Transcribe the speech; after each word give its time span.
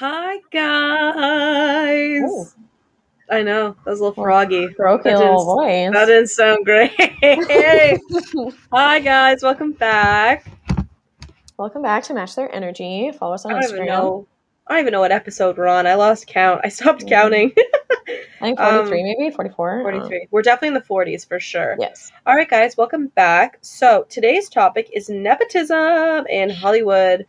Hi 0.00 0.38
guys. 0.50 2.22
Ooh. 2.22 2.46
I 3.30 3.42
know 3.42 3.76
that 3.84 3.90
was 3.90 4.00
a 4.00 4.04
little 4.04 4.22
froggy. 4.24 4.68
Broke 4.68 5.02
That 5.04 5.10
your 5.10 5.18
little 5.18 5.44
voice. 5.56 5.92
That 5.92 6.06
didn't 6.06 6.28
sound 6.28 6.64
great. 6.64 6.92
Hi 8.72 9.00
guys, 9.00 9.42
welcome 9.42 9.72
back. 9.72 10.46
Welcome 11.58 11.82
back 11.82 12.04
to 12.04 12.14
Match 12.14 12.34
Their 12.34 12.50
Energy. 12.54 13.12
Follow 13.12 13.34
us 13.34 13.44
I 13.44 13.52
on 13.52 13.62
even 13.62 13.80
Instagram. 13.80 13.86
know. 13.88 14.26
I 14.66 14.72
don't 14.74 14.80
even 14.84 14.92
know 14.92 15.00
what 15.00 15.12
episode 15.12 15.58
we're 15.58 15.66
on. 15.66 15.86
I 15.86 15.94
lost 15.96 16.26
count. 16.26 16.62
I 16.64 16.68
stopped 16.70 17.02
Mm. 17.04 17.08
counting. 17.10 17.52
I 18.40 18.46
think 18.46 18.58
Um, 18.58 18.86
43, 18.86 19.02
maybe 19.02 19.30
44. 19.34 19.82
Forty-three. 19.82 20.28
We're 20.30 20.40
definitely 20.40 20.68
in 20.68 20.74
the 20.74 20.80
forties 20.80 21.26
for 21.26 21.38
sure. 21.38 21.76
Yes. 21.78 22.10
All 22.26 22.34
right, 22.34 22.48
guys, 22.48 22.74
welcome 22.78 23.08
back. 23.08 23.58
So 23.60 24.06
today's 24.08 24.48
topic 24.48 24.88
is 24.94 25.10
nepotism 25.10 26.26
in 26.28 26.48
Hollywood. 26.48 27.26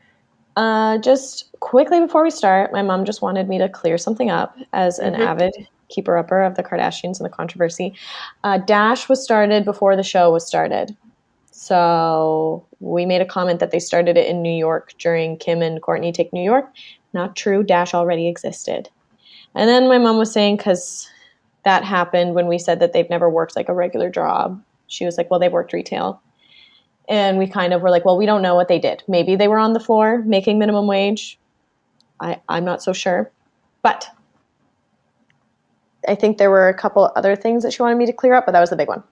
Uh, 0.57 0.97
just 0.97 1.52
quickly 1.59 1.99
before 1.99 2.23
we 2.23 2.29
start, 2.31 2.73
my 2.73 2.81
mom 2.81 3.05
just 3.05 3.21
wanted 3.21 3.47
me 3.47 3.57
to 3.57 3.70
clear 3.70 3.97
something 3.97 4.29
up 4.29 4.57
as 4.73 4.99
an 4.99 5.13
Mhm. 5.13 5.26
avid 5.26 5.67
keeper 5.89 6.17
upper 6.17 6.41
of 6.41 6.55
the 6.55 6.63
Kardashians 6.63 7.20
and 7.20 7.26
the 7.26 7.30
controversy. 7.30 7.93
Uh, 8.43 8.57
Dash 8.57 9.07
was 9.09 9.23
started 9.23 9.66
before 9.66 9.95
the 9.95 10.03
show 10.03 10.31
was 10.31 10.45
started. 10.45 10.95
So 11.52 12.66
we 12.79 13.05
made 13.05 13.21
a 13.21 13.26
comment 13.26 13.59
that 13.59 13.71
they 13.71 13.79
started 13.79 14.17
it 14.17 14.27
in 14.27 14.41
New 14.41 14.53
York 14.53 14.93
during 14.98 15.38
Kim 15.38 15.62
and 15.62 15.81
Kourtney 15.81 16.13
Take 16.13 16.34
New 16.34 16.43
York. 16.43 16.70
Not 17.13 17.35
true. 17.35 17.62
Dash 17.62 17.93
already 17.93 18.27
existed. 18.27 18.90
And 19.54 19.70
then 19.70 19.88
my 19.88 19.98
mom 19.98 20.18
was 20.18 20.31
saying, 20.31 20.57
because 20.57 21.07
that 21.63 21.84
happened 21.84 22.34
when 22.34 22.48
we 22.48 22.57
said 22.57 22.79
that 22.79 22.93
they've 22.93 23.09
never 23.09 23.29
worked 23.29 23.55
like 23.55 23.70
a 23.70 23.73
regular 23.73 24.09
job. 24.09 24.62
She 24.88 25.05
was 25.05 25.18
like, 25.18 25.29
well, 25.29 25.40
they've 25.40 25.52
worked 25.52 25.73
retail. 25.73 26.21
And 27.11 27.38
we 27.38 27.45
kind 27.45 27.73
of 27.73 27.81
were 27.81 27.89
like, 27.89 28.05
well, 28.05 28.17
we 28.17 28.25
don't 28.25 28.41
know 28.41 28.55
what 28.55 28.70
they 28.70 28.79
did. 28.79 29.03
Maybe 29.05 29.35
they 29.35 29.49
were 29.49 29.59
on 29.59 29.73
the 29.73 29.81
floor 29.81 30.20
making 30.25 30.57
minimum 30.57 30.88
wage. 30.88 31.37
I, 32.21 32.39
I'm 32.47 32.63
not 32.63 32.81
so 32.81 32.93
sure. 32.93 33.29
But 33.84 34.07
I 36.07 36.15
think 36.15 36.37
there 36.37 36.49
were 36.49 36.70
a 36.70 36.73
couple 36.73 37.12
other 37.18 37.35
things 37.35 37.63
that 37.63 37.73
she 37.73 37.81
wanted 37.81 37.95
me 37.98 38.05
to 38.05 38.13
clear 38.13 38.34
up, 38.34 38.45
but 38.45 38.53
that 38.53 38.62
was 38.62 38.70
the 38.70 38.77
big 38.77 38.87
one. 38.87 39.03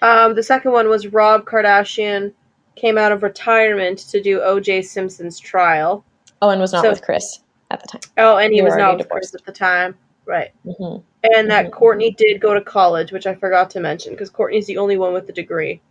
Um, 0.00 0.34
the 0.34 0.42
second 0.42 0.72
one 0.72 0.88
was 0.88 1.08
Rob 1.08 1.44
Kardashian 1.44 2.32
came 2.74 2.96
out 2.96 3.12
of 3.12 3.22
retirement 3.22 3.98
to 3.98 4.22
do 4.22 4.40
O.J. 4.40 4.80
Simpson's 4.82 5.38
trial. 5.38 6.02
Oh, 6.40 6.48
and 6.48 6.58
was 6.58 6.72
not 6.72 6.84
So- 6.84 6.90
with 6.90 7.02
Kris 7.02 7.40
at 7.70 7.80
the 7.82 7.86
time. 7.86 8.00
Oh, 8.16 8.38
and 8.38 8.50
he 8.54 8.62
was 8.62 8.76
not 8.76 8.96
with 8.96 9.10
Kris 9.10 9.30
divorced. 9.30 9.34
at 9.34 9.44
the 9.44 9.52
time, 9.52 9.94
right? 10.24 10.52
hmm 10.64 10.96
And 11.34 11.50
that 11.50 11.66
Mhm. 11.66 11.70
Kourtney 11.72 12.16
did 12.16 12.40
go 12.40 12.54
to 12.54 12.62
college, 12.62 13.12
which 13.12 13.26
I 13.26 13.34
forgot 13.34 13.68
to 13.70 13.80
mention 13.80 14.12
because 14.14 14.30
Kourtney's 14.30 14.66
the 14.66 14.78
only 14.78 14.96
one 14.96 15.12
with 15.12 15.26
the 15.26 15.34
degree. 15.34 15.82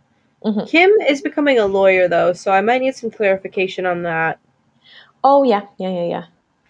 Mhm. 0.44 0.68
Kim 0.68 0.90
is 1.08 1.20
becoming 1.20 1.58
a 1.58 1.66
lawyer 1.66 2.08
though, 2.08 2.32
so 2.32 2.50
I 2.50 2.60
might 2.60 2.80
need 2.80 2.94
some 2.96 3.10
clarification 3.10 3.84
on 3.86 4.02
that. 4.04 4.38
Oh, 5.22 5.42
yeah. 5.42 5.62
Yeah, 5.78 5.90
yeah, 5.90 6.04
yeah. 6.04 6.24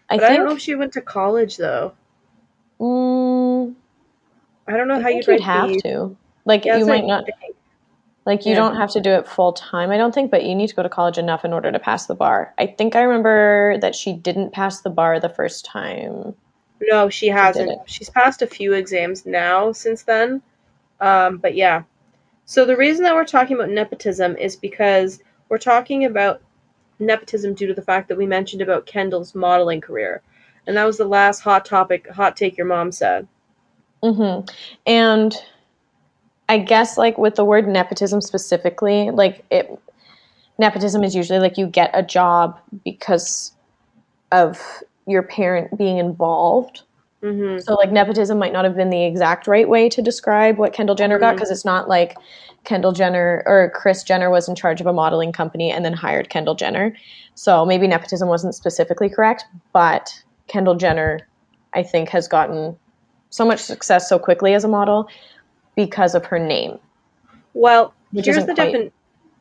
I 0.09 0.17
But 0.17 0.25
I, 0.33 0.37
don't 0.37 0.47
know 0.47 0.53
if 0.55 0.61
she 0.61 0.75
went 0.75 0.93
to 0.95 1.01
college 1.01 1.57
though. 1.57 1.93
mm, 2.81 3.75
I 4.67 4.77
don't 4.77 4.89
know 4.89 4.95
I 4.97 5.01
how 5.01 5.09
think 5.09 5.27
you'd 5.27 5.33
you'd 5.35 5.41
have 5.43 5.69
the- 5.69 5.81
to. 5.83 6.17
Like, 6.47 6.65
Yeah, 6.65 6.77
you 6.79 6.87
might 6.87 7.05
not. 7.05 7.27
think. 7.27 7.57
Like 8.27 8.45
you 8.45 8.53
Yeah. 8.53 8.59
don't 8.59 8.77
have 8.77 8.91
to 8.93 9.01
do 9.01 9.11
it 9.11 9.27
full 9.27 9.53
time, 9.53 9.91
I 9.91 9.97
don't 9.97 10.15
think, 10.15 10.31
but 10.31 10.45
you 10.45 10.55
need 10.55 10.69
to 10.69 10.75
go 10.75 10.83
to 10.83 10.89
college 10.89 11.17
enough 11.19 11.45
in 11.45 11.53
order 11.53 11.73
to 11.73 11.79
pass 11.79 12.07
the 12.07 12.15
bar. 12.15 12.53
I 12.59 12.67
think 12.67 12.95
I 12.95 13.03
remember 13.03 13.79
that 13.79 13.95
she 13.95 14.13
didn't 14.13 14.53
pass 14.53 14.83
the 14.83 14.91
bar 14.91 15.19
the 15.21 15.29
first 15.29 15.65
time. 15.65 16.35
No, 16.83 17.09
she 17.09 17.29
hasn't. 17.29 17.71
it. 17.71 17.79
She's 17.87 18.11
passed 18.11 18.43
a 18.43 18.47
few 18.47 18.73
exams 18.75 19.25
now 19.27 19.73
since 19.73 20.03
then. 20.03 20.43
Um, 21.01 21.39
but 21.39 21.55
yeah. 21.55 21.83
So 22.51 22.65
the 22.65 22.77
reason 22.77 23.05
that 23.05 23.15
we're 23.15 23.25
talking 23.25 23.55
about 23.55 23.71
nepotism 23.71 24.37
is 24.37 24.57
because 24.57 25.23
we're 25.49 25.59
talking 25.59 26.05
about 26.05 26.43
nepotism 26.99 27.55
due 27.55 27.69
to 27.69 27.75
the 27.75 27.81
fact 27.81 28.09
that 28.09 28.19
we 28.19 28.27
mentioned 28.27 28.61
about 28.61 28.87
Kendall's 28.87 29.37
modeling 29.37 29.81
career. 29.81 30.21
And 30.67 30.77
that 30.77 30.83
was 30.83 30.99
the 30.99 31.05
last 31.05 31.43
hot 31.43 31.65
topic, 31.65 32.09
hot 32.09 32.37
take 32.37 32.57
your 32.57 32.67
mom 32.67 32.91
said. 32.91 33.29
hmm 34.03 34.41
And 34.85 35.33
I 36.49 36.59
guess 36.59 36.99
like 36.99 37.17
with 37.19 37.37
the 37.37 37.45
word 37.45 37.69
nepotism 37.69 38.21
specifically, 38.21 39.13
like 39.13 39.45
it 39.53 39.71
nepotism 40.59 41.05
is 41.05 41.15
usually 41.15 41.39
like 41.39 41.57
you 41.57 41.69
get 41.69 41.93
a 41.95 42.03
job 42.03 42.59
because 42.85 43.53
of 44.33 44.61
your 45.07 45.23
parent 45.23 45.79
being 45.79 45.99
involved. 45.99 46.83
hmm 47.23 47.59
So 47.59 47.75
like 47.75 47.93
nepotism 47.93 48.39
might 48.41 48.53
not 48.53 48.65
have 48.65 48.75
been 48.75 48.91
the 48.91 49.05
exact 49.05 49.47
right 49.47 49.69
way 49.69 49.89
to 49.91 50.03
describe 50.03 50.59
what 50.59 50.73
Kendall 50.73 50.97
Jenner 50.97 51.21
got 51.21 51.35
Mhm. 51.35 51.37
because 51.37 51.53
it's 51.53 51.65
not 51.65 51.89
like 51.89 52.17
Kendall 52.65 52.93
Jenner 52.93 53.43
or 53.47 53.71
Kris 53.75 54.03
Jenner 54.03 54.31
was 54.31 54.49
in 54.49 54.55
charge 54.55 54.81
of 54.81 54.87
a 54.87 54.93
modeling 54.93 55.33
company 55.33 55.71
and 55.71 55.85
then 55.85 55.93
hired 55.93 56.29
Kendall 56.29 56.55
Jenner. 56.55 56.95
So 57.35 57.65
maybe 57.65 57.87
nepotism 57.87 58.29
wasn't 58.29 58.55
specifically 58.55 59.09
correct, 59.09 59.45
but 59.73 60.23
Kendall 60.47 60.75
Jenner 60.75 61.27
I 61.73 61.83
think 61.83 62.09
has 62.11 62.29
gotten 62.29 62.77
so 63.31 63.45
much 63.45 63.61
success 63.61 64.09
so 64.09 64.19
quickly 64.19 64.55
as 64.55 64.65
a 64.65 64.69
model 64.69 65.09
because 65.77 66.15
of 66.15 66.27
her 66.27 66.39
name. 66.39 66.79
Well, 67.55 67.95
here's 68.13 68.45
the 68.45 68.55
definition. 68.55 68.93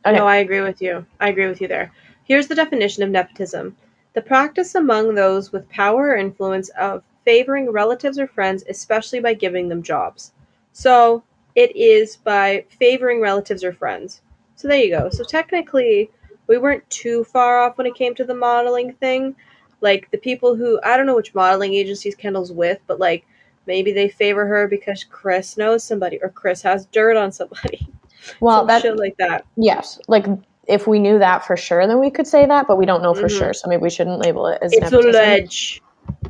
Okay. 0.06 0.18
No, 0.18 0.28
I 0.28 0.38
agree 0.38 0.62
with 0.62 0.82
you. 0.82 1.06
I 1.20 1.30
agree 1.30 1.48
with 1.48 1.60
you 1.60 1.68
there. 1.68 1.92
Here's 2.24 2.48
the 2.48 2.56
definition 2.56 3.04
of 3.04 3.10
nepotism 3.10 3.76
the 4.14 4.22
practice 4.22 4.74
among 4.74 5.14
those 5.16 5.52
with 5.52 5.70
power 5.70 6.10
or 6.10 6.16
influence 6.16 6.70
of 6.70 7.04
favoring 7.26 7.72
relatives 7.72 8.18
or 8.18 8.28
friends, 8.28 8.64
especially 8.68 9.20
by 9.20 9.34
giving 9.34 9.70
them 9.70 9.84
jobs. 9.84 10.32
So 10.74 11.24
it 11.56 11.76
is 11.76 12.16
by 12.18 12.66
favoring 12.80 13.22
relatives 13.22 13.64
or 13.64 13.74
friends. 13.74 14.22
So 14.56 14.68
there 14.68 14.78
you 14.80 14.90
go. 14.90 15.10
So 15.10 15.24
technically, 15.24 16.10
we 16.48 16.58
weren't 16.58 16.88
too 16.90 17.24
far 17.24 17.60
off 17.60 17.78
when 17.78 17.88
it 17.88 17.96
came 17.96 18.14
to 18.16 18.24
the 18.24 18.36
modeling 18.36 18.94
thing. 18.94 19.36
Like 19.82 20.10
the 20.12 20.18
people 20.18 20.56
who, 20.56 20.80
I 20.84 20.98
don't 20.98 21.06
know 21.06 21.16
which 21.16 21.34
modeling 21.36 21.74
agencies 21.74 22.16
Kendall's 22.16 22.52
with, 22.52 22.80
but 22.88 23.00
like 23.00 23.26
maybe 23.66 23.92
they 23.94 24.10
favor 24.10 24.46
her 24.46 24.68
because 24.68 25.04
Kris 25.04 25.58
knows 25.58 25.84
somebody 25.84 26.20
or 26.22 26.30
Kris 26.30 26.62
has 26.64 26.86
dirt 26.88 27.18
on 27.18 27.32
somebody. 27.32 27.88
Well, 28.42 28.60
Some 28.60 28.68
that 28.68 28.82
shit 28.82 28.98
like 28.98 29.16
that. 29.18 29.46
yes, 29.56 29.98
like 30.10 30.26
if 30.68 30.88
we 30.88 31.00
knew 31.00 31.20
that 31.20 31.46
for 31.48 31.56
sure, 31.56 31.88
then 31.88 32.00
we 32.00 32.12
could 32.12 32.28
say 32.28 32.46
that, 32.46 32.68
but 32.68 32.78
we 32.78 32.86
don't 32.86 33.02
know 33.02 33.14
for 33.14 33.28
Mhm. 33.28 33.38
sure, 33.38 33.54
so 33.54 33.70
maybe 33.70 33.82
we 33.82 33.90
shouldn't 33.90 34.20
label 34.20 34.46
it 34.48 34.60
as 34.62 34.74
It's 34.74 34.82
nepotism. 34.92 35.16
alleged. 35.16 35.82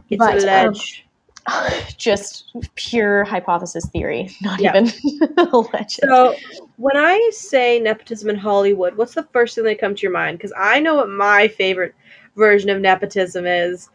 It's 0.09 0.19
But, 0.19 0.37
um, 0.43 0.67
alleged. 0.67 1.01
Just 1.97 2.51
pure 2.75 3.23
hypothesis 3.23 3.85
theory, 3.91 4.29
not 4.41 4.59
Yeah. 4.59 4.75
even 4.75 4.91
alleged. 5.51 5.99
so 6.03 6.35
when 6.77 6.97
I 6.97 7.31
say 7.33 7.79
nepotism 7.79 8.29
in 8.29 8.35
Hollywood, 8.35 8.95
what's 8.97 9.13
the 9.15 9.23
first 9.23 9.55
thing 9.55 9.63
that 9.65 9.79
comes 9.79 9.99
to 9.99 10.03
your 10.03 10.11
mind? 10.11 10.37
Because 10.37 10.53
I 10.57 10.79
know 10.79 10.95
what 10.95 11.09
my 11.09 11.47
favorite 11.47 11.95
version 12.35 12.69
of 12.69 12.81
nepotism 12.81 13.45
is. 13.45 13.89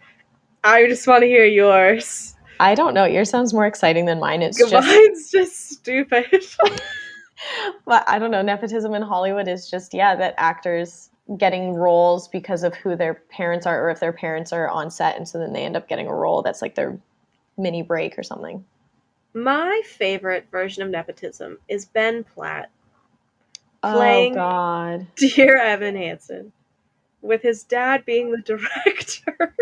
I 0.63 0.87
just 0.87 1.07
want 1.07 1.23
to 1.23 1.27
hear 1.27 1.45
yours. 1.45 2.35
I 2.61 2.75
don't 2.75 2.95
know. 2.95 3.05
Yours 3.05 3.31
sounds 3.31 3.53
more 3.53 3.67
exciting 3.67 4.07
than 4.07 4.21
mine. 4.21 4.43
It's 4.43 4.59
just, 4.59 5.33
just 5.33 5.71
stupid. 5.71 6.27
but 7.87 8.09
I 8.09 8.19
don't 8.19 8.31
know. 8.31 8.43
Nepotism 8.43 8.95
in 8.95 9.03
Hollywood 9.03 9.49
is 9.49 9.69
just 9.69 9.93
yeah, 9.93 10.15
that 10.17 10.35
actors 10.37 11.11
getting 11.39 11.73
roles 11.73 12.29
because 12.29 12.63
of 12.63 12.75
who 12.75 12.97
their 12.97 13.15
parents 13.15 13.67
are, 13.67 13.85
or 13.87 13.91
if 13.91 14.01
their 14.01 14.13
parents 14.13 14.53
are 14.53 14.69
on 14.69 14.91
set, 14.91 15.17
and 15.17 15.29
so 15.29 15.39
then 15.39 15.53
they 15.53 15.65
end 15.65 15.77
up 15.77 15.89
getting 15.89 16.07
a 16.07 16.15
role 16.15 16.43
that's 16.43 16.63
like 16.63 16.75
their 16.75 16.99
mini 17.57 17.83
break 17.83 18.19
or 18.19 18.23
something. 18.23 18.65
my 19.33 19.83
favorite 19.87 20.47
version 20.51 20.83
of 20.83 20.91
nepotism 20.91 21.59
is 21.69 21.85
Ben 21.87 22.25
Platt 22.25 22.71
Playing- 23.83 24.33
Oh 24.33 24.37
God. 24.37 25.07
Dear 25.17 25.57
Evan 25.59 25.95
Hansen, 25.97 26.53
with 27.21 27.43
his 27.43 27.63
dad 27.65 28.05
being 28.07 28.31
the 28.31 28.39
director. 28.45 29.55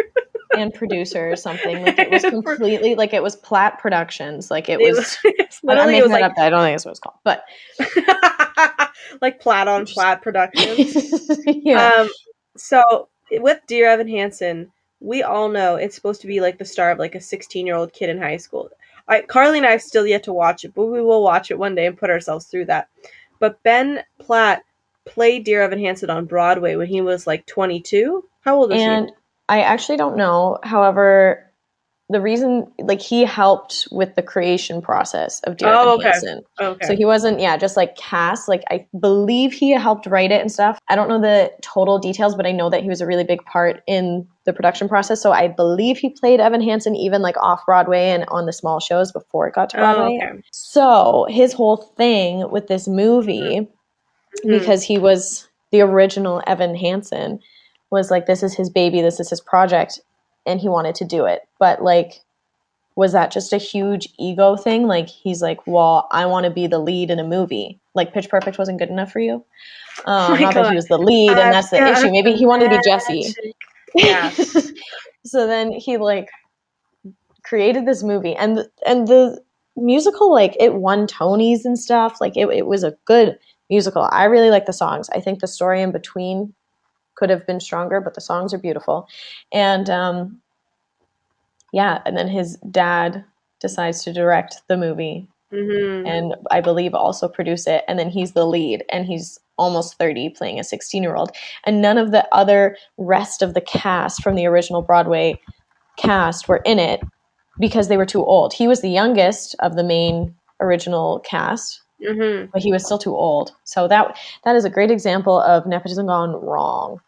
and 0.56 0.72
producer 0.74 1.30
or 1.30 1.34
something. 1.36 1.82
Like 1.84 1.98
it 1.98 2.10
was 2.10 2.22
completely 2.30 2.94
like 2.94 3.12
it 3.14 3.22
was 3.22 3.34
Platt 3.36 3.78
Productions. 3.80 4.50
Like 4.50 4.68
it 4.68 4.80
It 4.80 4.92
was. 4.94 5.16
I'm 5.68 5.86
making 5.88 6.02
was 6.02 6.10
that 6.12 6.20
like 6.20 6.24
up. 6.24 6.38
I 6.38 6.50
don't 6.50 6.60
think 6.62 6.74
that's 6.74 6.84
what 6.84 6.90
it's 6.92 7.00
called, 7.00 7.16
but 7.24 7.44
like 9.20 9.40
Platt 9.40 9.66
on 9.68 9.86
Platt 9.86 10.22
Productions. 10.22 11.30
yeah. 11.46 11.88
Um, 11.98 12.08
so 12.56 13.08
with 13.30 13.58
Dear 13.66 13.88
Evan 13.88 14.08
Hansen, 14.08 14.70
we 15.02 15.22
all 15.22 15.48
know 15.48 15.76
it's 15.76 15.94
supposed 15.94 16.20
to 16.20 16.26
be 16.26 16.40
like 16.40 16.58
the 16.58 16.64
star 16.64 16.90
of 16.90 16.98
like 16.98 17.14
a 17.14 17.20
16 17.20 17.66
year 17.66 17.76
old 17.76 17.92
kid 17.92 18.10
in 18.10 18.18
high 18.18 18.36
school. 18.36 18.70
I, 19.08 19.22
Carly 19.22 19.58
and 19.58 19.66
I 19.66 19.72
have 19.72 19.82
still 19.82 20.06
yet 20.06 20.22
to 20.24 20.32
watch 20.32 20.64
it, 20.64 20.74
but 20.74 20.86
we 20.86 21.02
will 21.02 21.22
watch 21.22 21.50
it 21.50 21.58
one 21.58 21.74
day 21.74 21.86
and 21.86 21.98
put 21.98 22.10
ourselves 22.10 22.46
through 22.46 22.66
that. 22.66 22.88
But 23.40 23.62
Ben 23.64 24.04
Platt 24.20 24.62
played 25.04 25.44
Dear 25.44 25.62
Evan 25.62 25.80
Hansen 25.80 26.10
on 26.10 26.26
Broadway 26.26 26.76
when 26.76 26.86
he 26.86 27.00
was 27.00 27.26
like 27.26 27.44
22. 27.46 28.24
How 28.42 28.56
old 28.56 28.72
is 28.72 28.80
and 28.80 29.06
he? 29.06 29.14
I 29.48 29.62
actually 29.62 29.96
don't 29.96 30.16
know. 30.16 30.58
However, 30.62 31.50
the 32.08 32.20
reason 32.20 32.70
like 32.78 33.00
he 33.00 33.24
helped 33.24 33.88
with 33.90 34.14
the 34.14 34.22
creation 34.22 34.80
process 34.80 35.40
of 35.40 35.56
Dear 35.56 35.70
Oh, 35.70 35.80
Evan 35.80 35.88
okay. 35.94 36.08
Hansen. 36.10 36.42
Okay. 36.60 36.86
So 36.86 36.94
he 36.94 37.04
wasn't, 37.04 37.40
yeah, 37.40 37.56
just 37.56 37.76
like 37.76 37.96
cast. 37.96 38.48
Like 38.48 38.62
I 38.70 38.86
believe 39.00 39.52
he 39.52 39.72
helped 39.72 40.06
write 40.06 40.30
it 40.30 40.40
and 40.40 40.52
stuff. 40.52 40.78
I 40.88 40.94
don't 40.94 41.08
know 41.08 41.20
the 41.20 41.52
total 41.60 41.98
details, 41.98 42.36
but 42.36 42.46
I 42.46 42.52
know 42.52 42.70
that 42.70 42.82
he 42.82 42.88
was 42.88 43.00
a 43.00 43.06
really 43.06 43.24
big 43.24 43.44
part 43.44 43.82
in 43.88 44.28
the 44.44 44.52
production 44.52 44.88
process. 44.88 45.20
So 45.22 45.32
I 45.32 45.48
believe 45.48 45.98
he 45.98 46.10
played 46.10 46.40
Evan 46.40 46.60
Hansen 46.62 46.96
even 46.96 47.22
like 47.22 47.36
off 47.36 47.64
Broadway 47.66 48.10
and 48.10 48.24
on 48.28 48.46
the 48.46 48.52
small 48.52 48.80
shows 48.80 49.12
before 49.12 49.46
it 49.48 49.54
got 49.54 49.70
to 49.70 49.76
oh, 49.78 49.80
Broadway. 49.94 50.20
okay. 50.22 50.42
So 50.50 51.26
his 51.28 51.52
whole 51.52 51.76
thing 51.76 52.50
with 52.50 52.66
this 52.66 52.88
movie, 52.88 53.68
Mhm. 54.44 54.58
because 54.58 54.82
he 54.82 54.98
was 54.98 55.48
the 55.70 55.82
original 55.82 56.42
Evan 56.46 56.74
Hansen, 56.74 57.40
was 57.90 58.10
like 58.10 58.26
this 58.26 58.42
is 58.42 58.54
his 58.54 58.70
baby, 58.70 59.00
this 59.00 59.20
is 59.20 59.30
his 59.30 59.40
project. 59.40 60.00
and 60.44 60.58
he 60.58 60.68
wanted 60.68 60.96
to 60.96 61.04
do 61.04 61.24
it. 61.24 61.42
But 61.60 61.84
like 61.84 62.20
was 62.96 63.12
that 63.12 63.30
just 63.30 63.52
a 63.52 63.58
huge 63.58 64.08
ego 64.18 64.56
thing? 64.56 64.86
Like 64.86 65.08
he's 65.08 65.40
like, 65.40 65.66
well, 65.66 66.08
I 66.10 66.26
want 66.26 66.44
to 66.44 66.50
be 66.50 66.66
the 66.66 66.78
lead 66.78 67.10
in 67.10 67.18
a 67.18 67.24
movie. 67.24 67.80
Like 67.94 68.12
Pitch 68.12 68.28
Perfect 68.28 68.58
wasn't 68.58 68.78
good 68.78 68.90
enough 68.90 69.12
for 69.12 69.20
you. 69.20 69.44
Um, 70.04 70.40
not 70.40 70.54
that 70.54 70.68
he 70.70 70.74
was 70.74 70.86
the 70.88 70.98
lead, 70.98 71.30
and 71.30 71.52
that's 71.54 71.70
the 71.70 71.76
issue. 71.76 72.10
Maybe 72.10 72.32
he 72.32 72.44
wanted 72.46 72.70
to 72.70 72.78
be 72.78 72.82
Jesse. 72.84 73.34
Yeah. 73.94 74.30
so 75.24 75.46
then 75.46 75.72
he 75.72 75.96
like 75.96 76.28
created 77.44 77.86
this 77.86 78.02
movie, 78.02 78.34
and 78.34 78.66
and 78.86 79.08
the 79.08 79.40
musical 79.76 80.32
like 80.32 80.56
it 80.60 80.74
won 80.74 81.06
Tonys 81.06 81.64
and 81.64 81.78
stuff. 81.78 82.20
Like 82.20 82.36
it, 82.36 82.48
it 82.48 82.66
was 82.66 82.84
a 82.84 82.96
good 83.04 83.38
musical. 83.70 84.08
I 84.10 84.24
really 84.24 84.50
like 84.50 84.66
the 84.66 84.72
songs. 84.72 85.08
I 85.10 85.20
think 85.20 85.40
the 85.40 85.46
story 85.46 85.82
in 85.82 85.92
between 85.92 86.54
could 87.14 87.30
have 87.30 87.46
been 87.46 87.60
stronger, 87.60 88.00
but 88.00 88.14
the 88.14 88.20
songs 88.20 88.54
are 88.54 88.58
beautiful. 88.58 89.08
And 89.52 89.88
um, 89.90 90.40
yeah, 91.72 92.02
and 92.04 92.16
then 92.16 92.28
his 92.28 92.56
dad 92.70 93.24
decides 93.60 94.04
to 94.04 94.12
direct 94.12 94.62
the 94.68 94.76
movie 94.76 95.28
hmm 95.52 96.06
and 96.06 96.34
I 96.50 96.60
believe 96.60 96.94
also 96.94 97.28
produce 97.28 97.66
it. 97.66 97.84
And 97.86 97.98
then 97.98 98.10
he's 98.10 98.32
the 98.32 98.46
lead, 98.46 98.84
and 98.90 99.06
he's 99.06 99.38
almost 99.58 99.98
30 99.98 100.30
playing 100.30 100.58
a 100.58 100.64
16 100.64 101.02
year 101.02 101.14
old. 101.14 101.30
And 101.64 101.80
none 101.82 101.98
of 101.98 102.10
the 102.10 102.26
other 102.32 102.76
rest 102.98 103.42
of 103.42 103.54
the 103.54 103.60
cast 103.60 104.22
from 104.22 104.34
the 104.34 104.46
original 104.46 104.82
Broadway 104.82 105.40
cast 105.96 106.48
were 106.48 106.62
in 106.64 106.78
it 106.78 107.00
because 107.58 107.88
they 107.88 107.96
were 107.96 108.06
too 108.06 108.24
old. 108.24 108.52
He 108.52 108.66
was 108.68 108.80
the 108.80 108.90
youngest 108.90 109.54
of 109.60 109.76
the 109.76 109.84
main 109.84 110.34
original 110.60 111.20
cast, 111.20 111.82
hmm 112.06 112.46
but 112.52 112.62
he 112.62 112.72
was 112.72 112.84
still 112.84 112.98
too 112.98 113.14
old. 113.14 113.52
So 113.64 113.88
that 113.88 114.16
that 114.44 114.56
is 114.56 114.64
a 114.64 114.70
great 114.70 114.90
example 114.90 115.40
of 115.40 115.66
nepotism 115.66 116.06
gone 116.06 116.32
wrong. 116.32 117.00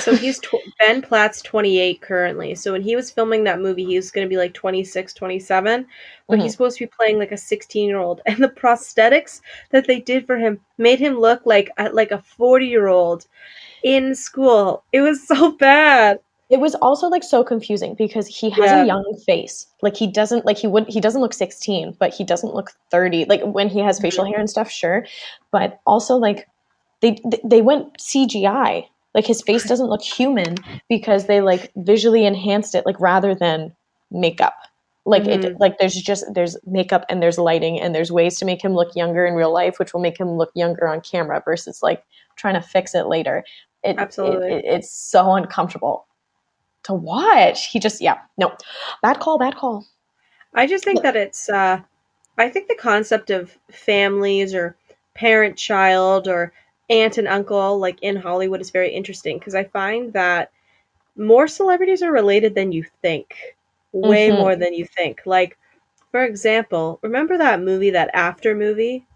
So 0.00 0.14
he's 0.16 0.38
tw- 0.40 0.54
Ben 0.78 1.00
Platt's 1.02 1.40
28 1.42 2.00
currently. 2.00 2.54
So 2.54 2.72
when 2.72 2.82
he 2.82 2.96
was 2.96 3.10
filming 3.10 3.44
that 3.44 3.60
movie, 3.60 3.84
he 3.84 3.96
was 3.96 4.10
going 4.10 4.24
to 4.24 4.28
be 4.28 4.36
like 4.36 4.52
26, 4.54 5.14
27, 5.14 5.86
but 6.28 6.38
Mhm. 6.38 6.42
he's 6.42 6.52
supposed 6.52 6.78
to 6.78 6.84
be 6.86 6.90
playing 6.96 7.18
like 7.18 7.32
a 7.32 7.36
16 7.36 7.88
year 7.88 7.98
old. 7.98 8.20
And 8.26 8.42
the 8.42 8.48
prosthetics 8.48 9.40
that 9.70 9.86
they 9.86 10.00
did 10.00 10.26
for 10.26 10.36
him 10.36 10.60
made 10.78 10.98
him 10.98 11.18
look 11.18 11.42
like 11.44 11.70
a, 11.78 11.88
like 11.90 12.10
a 12.10 12.18
40 12.18 12.66
year 12.66 12.88
old 12.88 13.26
in 13.84 14.14
school. 14.14 14.82
It 14.92 15.00
was 15.02 15.26
so 15.26 15.52
bad. 15.52 16.20
It 16.50 16.60
was 16.60 16.74
also 16.76 17.08
like 17.08 17.24
so 17.24 17.42
confusing 17.44 17.94
because 17.94 18.26
he 18.28 18.50
has 18.50 18.70
Yeah. 18.70 18.82
a 18.82 18.86
young 18.86 19.04
face. 19.26 19.66
Like 19.82 19.96
he 19.96 20.06
doesn't 20.06 20.46
like 20.46 20.58
he 20.58 20.66
would 20.68 20.88
he 20.88 21.00
doesn't 21.00 21.20
look 21.20 21.34
16, 21.34 21.96
but 21.98 22.14
he 22.14 22.24
doesn't 22.24 22.54
look 22.54 22.72
30. 22.90 23.24
Like 23.26 23.42
when 23.42 23.68
he 23.68 23.80
has 23.80 23.98
facial 24.00 24.24
hair 24.24 24.38
and 24.38 24.48
stuff, 24.50 24.70
sure. 24.70 25.06
But 25.50 25.80
also 25.86 26.16
like 26.16 26.48
they 27.00 27.18
they 27.44 27.62
went 27.62 28.00
CGI. 28.00 28.88
Like 29.16 29.26
his 29.26 29.42
face 29.42 29.64
doesn't 29.64 29.88
look 29.88 30.02
human 30.02 30.54
because 30.88 31.26
they 31.26 31.40
like 31.40 31.72
visually 31.74 32.24
enhanced 32.26 32.74
it 32.76 32.86
like 32.86 33.00
rather 33.00 33.34
than 33.34 33.74
makeup. 34.12 34.54
Like 35.06 35.26
it 35.26 35.40
Mhm. 35.40 35.56
like 35.58 35.78
there's 35.78 35.94
just 35.94 36.24
there's 36.34 36.56
makeup 36.66 37.04
and 37.08 37.22
there's 37.22 37.38
lighting 37.38 37.80
and 37.80 37.94
there's 37.94 38.12
ways 38.12 38.38
to 38.38 38.44
make 38.44 38.62
him 38.62 38.74
look 38.74 38.94
younger 38.94 39.24
in 39.24 39.34
real 39.34 39.52
life 39.52 39.78
which 39.78 39.94
will 39.94 40.00
make 40.02 40.20
him 40.20 40.36
look 40.36 40.50
younger 40.54 40.86
on 40.86 41.00
camera 41.00 41.40
versus 41.44 41.82
like 41.82 42.04
trying 42.36 42.54
to 42.54 42.60
fix 42.60 42.94
it 42.94 43.06
later. 43.06 43.42
It, 43.82 43.96
Absolutely. 43.98 44.52
it, 44.52 44.64
it- 44.64 44.74
it's 44.74 44.90
so 44.90 45.32
uncomfortable 45.32 46.06
to 46.82 46.92
watch. 46.94 47.68
He 47.68 47.80
just, 47.80 48.00
yeah, 48.00 48.18
no, 48.36 48.52
bad 49.02 49.18
call, 49.20 49.38
bad 49.38 49.56
call. 49.56 49.86
I 50.54 50.66
just 50.66 50.84
think 50.84 51.02
that 51.02 51.16
it's, 51.16 51.48
uh, 51.48 51.80
I 52.38 52.48
think 52.50 52.68
the 52.68 52.74
concept 52.76 53.30
of 53.30 53.56
families 53.70 54.54
or 54.54 54.76
parent 55.14 55.56
child 55.56 56.28
or 56.28 56.52
aunt 56.90 57.18
and 57.18 57.28
uncle, 57.28 57.78
like 57.78 57.98
in 58.02 58.16
Hollywood, 58.16 58.60
is 58.60 58.70
very 58.70 58.90
interesting 58.92 59.38
because 59.38 59.54
I 59.54 59.64
find 59.64 60.12
that 60.14 60.50
more 61.16 61.48
celebrities 61.48 62.02
are 62.02 62.12
related 62.12 62.54
than 62.54 62.72
you 62.72 62.84
think. 63.02 63.56
Way 63.92 64.30
Mhm. 64.30 64.36
more 64.36 64.56
than 64.56 64.74
you 64.74 64.86
think. 64.86 65.22
Like, 65.26 65.58
for 66.12 66.24
example, 66.24 66.98
remember 67.02 67.38
that 67.38 67.60
movie, 67.60 67.90
that 67.90 68.10
After 68.14 68.54
movie? 68.54 69.06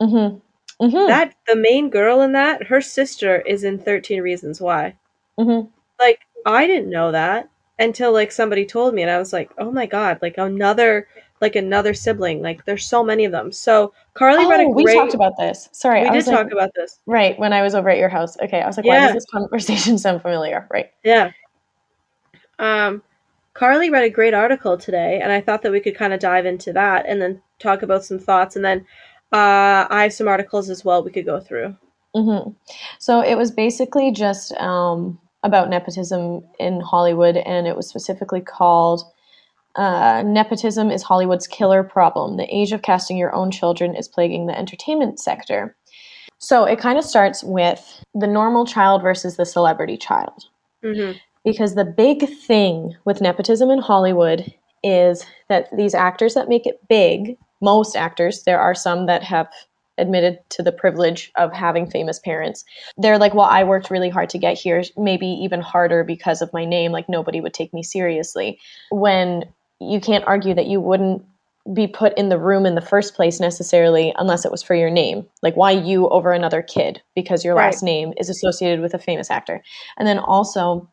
Mm-hmm. 0.00 0.38
Mm-hmm. 0.84 1.08
That 1.08 1.34
the 1.46 1.56
main 1.56 1.90
girl 1.90 2.22
in 2.22 2.32
that, 2.32 2.68
her 2.68 2.80
sister 2.80 3.40
is 3.42 3.64
in 3.64 3.78
13 3.78 4.22
Reasons 4.22 4.60
Why. 4.62 4.96
mm-hmm. 5.38 5.70
Like, 6.00 6.20
I 6.44 6.66
didn't 6.66 6.90
know 6.90 7.12
that 7.12 7.48
until 7.78 8.12
like 8.12 8.32
somebody 8.32 8.66
told 8.66 8.94
me 8.94 9.02
and 9.02 9.10
I 9.10 9.18
was 9.18 9.32
like, 9.32 9.50
"Oh 9.58 9.70
my 9.70 9.86
god, 9.86 10.18
like 10.22 10.36
another 10.38 11.06
like 11.40 11.56
another 11.56 11.94
sibling. 11.94 12.42
Like 12.42 12.64
there's 12.64 12.86
so 12.86 13.02
many 13.02 13.24
of 13.24 13.32
them." 13.32 13.52
So, 13.52 13.92
Carly 14.14 14.46
read 14.46 14.60
a 14.60 14.64
Oh, 14.64 14.72
great 14.74 14.86
we 14.86 14.94
talked 14.94 15.14
about 15.14 15.36
this. 15.38 15.68
Sorry, 15.72 16.02
We 16.02 16.08
I 16.08 16.12
did 16.12 16.26
like, 16.26 16.36
talk 16.36 16.52
about 16.52 16.70
this. 16.74 17.00
right 17.06 17.38
when 17.38 17.52
I 17.52 17.62
was 17.62 17.74
over 17.74 17.88
at 17.90 17.98
your 17.98 18.08
house. 18.08 18.38
Okay, 18.40 18.60
I 18.60 18.66
was 18.66 18.76
like, 18.76 18.86
why 18.86 18.96
Yeah. 18.96 19.06
does 19.06 19.14
this 19.14 19.26
conversation 19.26 19.98
sound 20.04 20.22
familiar? 20.22 20.66
Right. 20.70 20.90
Yeah. 21.04 21.30
Um 22.58 23.02
Carly 23.54 23.90
read 23.90 24.04
a 24.04 24.10
great 24.10 24.32
article 24.32 24.78
today 24.78 25.20
and 25.20 25.32
I 25.32 25.40
thought 25.40 25.62
that 25.62 25.72
we 25.72 25.80
could 25.80 25.96
kind 25.96 26.12
of 26.12 26.20
dive 26.20 26.46
into 26.46 26.72
that 26.72 27.04
and 27.06 27.20
then 27.20 27.42
talk 27.58 27.82
about 27.82 28.04
some 28.04 28.18
thoughts 28.18 28.56
and 28.56 28.64
then 28.64 28.86
uh 29.32 29.86
I 29.90 30.02
have 30.04 30.12
some 30.12 30.28
articles 30.28 30.70
as 30.70 30.84
well 30.84 31.02
we 31.02 31.10
could 31.10 31.26
go 31.26 31.40
through. 31.40 31.76
hmm 32.14 32.50
So 32.98 33.20
it 33.22 33.36
was 33.36 33.50
basically 33.50 34.12
just 34.12 34.52
um, 34.54 35.18
about 35.42 35.70
nepotism 35.70 36.42
in 36.58 36.80
Hollywood, 36.80 37.36
and 37.36 37.66
it 37.66 37.76
was 37.76 37.88
specifically 37.88 38.40
called 38.40 39.02
uh, 39.80 40.22
"Nepotism 40.24 40.90
is 40.90 41.02
Hollywood's 41.02 41.46
Killer 41.46 41.82
Problem: 41.82 42.36
The 42.36 42.54
Age 42.54 42.72
of 42.72 42.82
Casting 42.82 43.16
Your 43.16 43.34
Own 43.34 43.50
Children 43.50 43.96
is 43.96 44.06
Plaguing 44.08 44.46
the 44.46 44.58
Entertainment 44.58 45.18
Sector." 45.18 45.74
So 46.38 46.64
it 46.64 46.78
kind 46.78 46.98
of 46.98 47.04
starts 47.04 47.42
with 47.44 48.04
the 48.14 48.26
normal 48.26 48.64
child 48.64 49.02
versus 49.02 49.36
the 49.36 49.44
celebrity 49.44 49.96
child. 49.96 50.44
Mhm. 50.84 51.16
because 51.44 51.74
the 51.74 51.84
big 51.84 52.28
thing 52.46 52.94
with 53.06 53.20
nepotism 53.22 53.70
in 53.70 53.78
Hollywood 53.78 54.52
is 54.82 55.24
that 55.48 55.74
these 55.74 55.94
actors 55.94 56.34
that 56.34 56.48
make 56.48 56.66
it 56.66 56.80
big, 56.88 57.36
most 57.62 57.96
actors, 57.96 58.42
there 58.44 58.60
are 58.60 58.74
some 58.74 59.06
that 59.06 59.22
have 59.22 59.48
admitted 59.98 60.38
to 60.50 60.62
the 60.62 60.72
privilege 60.72 61.30
of 61.36 61.52
having 61.52 61.90
famous 61.90 62.18
parents. 62.18 62.64
They're 62.96 63.18
like, 63.18 63.34
well, 63.34 63.46
I 63.46 63.64
worked 63.64 63.90
really 63.90 64.08
hard 64.10 64.30
to 64.30 64.38
get 64.38 64.58
here, 64.58 64.82
maybe 64.96 65.26
even 65.26 65.60
harder 65.60 66.04
because 66.04 66.40
of 66.42 66.52
my 66.52 66.64
name, 66.64 66.92
like 66.92 67.08
nobody 67.08 67.40
would 67.40 67.54
take 67.54 67.72
me 67.72 67.82
seriously. 67.82 68.58
When 68.90 69.44
you 69.80 70.00
can't 70.00 70.26
argue 70.26 70.54
that 70.54 70.66
you 70.66 70.80
wouldn't 70.80 71.22
be 71.74 71.86
put 71.86 72.16
in 72.18 72.28
the 72.30 72.38
room 72.38 72.66
in 72.66 72.74
the 72.74 72.80
first 72.80 73.14
place 73.14 73.38
necessarily 73.40 74.12
unless 74.18 74.44
it 74.44 74.50
was 74.50 74.62
for 74.62 74.74
your 74.74 74.90
name. 74.90 75.26
Like 75.42 75.56
why 75.56 75.72
you 75.72 76.08
over 76.08 76.32
another 76.32 76.62
kid 76.62 77.02
because 77.14 77.44
your 77.44 77.54
Right. 77.54 77.66
last 77.66 77.82
name 77.82 78.12
is 78.16 78.28
associated 78.30 78.80
with 78.80 78.94
a 78.94 78.98
famous 78.98 79.30
actor. 79.30 79.62
And 79.98 80.08
then 80.08 80.18
also 80.18 80.88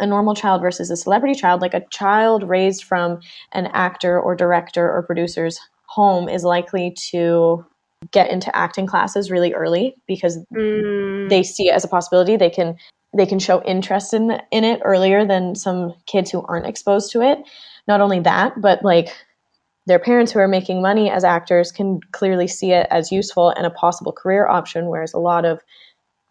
a 0.00 0.06
normal 0.06 0.34
child 0.34 0.60
versus 0.60 0.90
a 0.90 0.96
celebrity 0.96 1.34
child, 1.34 1.62
like 1.62 1.74
a 1.74 1.84
child 1.90 2.48
raised 2.48 2.84
from 2.84 3.20
an 3.52 3.66
actor 3.68 4.20
or 4.20 4.36
director 4.36 4.90
or 4.90 5.02
producer's 5.02 5.58
home 5.88 6.28
is 6.28 6.44
likely 6.44 6.94
to 7.10 7.64
get 8.12 8.30
into 8.30 8.54
acting 8.54 8.86
classes 8.86 9.30
really 9.30 9.54
early 9.54 9.94
because 10.06 10.38
Mm, 10.54 11.28
they 11.28 11.42
see 11.42 11.68
it 11.68 11.72
as 11.74 11.84
a 11.84 11.88
possibility. 11.88 12.36
They 12.36 12.50
can 12.50 12.76
they 13.16 13.26
can 13.26 13.38
show 13.38 13.62
interest 13.64 14.12
in 14.12 14.38
in 14.50 14.64
it 14.64 14.80
earlier 14.84 15.24
than 15.24 15.54
some 15.54 15.94
kids 16.06 16.30
who 16.30 16.42
aren't 16.46 16.66
exposed 16.66 17.10
to 17.12 17.22
it. 17.22 17.38
Not 17.88 18.00
only 18.00 18.20
that, 18.20 18.60
but 18.60 18.84
like 18.84 19.08
their 19.86 19.98
parents 19.98 20.32
who 20.32 20.40
are 20.40 20.48
making 20.48 20.82
money 20.82 21.10
as 21.10 21.24
actors 21.24 21.70
can 21.70 22.00
clearly 22.12 22.48
see 22.48 22.72
it 22.72 22.86
as 22.90 23.12
useful 23.12 23.50
and 23.50 23.66
a 23.66 23.70
possible 23.70 24.12
career 24.12 24.46
option, 24.48 24.86
whereas 24.86 25.14
a 25.14 25.18
lot 25.18 25.44
of 25.44 25.60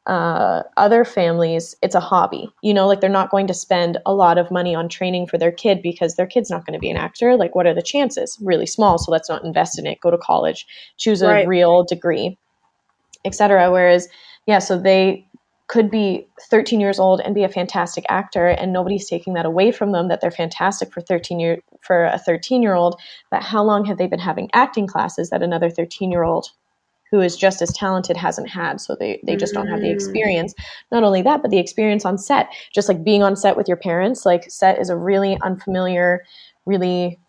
uh, 0.07 0.61
other 0.77 1.03
families, 1.03 1.75
it's 1.81 1.95
a 1.95 1.99
hobby. 1.99 2.49
You 2.61 2.73
know, 2.73 2.87
like 2.87 3.01
they're 3.01 3.09
not 3.09 3.31
going 3.31 3.47
to 3.47 3.53
spend 3.53 3.97
a 4.05 4.13
lot 4.13 4.37
of 4.37 4.51
money 4.51 4.75
on 4.75 4.87
training 4.87 5.27
for 5.27 5.37
their 5.37 5.51
kid 5.51 5.81
because 5.81 6.15
their 6.15 6.27
kid's 6.27 6.49
not 6.51 6.65
going 6.65 6.73
to 6.73 6.79
be 6.79 6.91
an 6.91 6.97
actor. 6.97 7.35
Like, 7.35 7.55
what 7.55 7.65
are 7.65 7.73
the 7.73 7.81
chances? 7.81 8.37
Really 8.43 8.67
small. 8.67 8.97
So 8.97 9.11
let's 9.11 9.29
not 9.29 9.43
invest 9.43 9.79
in 9.79 9.87
it. 9.87 9.99
Go 10.01 10.11
to 10.11 10.17
college, 10.17 10.67
choose 10.97 11.21
a 11.23 11.27
Right. 11.27 11.47
real 11.47 11.83
degree, 11.83 12.37
etc. 13.25 13.71
Whereas, 13.71 14.07
yeah, 14.45 14.59
so 14.59 14.77
they 14.77 15.25
could 15.67 15.89
be 15.89 16.27
13 16.49 16.79
years 16.79 16.99
old 16.99 17.21
and 17.21 17.33
be 17.33 17.43
a 17.43 17.49
fantastic 17.49 18.05
actor, 18.09 18.47
and 18.47 18.71
nobody's 18.71 19.09
taking 19.09 19.33
that 19.33 19.45
away 19.45 19.71
from 19.71 19.91
them 19.91 20.07
that 20.09 20.21
they're 20.21 20.31
fantastic 20.31 20.93
for 20.93 21.01
13 21.01 21.39
year 21.39 21.59
for 21.81 22.05
a 22.05 22.19
13 22.19 22.61
year 22.61 22.75
old. 22.75 22.99
But 23.31 23.43
how 23.43 23.63
long 23.63 23.85
have 23.85 23.97
they 23.97 24.07
been 24.07 24.19
having 24.19 24.49
acting 24.53 24.87
classes 24.87 25.29
that 25.31 25.41
another 25.41 25.69
13 25.69 26.11
year 26.11 26.23
old 26.23 26.49
who 27.11 27.21
is 27.21 27.37
just 27.37 27.61
as 27.61 27.71
talented 27.73 28.17
hasn't 28.17 28.49
had 28.49 28.81
so 28.81 28.95
they, 28.99 29.21
they 29.25 29.35
just 29.35 29.53
don't 29.53 29.67
have 29.67 29.79
the 29.79 29.87
Mm. 29.87 29.93
experience 29.93 30.53
not 30.91 31.03
only 31.03 31.21
that 31.21 31.41
but 31.43 31.51
the 31.51 31.59
experience 31.59 32.03
on 32.03 32.17
set 32.17 32.49
just 32.73 32.89
like 32.89 33.03
being 33.03 33.21
on 33.21 33.35
set 33.35 33.55
with 33.55 33.67
your 33.67 33.77
parents 33.77 34.25
like 34.25 34.49
set 34.49 34.79
is 34.79 34.89
a 34.89 34.97
really 34.97 35.37
unfamiliar 35.43 36.23
really 36.65 37.19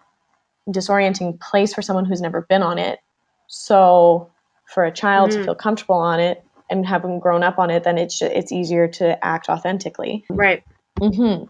disorienting 0.71 1.39
place 1.41 1.75
for 1.75 1.83
someone 1.83 2.07
who's 2.07 2.23
never 2.23 2.43
been 2.49 2.63
on 2.63 2.79
it 2.79 3.01
so 3.49 4.33
for 4.65 4.85
a 4.85 4.91
child 4.93 5.31
to 5.33 5.39
Mhm. 5.39 5.45
feel 5.45 5.55
comfortable 5.55 5.97
on 5.97 6.21
it 6.21 6.43
and 6.71 6.87
having 6.87 7.19
grown 7.19 7.43
up 7.43 7.59
on 7.59 7.71
it 7.71 7.85
then 7.85 7.99
it's 7.99 8.21
it's 8.23 8.53
easier 8.53 8.89
to 8.89 9.25
act 9.25 9.49
authentically 9.49 10.25
right. 10.31 10.63
Mm-hmm. 11.01 11.45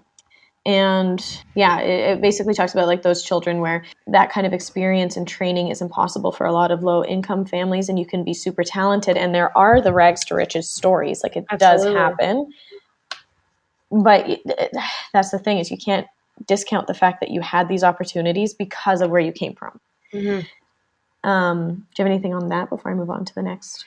And 0.66 1.24
yeah, 1.54 1.78
it, 1.78 2.16
it 2.16 2.20
basically 2.20 2.52
talks 2.52 2.74
about 2.74 2.88
like 2.88 3.02
those 3.02 3.22
children 3.22 3.60
where 3.60 3.84
that 4.08 4.32
kind 4.32 4.48
of 4.48 4.52
experience 4.52 5.16
and 5.16 5.26
training 5.26 5.68
is 5.68 5.80
impossible 5.80 6.32
for 6.32 6.44
a 6.44 6.52
lot 6.52 6.72
of 6.72 6.82
low 6.82 7.04
income 7.04 7.46
families, 7.46 7.88
and 7.88 8.00
you 8.00 8.04
can 8.04 8.24
be 8.24 8.34
super 8.34 8.64
talented. 8.64 9.16
And 9.16 9.32
there 9.32 9.56
are 9.56 9.80
the 9.80 9.92
rags 9.92 10.24
to 10.24 10.34
riches 10.34 10.68
stories, 10.68 11.22
like 11.22 11.36
it 11.36 11.44
Absolutely. 11.48 11.94
does 11.94 11.96
happen. 11.96 12.52
but 13.92 14.40
that's 15.12 15.30
the 15.30 15.38
thing 15.38 15.58
is 15.58 15.70
you 15.70 15.78
can't 15.78 16.08
discount 16.48 16.88
the 16.88 16.94
fact 16.94 17.20
that 17.20 17.30
you 17.30 17.40
had 17.40 17.68
these 17.68 17.84
opportunities 17.84 18.52
because 18.52 19.00
of 19.00 19.10
where 19.10 19.20
you 19.20 19.30
came 19.30 19.54
from. 19.54 19.78
Um, 21.22 21.86
do 21.94 22.02
you 22.02 22.04
have 22.04 22.06
anything 22.06 22.34
on 22.34 22.48
that 22.48 22.70
before 22.70 22.90
I 22.90 22.94
move 22.94 23.10
on 23.10 23.24
to 23.24 23.34
the 23.34 23.42
next? 23.42 23.84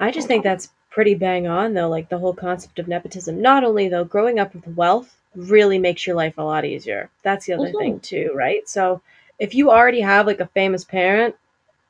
I 0.00 0.10
just 0.10 0.28
think 0.28 0.44
that's 0.44 0.70
pretty 0.90 1.14
bang 1.14 1.46
on, 1.46 1.74
though. 1.74 1.88
Like 1.88 2.08
the 2.08 2.18
whole 2.18 2.34
concept 2.34 2.78
of 2.78 2.88
nepotism. 2.88 3.40
Not 3.42 3.64
only 3.64 3.88
though, 3.88 4.04
growing 4.04 4.38
up 4.38 4.54
with 4.54 4.66
wealth 4.76 5.14
really 5.34 5.78
makes 5.78 6.06
your 6.06 6.16
life 6.16 6.38
a 6.38 6.42
lot 6.42 6.64
easier. 6.64 7.10
That's 7.22 7.46
the 7.46 7.54
other 7.54 7.68
Mhm. 7.68 7.78
thing 7.78 8.00
too, 8.00 8.32
right? 8.34 8.68
So 8.68 9.00
if 9.38 9.54
you 9.54 9.70
already 9.70 10.00
have 10.00 10.26
like 10.26 10.40
a 10.40 10.46
famous 10.46 10.84
parent, 10.84 11.34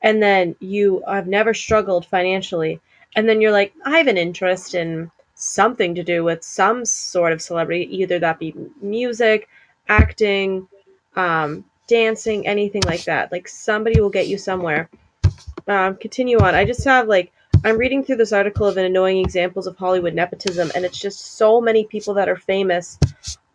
and 0.02 0.22
then 0.22 0.54
you 0.60 1.02
have 1.08 1.26
never 1.26 1.54
struggled 1.54 2.06
financially, 2.06 2.80
and 3.16 3.28
then 3.28 3.40
you're 3.40 3.52
like, 3.52 3.72
I 3.84 3.98
have 3.98 4.06
an 4.06 4.18
interest 4.18 4.74
in 4.74 5.10
something 5.34 5.94
to 5.94 6.02
do 6.04 6.24
with 6.24 6.42
some 6.44 6.84
sort 6.84 7.32
of 7.32 7.42
celebrity, 7.42 7.88
either 7.96 8.18
that 8.20 8.38
be 8.38 8.54
music, 8.80 9.48
acting, 9.88 10.68
um, 11.16 11.64
dancing, 11.86 12.46
anything 12.46 12.82
like 12.86 13.04
that. 13.04 13.32
Like 13.32 13.48
somebody 13.48 14.00
will 14.00 14.10
get 14.10 14.28
you 14.28 14.38
somewhere. 14.38 14.88
Um, 15.66 15.96
continue 15.96 16.38
on. 16.38 16.54
I 16.54 16.64
just 16.64 16.84
have 16.84 17.08
like 17.08 17.32
I'm 17.64 17.76
reading 17.76 18.04
through 18.04 18.16
this 18.16 18.32
article 18.32 18.66
of 18.66 18.76
annoying 18.76 19.18
examples 19.18 19.66
of 19.66 19.76
Hollywood 19.76 20.14
nepotism, 20.14 20.70
and 20.74 20.84
it's 20.84 20.98
just 20.98 21.36
so 21.36 21.60
many 21.60 21.84
people 21.84 22.14
that 22.14 22.28
are 22.28 22.36
famous 22.36 22.98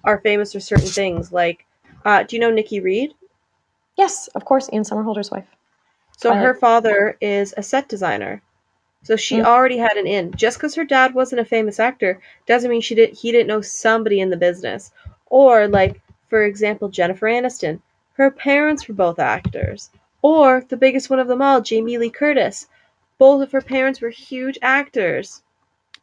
are 0.03 0.19
famous 0.19 0.51
for 0.51 0.59
certain 0.59 0.87
things. 0.87 1.31
Like, 1.31 1.65
uh, 2.03 2.23
do 2.23 2.35
you 2.35 2.39
know 2.41 2.51
Nikki 2.51 2.81
Reed? 2.81 3.13
Yes, 3.95 4.27
of 4.35 4.43
course, 4.43 4.69
Ian 4.73 4.83
Somerhalder's 4.83 5.31
wife. 5.31 5.47
So 6.17 6.33
her 6.33 6.53
father 6.53 7.17
is 7.21 7.53
a 7.55 7.63
set 7.63 7.87
designer. 7.87 8.41
So 9.03 9.15
she 9.15 9.37
Mm. 9.37 9.45
already 9.45 9.77
had 9.77 9.97
an 9.97 10.07
in. 10.07 10.31
Just 10.33 10.57
because 10.57 10.75
her 10.75 10.83
dad 10.85 11.13
wasn't 11.13 11.41
a 11.41 11.45
famous 11.45 11.79
actor 11.79 12.19
doesn't 12.45 12.69
mean 12.69 12.81
she 12.81 12.95
did 12.95 13.13
he 13.13 13.31
didn't 13.31 13.47
know 13.47 13.61
somebody 13.61 14.19
in 14.19 14.29
the 14.29 14.37
business. 14.37 14.91
Or 15.27 15.67
like, 15.67 16.01
for 16.29 16.43
example, 16.43 16.89
Jennifer 16.89 17.27
Aniston. 17.27 17.79
Her 18.13 18.29
parents 18.31 18.87
were 18.87 18.93
both 18.93 19.19
actors. 19.19 19.89
Or 20.21 20.65
the 20.67 20.77
biggest 20.77 21.09
one 21.09 21.19
of 21.19 21.27
them 21.27 21.41
all, 21.41 21.61
Jamie 21.61 21.97
Lee 21.97 22.09
Curtis. 22.09 22.67
Both 23.23 23.41
of 23.41 23.53
her 23.53 23.61
parents 23.61 24.01
were 24.01 24.09
huge 24.09 24.59
actors. 24.61 25.43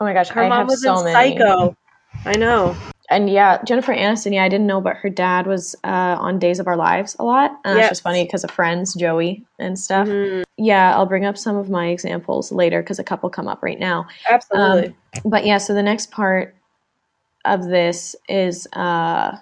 Oh 0.01 0.07
my 0.07 0.15
gosh, 0.15 0.31
Her 0.31 0.45
I 0.45 0.49
mom 0.49 0.67
was 0.69 0.83
so 0.83 1.01
in 1.01 1.05
many. 1.05 1.37
Psycho. 1.39 1.77
I 2.25 2.33
know. 2.39 2.75
And 3.11 3.29
yeah, 3.29 3.63
Jennifer 3.65 3.93
Aniston. 3.93 4.33
Yeah, 4.33 4.43
I 4.45 4.49
didn't 4.49 4.67
know, 4.67 4.81
but 4.81 4.97
her 4.97 5.11
dad 5.11 5.47
was 5.47 5.77
uh, 5.85 6.17
on 6.19 6.39
Days 6.39 6.61
of 6.61 6.67
Our 6.67 6.77
Lives 6.79 7.17
a 7.19 7.25
lot. 7.25 7.51
And 7.67 7.77
that's 7.77 7.85
Yes. 7.85 7.89
just 7.91 8.03
funny 8.05 8.25
because 8.25 8.43
of 8.43 8.51
Friends, 8.51 8.95
Joey, 8.95 9.45
and 9.59 9.79
stuff. 9.79 10.09
Mhm. 10.09 10.45
Yeah, 10.57 10.97
I'll 10.97 11.05
bring 11.05 11.27
up 11.27 11.37
some 11.37 11.57
of 11.57 11.69
my 11.69 11.89
examples 11.89 12.51
later 12.53 12.81
because 12.83 12.99
a 12.99 13.05
couple 13.05 13.29
come 13.29 13.49
up 13.49 13.63
right 13.63 13.79
now. 13.79 14.07
Absolutely. 14.27 14.97
But 15.27 15.45
yeah, 15.45 15.59
so 15.59 15.75
the 15.75 15.83
next 15.83 16.11
part 16.11 16.55
of 17.45 17.65
this 17.65 18.17
is 18.31 18.67
uh, 18.73 19.37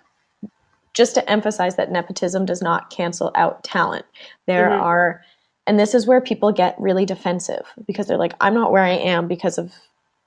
just 0.94 1.14
to 1.14 1.30
emphasize 1.30 1.76
that 1.76 1.92
nepotism 1.92 2.44
does 2.44 2.60
not 2.60 2.90
cancel 2.90 3.30
out 3.36 3.62
talent. 3.62 4.04
There 4.48 4.68
Mhm. 4.68 4.80
are, 4.80 5.22
and 5.68 5.78
this 5.78 5.94
is 5.94 6.06
where 6.06 6.22
people 6.22 6.50
get 6.50 6.74
really 6.80 7.04
defensive 7.04 7.66
because 7.86 8.06
they're 8.06 8.16
like, 8.16 8.32
I'm 8.40 8.54
not 8.54 8.72
where 8.72 8.82
I 8.82 8.92
am 8.92 9.28
because 9.28 9.58
of 9.58 9.72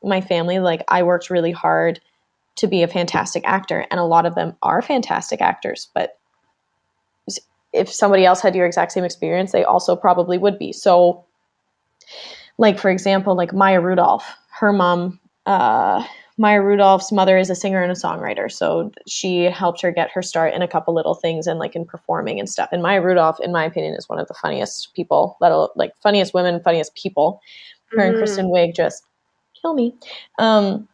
my 0.04 0.22
family. 0.22 0.60
Like, 0.60 0.84
I 0.88 1.02
worked 1.02 1.32
really 1.32 1.52
hard 1.52 2.00
to 2.58 2.68
be 2.68 2.84
a 2.84 2.88
fantastic 2.88 3.44
actor, 3.46 3.86
and 3.90 4.00
a 4.00 4.04
lot 4.04 4.28
of 4.28 4.36
them 4.36 4.56
are 4.62 4.84
fantastic 4.84 5.42
actors, 5.42 5.90
but 5.96 6.20
if 7.74 7.92
somebody 7.92 8.24
else 8.24 8.42
had 8.42 8.56
your 8.56 8.66
exact 8.66 8.92
same 8.92 9.04
experience, 9.04 9.52
they 9.52 9.64
also 9.64 9.96
probably 9.96 10.38
would 10.38 10.60
be. 10.60 10.72
So, 10.72 11.26
like 12.58 12.78
for 12.78 12.92
example, 12.92 13.36
like 13.36 13.54
Maya 13.54 13.82
Rudolph, 13.82 14.30
her 14.60 14.72
mom, 14.72 15.20
uh, 15.46 16.06
Maya 16.38 16.62
Rudolph's 16.62 17.12
mother 17.12 17.38
is 17.38 17.50
a 17.50 17.56
singer 17.56 17.82
and 17.84 17.92
a 17.92 17.96
songwriter, 17.96 18.52
so 18.52 18.92
she 19.08 19.44
helped 19.46 19.82
her 19.82 19.92
get 19.92 20.12
her 20.12 20.22
start 20.22 20.54
in 20.54 20.62
a 20.62 20.68
couple 20.68 20.94
little 20.94 21.14
things 21.16 21.46
and 21.48 21.60
like 21.60 21.76
in 21.76 21.86
performing 21.86 22.40
and 22.40 22.50
stuff. 22.50 22.70
And 22.72 22.82
Maya 22.82 23.02
Rudolph, 23.02 23.40
in 23.42 23.52
my 23.52 23.66
opinion, 23.66 23.96
is 23.96 24.10
one 24.10 24.20
of 24.20 24.28
the 24.28 24.34
funniest 24.34 24.94
people, 24.96 25.38
let 25.42 25.52
al- 25.52 25.72
like 25.76 25.94
funniest 26.02 26.34
women, 26.34 26.62
funniest 26.62 26.96
people. 26.96 27.42
Her 27.96 28.04
and 28.06 28.16
Mhm. 28.16 28.18
Kristen 28.20 28.46
Wiig 28.50 28.76
just 28.76 29.04
kill 29.62 29.74
me. 29.74 29.96
Um, 30.40 30.88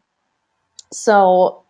so 0.91 1.63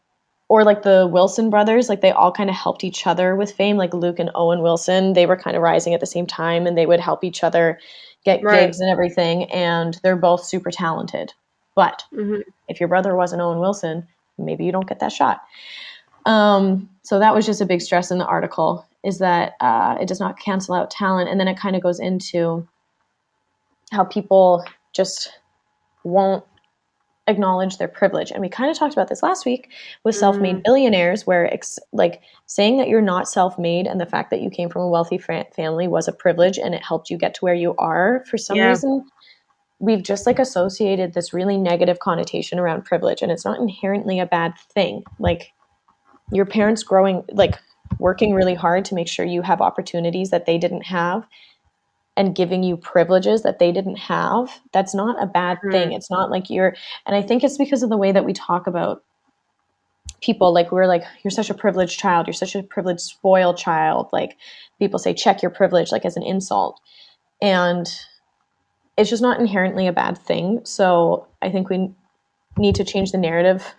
or 0.50 0.64
like 0.64 0.84
the 0.84 1.08
Wilson 1.12 1.50
brothers, 1.50 1.90
like 1.90 2.02
they 2.02 2.12
all 2.12 2.32
kind 2.32 2.50
of 2.50 2.56
helped 2.56 2.84
each 2.86 3.06
other 3.06 3.36
with 3.36 3.52
fame. 3.52 3.76
Like 3.78 3.94
Luke 3.94 4.20
and 4.20 4.32
Owen 4.34 4.62
Wilson, 4.62 5.14
they 5.14 5.26
were 5.26 5.36
kind 5.36 5.58
of 5.58 5.62
rising 5.64 5.94
at 5.94 6.00
the 6.00 6.06
same 6.06 6.26
time 6.26 6.66
and 6.68 6.78
they 6.78 6.86
would 6.86 7.02
help 7.02 7.24
each 7.26 7.44
other 7.44 7.80
get 8.24 8.42
Right. 8.44 8.62
gigs 8.66 8.80
and 8.80 8.90
everything. 8.90 9.52
And 9.52 10.00
they're 10.04 10.16
both 10.16 10.46
super 10.46 10.72
talented. 10.72 11.34
But 11.78 12.04
Mhm. 12.12 12.42
if 12.68 12.80
your 12.80 12.90
brother 12.90 13.16
wasn't 13.16 13.44
Owen 13.44 13.60
Wilson, 13.60 14.08
maybe 14.40 14.66
you 14.66 14.72
don't 14.72 14.88
get 14.90 15.00
that 15.00 15.12
shot. 15.12 15.42
Um, 16.26 16.90
so 17.04 17.20
that 17.20 17.36
was 17.36 17.46
just 17.46 17.62
a 17.62 17.66
big 17.68 17.82
stress 17.82 18.10
in 18.10 18.18
the 18.18 18.26
article 18.26 18.84
is 19.04 19.20
that 19.20 19.54
uh, 19.62 19.96
it 20.02 20.08
does 20.08 20.20
not 20.20 20.40
cancel 20.40 20.74
out 20.74 20.90
talent. 20.90 21.30
And 21.30 21.40
then 21.40 21.48
it 21.48 21.56
kind 21.58 21.76
of 21.76 21.84
goes 21.84 22.00
into 22.00 22.68
how 23.92 24.04
people 24.04 24.66
just 24.92 25.32
won't 26.04 26.44
acknowledge 27.28 27.78
their 27.78 27.88
privilege. 27.88 28.32
And 28.32 28.42
we 28.42 28.50
kind 28.50 28.72
of 28.72 28.78
talked 28.78 28.94
about 28.94 29.08
this 29.10 29.22
last 29.22 29.46
week 29.46 29.70
with 30.04 30.16
self-made 30.16 30.64
billionaires, 30.64 31.28
where 31.28 31.54
ex- 31.54 31.78
like 31.94 32.22
saying 32.48 32.78
that 32.80 32.88
you're 32.88 33.02
not 33.02 33.30
self-made 33.30 33.86
and 33.86 34.02
the 34.02 34.06
fact 34.06 34.32
that 34.32 34.42
you 34.42 34.50
came 34.50 34.70
from 34.70 34.82
a 34.82 34.88
wealthy 34.90 35.18
fa- 35.20 35.46
family 35.56 35.88
was 35.88 36.08
a 36.08 36.12
privilege 36.14 36.58
and 36.58 36.74
it 36.74 36.84
helped 36.84 37.10
you 37.12 37.18
get 37.18 37.36
to 37.36 37.42
where 37.46 37.54
you 37.54 37.76
are. 37.78 38.24
For 38.30 38.38
some 38.38 38.58
Yeah. 38.58 38.70
reason, 38.70 39.06
we've 39.80 40.04
just 40.04 40.26
like 40.26 40.40
associated 40.40 41.14
this 41.14 41.34
really 41.34 41.58
negative 41.58 42.00
connotation 42.00 42.60
around 42.60 42.86
privilege, 42.86 43.22
and 43.22 43.32
it's 43.32 43.46
not 43.46 43.60
inherently 43.60 44.20
a 44.20 44.26
bad 44.26 44.54
thing. 44.74 45.04
Like 45.20 45.54
your 46.32 46.46
parents 46.46 46.84
growing, 46.84 47.24
like 47.32 47.58
working 48.00 48.34
really 48.34 48.56
hard 48.56 48.86
to 48.86 48.96
make 48.96 49.08
sure 49.08 49.26
you 49.26 49.42
have 49.42 49.62
opportunities 49.62 50.30
that 50.30 50.46
they 50.46 50.58
didn't 50.58 50.84
have 50.84 51.26
and 52.16 52.36
giving 52.36 52.64
you 52.64 52.76
privileges 52.76 53.44
that 53.44 53.60
they 53.60 53.72
didn't 53.72 53.98
have 53.98 54.60
that's 54.74 54.96
not 54.96 55.22
a 55.22 55.28
bad 55.28 55.58
mm-hmm. 55.58 55.72
thing. 55.72 55.94
It's 55.94 56.10
not 56.10 56.32
like 56.32 56.50
you're 56.50 56.76
and 57.06 57.16
i 57.16 57.22
think 57.22 57.44
it's 57.44 57.58
because 57.58 57.84
of 57.84 57.90
the 57.90 57.98
way 57.98 58.12
that 58.12 58.26
we 58.26 58.34
talk 58.34 58.68
about 58.68 59.04
people 60.22 60.54
like 60.54 60.72
we're 60.72 60.88
like 60.88 61.04
you're 61.24 61.32
such 61.32 61.50
a 61.50 61.54
privileged 61.54 62.00
child. 62.00 62.28
You're 62.28 62.34
such 62.34 62.56
a 62.56 62.64
privileged 62.64 63.02
spoiled 63.02 63.58
child. 63.58 64.10
Like 64.12 64.38
people 64.80 65.00
say 65.00 65.14
check 65.14 65.42
your 65.42 65.52
privilege 65.52 65.92
like 65.92 66.06
as 66.06 66.18
an 66.18 66.24
insult. 66.24 66.80
And 67.42 67.88
it's 68.98 69.10
just 69.10 69.22
not 69.22 69.40
inherently 69.40 69.88
a 69.88 69.94
bad 69.94 70.18
thing 70.18 70.60
so 70.64 71.28
i 71.42 71.50
think 71.50 71.70
we 71.70 71.92
need 72.58 72.76
to 72.76 72.84
change 72.84 73.12
the 73.12 73.18
narrative 73.18 73.76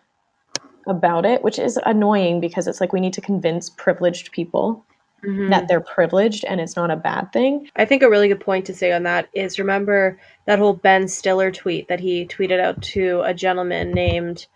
about 0.86 1.26
it 1.26 1.42
which 1.42 1.58
is 1.58 1.78
annoying 1.84 2.40
because 2.40 2.66
it's 2.66 2.80
like 2.80 2.92
we 2.92 3.00
need 3.00 3.12
to 3.12 3.20
convince 3.20 3.68
privileged 3.70 4.32
people 4.32 4.84
Mhm. 5.24 5.50
that 5.50 5.66
they're 5.68 5.80
privileged 5.80 6.44
and 6.44 6.60
it's 6.60 6.76
not 6.76 6.90
a 6.90 6.96
bad 6.96 7.32
thing 7.32 7.68
I 7.76 7.84
think 7.84 8.02
a 8.02 8.08
really 8.08 8.28
good 8.28 8.40
point 8.40 8.66
to 8.66 8.74
say 8.74 8.92
on 8.92 9.02
that 9.02 9.28
is 9.34 9.58
remember 9.58 10.18
that 10.46 10.58
whole 10.60 10.74
Ben 10.74 11.08
Stiller 11.08 11.50
tweet 11.50 11.88
that 11.88 12.00
he 12.00 12.24
tweeted 12.26 12.60
out 12.60 12.80
to 12.82 13.20
a 13.24 13.34
gentleman 13.34 13.90
named 13.90 14.46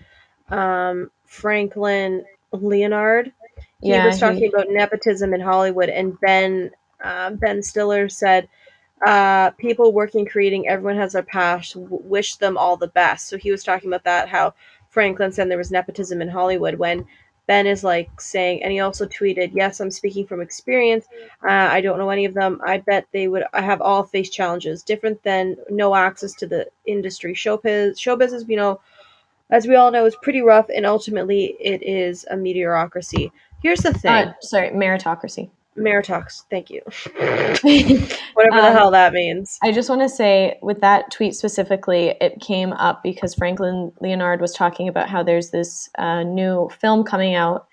um, 0.51 1.11
Franklin 1.27 2.25
Leonard. 2.53 3.33
He 3.81 3.91
Yeah, 3.91 4.07
was 4.07 4.21
talking 4.21 4.39
he- 4.43 4.49
about 4.49 4.67
nepotism 4.71 5.35
in 5.35 5.41
Hollywood, 5.41 5.89
and 5.89 6.19
Ben 6.21 6.71
uh, 7.03 7.31
Ben 7.31 7.63
Stiller 7.63 8.09
said, 8.09 8.49
uh, 9.07 9.51
"People 9.53 9.93
working, 9.93 10.27
creating, 10.27 10.69
everyone 10.69 10.97
has 10.97 11.13
their 11.13 11.23
past. 11.23 11.77
Wish 11.77 12.37
them 12.37 12.57
all 12.57 12.77
the 12.77 12.89
best." 12.89 13.29
So 13.29 13.37
he 13.37 13.51
was 13.51 13.65
talking 13.65 13.89
about 13.91 14.05
that 14.05 14.29
how 14.29 14.55
Franklin 14.89 15.33
said 15.33 15.51
there 15.51 15.59
was 15.59 15.71
nepotism 15.71 16.23
in 16.23 16.29
Hollywood 16.29 16.77
when. 16.77 17.07
Ben 17.49 17.67
is 17.67 17.83
like 17.83 18.21
saying, 18.21 18.63
and 18.63 18.73
he 18.73 18.79
also 18.79 19.05
tweeted, 19.05 19.51
"Yes, 19.53 19.81
I'm 19.81 19.91
speaking 19.91 20.27
from 20.27 20.41
experience. 20.41 21.07
Uh, 21.43 21.69
I 21.77 21.81
don't 21.81 21.99
know 21.99 22.11
any 22.11 22.25
of 22.25 22.35
them. 22.35 22.61
I 22.65 22.79
bet 22.79 23.07
they 23.13 23.27
would 23.27 23.43
I 23.53 23.61
have 23.63 23.83
all 23.83 24.05
faced 24.05 24.33
challenges 24.33 24.85
different 24.85 25.21
than 25.25 25.57
no 25.69 25.95
access 25.97 26.35
to 26.35 26.47
the 26.47 26.69
industry. 26.87 27.35
Showbiz, 27.35 27.99
show 27.99 28.15
business, 28.15 28.45
you 28.47 28.57
know, 28.57 28.81
as 29.51 29.67
we 29.67 29.75
all 29.75 29.91
know, 29.91 30.07
is 30.07 30.17
pretty 30.23 30.41
rough, 30.41 30.69
and 30.75 30.87
ultimately 30.87 31.57
it 31.61 31.83
is 31.83 32.25
a 32.31 32.37
meteorocracy. 32.37 33.33
Here's 33.61 33.81
the 33.81 33.93
thing, 33.93 34.13
uh, 34.13 34.35
sorry 34.41 34.71
meritocracy 34.71 35.51
Meritox. 35.77 36.43
Thank 36.51 36.71
you. 36.71 36.81
Whatever 38.35 38.61
the 38.61 38.69
Um, 38.69 38.73
hell 38.73 38.91
that 38.91 39.13
means. 39.13 39.59
I 39.63 39.73
just 39.73 39.89
want 39.89 40.03
to 40.03 40.09
say, 40.09 40.59
with 40.63 40.81
that 40.81 41.11
tweet 41.11 41.35
specifically, 41.35 42.15
it 42.21 42.41
came 42.41 42.73
up 42.75 43.03
because 43.03 43.35
Franklin 43.35 43.93
Leonard 44.01 44.41
was 44.41 44.53
talking 44.53 44.89
about 44.89 45.09
how 45.09 45.23
there's 45.23 45.51
this 45.51 45.89
uh, 45.99 46.23
new 46.25 46.69
film 46.81 47.05
coming 47.05 47.35
out 47.35 47.67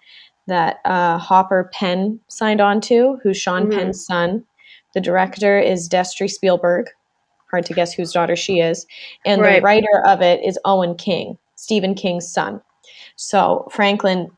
that 0.47 0.79
uh, 0.85 1.17
Hopper 1.17 1.69
Penn 1.73 2.19
signed 2.27 2.61
on 2.61 2.81
to, 2.81 3.19
who's 3.21 3.37
Sean 3.37 3.67
Mhm. 3.67 3.73
Penn's 3.77 4.05
son. 4.05 4.43
The 4.93 5.01
director 5.01 5.59
is 5.59 5.87
Destry 5.89 6.29
Spielberg. 6.29 6.87
Hard 7.51 7.65
to 7.65 7.73
guess 7.73 7.93
whose 7.93 8.11
daughter 8.13 8.35
she 8.35 8.59
is. 8.59 8.85
And 9.25 9.41
Right. 9.41 9.55
the 9.57 9.61
writer 9.61 10.03
of 10.05 10.21
it 10.21 10.43
is 10.43 10.57
Owen 10.65 10.95
King, 10.95 11.37
Stephen 11.55 11.93
King's 11.95 12.31
son. 12.31 12.61
So 13.15 13.67
Franklin 13.71 14.31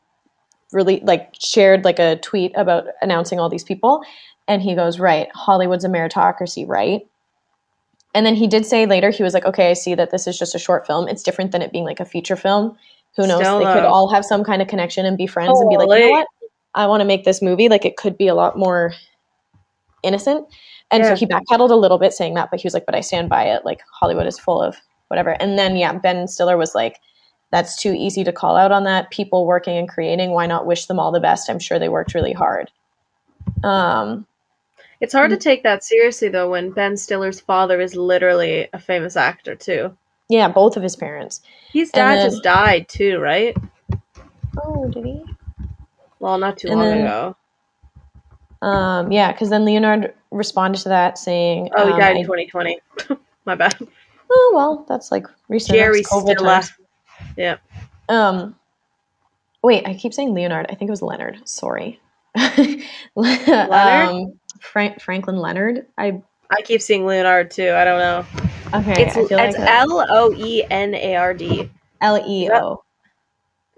really 0.72 1.00
like 1.00 1.34
shared 1.40 1.84
like 1.84 1.98
a 1.98 2.16
tweet 2.16 2.52
about 2.56 2.84
announcing 3.00 3.38
all 3.40 3.48
these 3.48 3.64
people 3.64 4.02
and 4.48 4.62
he 4.62 4.74
goes 4.74 4.98
right 4.98 5.28
hollywood's 5.34 5.84
a 5.84 5.88
meritocracy 5.88 6.66
right 6.66 7.02
and 8.14 8.26
then 8.26 8.34
he 8.34 8.46
did 8.46 8.66
say 8.66 8.86
later 8.86 9.10
he 9.10 9.22
was 9.22 9.34
like 9.34 9.44
okay 9.44 9.70
i 9.70 9.72
see 9.74 9.94
that 9.94 10.10
this 10.10 10.26
is 10.26 10.38
just 10.38 10.54
a 10.54 10.58
short 10.58 10.86
film 10.86 11.08
it's 11.08 11.22
different 11.22 11.52
than 11.52 11.62
it 11.62 11.72
being 11.72 11.84
like 11.84 12.00
a 12.00 12.04
feature 12.04 12.36
film 12.36 12.76
Who 13.16 13.26
knows? 13.26 13.40
Still, 13.40 13.58
they 13.58 13.64
could 13.64 13.84
all 13.84 14.08
have 14.12 14.24
some 14.24 14.42
kind 14.44 14.62
of 14.62 14.68
connection 14.68 15.04
and 15.06 15.18
be 15.18 15.26
friends 15.26 15.60
and 15.60 15.68
be 15.68 15.76
like, 15.76 15.88
you 15.90 16.00
know 16.00 16.10
what? 16.10 16.26
I 16.74 16.86
want 16.86 17.02
to 17.02 17.04
make 17.04 17.24
this 17.24 17.42
movie. 17.42 17.68
Like 17.68 17.84
it 17.84 17.98
could 17.98 18.16
be 18.16 18.26
a 18.28 18.34
lot 18.34 18.56
more 18.56 18.94
innocent. 20.02 20.46
And 20.90 21.02
Yeah. 21.04 21.10
so 21.10 21.16
he 21.16 21.26
backpedaled 21.26 21.70
a 21.70 21.74
little 21.76 21.98
bit 21.98 22.12
saying 22.14 22.34
that, 22.34 22.50
but 22.50 22.60
he 22.60 22.66
was 22.66 22.74
like, 22.74 22.86
but 22.86 22.94
I 22.94 23.00
stand 23.00 23.28
by 23.28 23.44
it. 23.44 23.64
Like 23.64 23.80
Hollywood 24.00 24.26
is 24.26 24.38
full 24.38 24.62
of 24.62 24.76
whatever. 25.08 25.30
And 25.40 25.58
then 25.58 25.76
yeah, 25.76 25.92
Ben 25.92 26.26
Stiller 26.26 26.56
was 26.56 26.74
like, 26.74 26.98
that's 27.52 27.80
too 27.80 27.92
easy 27.96 28.24
to 28.24 28.32
call 28.32 28.56
out 28.56 28.72
on 28.72 28.82
that. 28.84 29.10
People 29.10 29.46
working 29.46 29.76
and 29.76 29.88
creating, 29.88 30.32
why 30.32 30.46
not 30.46 30.66
wish 30.66 30.86
them 30.86 30.98
all 30.98 31.12
the 31.12 31.20
best? 31.20 31.48
I'm 31.48 31.58
sure 31.60 31.78
they 31.78 31.88
worked 31.88 32.14
really 32.14 32.32
hard. 32.32 32.70
Um, 33.62 34.26
It's 35.00 35.12
hard 35.12 35.30
to 35.30 35.36
take 35.36 35.62
that 35.62 35.84
seriously 35.84 36.28
though 36.28 36.50
when 36.50 36.70
Ben 36.70 36.96
Stiller's 36.96 37.40
father 37.40 37.80
is 37.80 37.94
literally 37.94 38.68
a 38.72 38.78
famous 38.78 39.16
actor 39.16 39.54
too. 39.54 39.96
yeah, 40.28 40.48
both 40.48 40.76
of 40.76 40.82
his 40.82 40.96
parents. 40.96 41.42
His 41.72 41.90
dad 41.90 42.16
then- 42.16 42.30
just 42.30 42.42
died 42.42 42.88
too, 42.88 43.18
right? 43.20 43.56
Oh, 44.62 44.88
did 44.88 45.04
he? 45.04 45.22
Well, 46.20 46.38
not 46.38 46.56
too 46.58 46.68
And 46.68 46.78
long 46.80 46.88
then- 46.88 47.06
ago. 47.06 47.36
Um, 48.62 49.10
yeah, 49.10 49.32
because 49.32 49.50
then 49.50 49.64
Leonard 49.64 50.14
responded 50.30 50.80
to 50.82 50.88
that 50.88 51.18
saying, 51.18 51.70
Oh, 51.76 51.86
he 51.86 51.92
um, 51.92 51.98
died 51.98 52.16
in 52.16 52.22
2020. 52.24 52.78
My 53.44 53.56
bad. 53.56 53.74
oh 54.30 54.52
well, 54.54 54.86
that's 54.88 55.10
like 55.10 55.26
recent. 55.48 55.76
Jerry 55.76 56.02
Stiller. 56.04 56.34
times. 56.36 56.72
Yeah. 57.36 57.56
Um, 58.08 58.56
wait, 59.62 59.86
I 59.86 59.94
keep 59.94 60.12
saying 60.14 60.34
Leonard. 60.34 60.66
I 60.68 60.74
think 60.74 60.88
it 60.88 60.92
was 60.92 61.02
Leonard. 61.02 61.46
Sorry. 61.48 62.00
Leonard? 63.16 63.70
Um, 63.74 64.38
Frank 64.60 65.00
Franklin 65.00 65.36
Leonard. 65.36 65.86
I 65.98 66.22
I 66.50 66.62
keep 66.62 66.82
seeing 66.82 67.06
Leonard 67.06 67.50
too. 67.50 67.70
I 67.70 67.84
don't 67.84 67.98
know. 67.98 68.24
okay. 68.74 69.02
It's 69.04 69.16
it's 69.16 69.56
L 69.58 70.06
O 70.10 70.34
E 70.36 70.64
N 70.70 70.94
A 70.94 71.16
R 71.16 71.34
D. 71.34 71.70
L 72.00 72.22
E 72.26 72.50
O. 72.50 72.82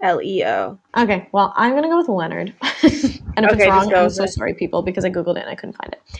L 0.01 0.21
E 0.21 0.43
O. 0.45 0.77
Okay, 0.97 1.27
well, 1.31 1.53
I'm 1.55 1.73
gonna 1.73 1.87
go 1.87 1.97
with 1.97 2.09
Leonard. 2.09 2.53
and 2.61 3.45
if 3.45 3.51
Okay, 3.51 3.63
it's 3.63 3.67
wrong, 3.67 3.93
I'm 3.93 4.09
so 4.09 4.23
it. 4.23 4.29
sorry, 4.29 4.53
people, 4.53 4.81
because 4.81 5.05
I 5.05 5.09
googled 5.09 5.37
it 5.37 5.41
and 5.41 5.49
I 5.49 5.55
couldn't 5.55 5.77
find 5.77 5.93
it. 5.93 6.19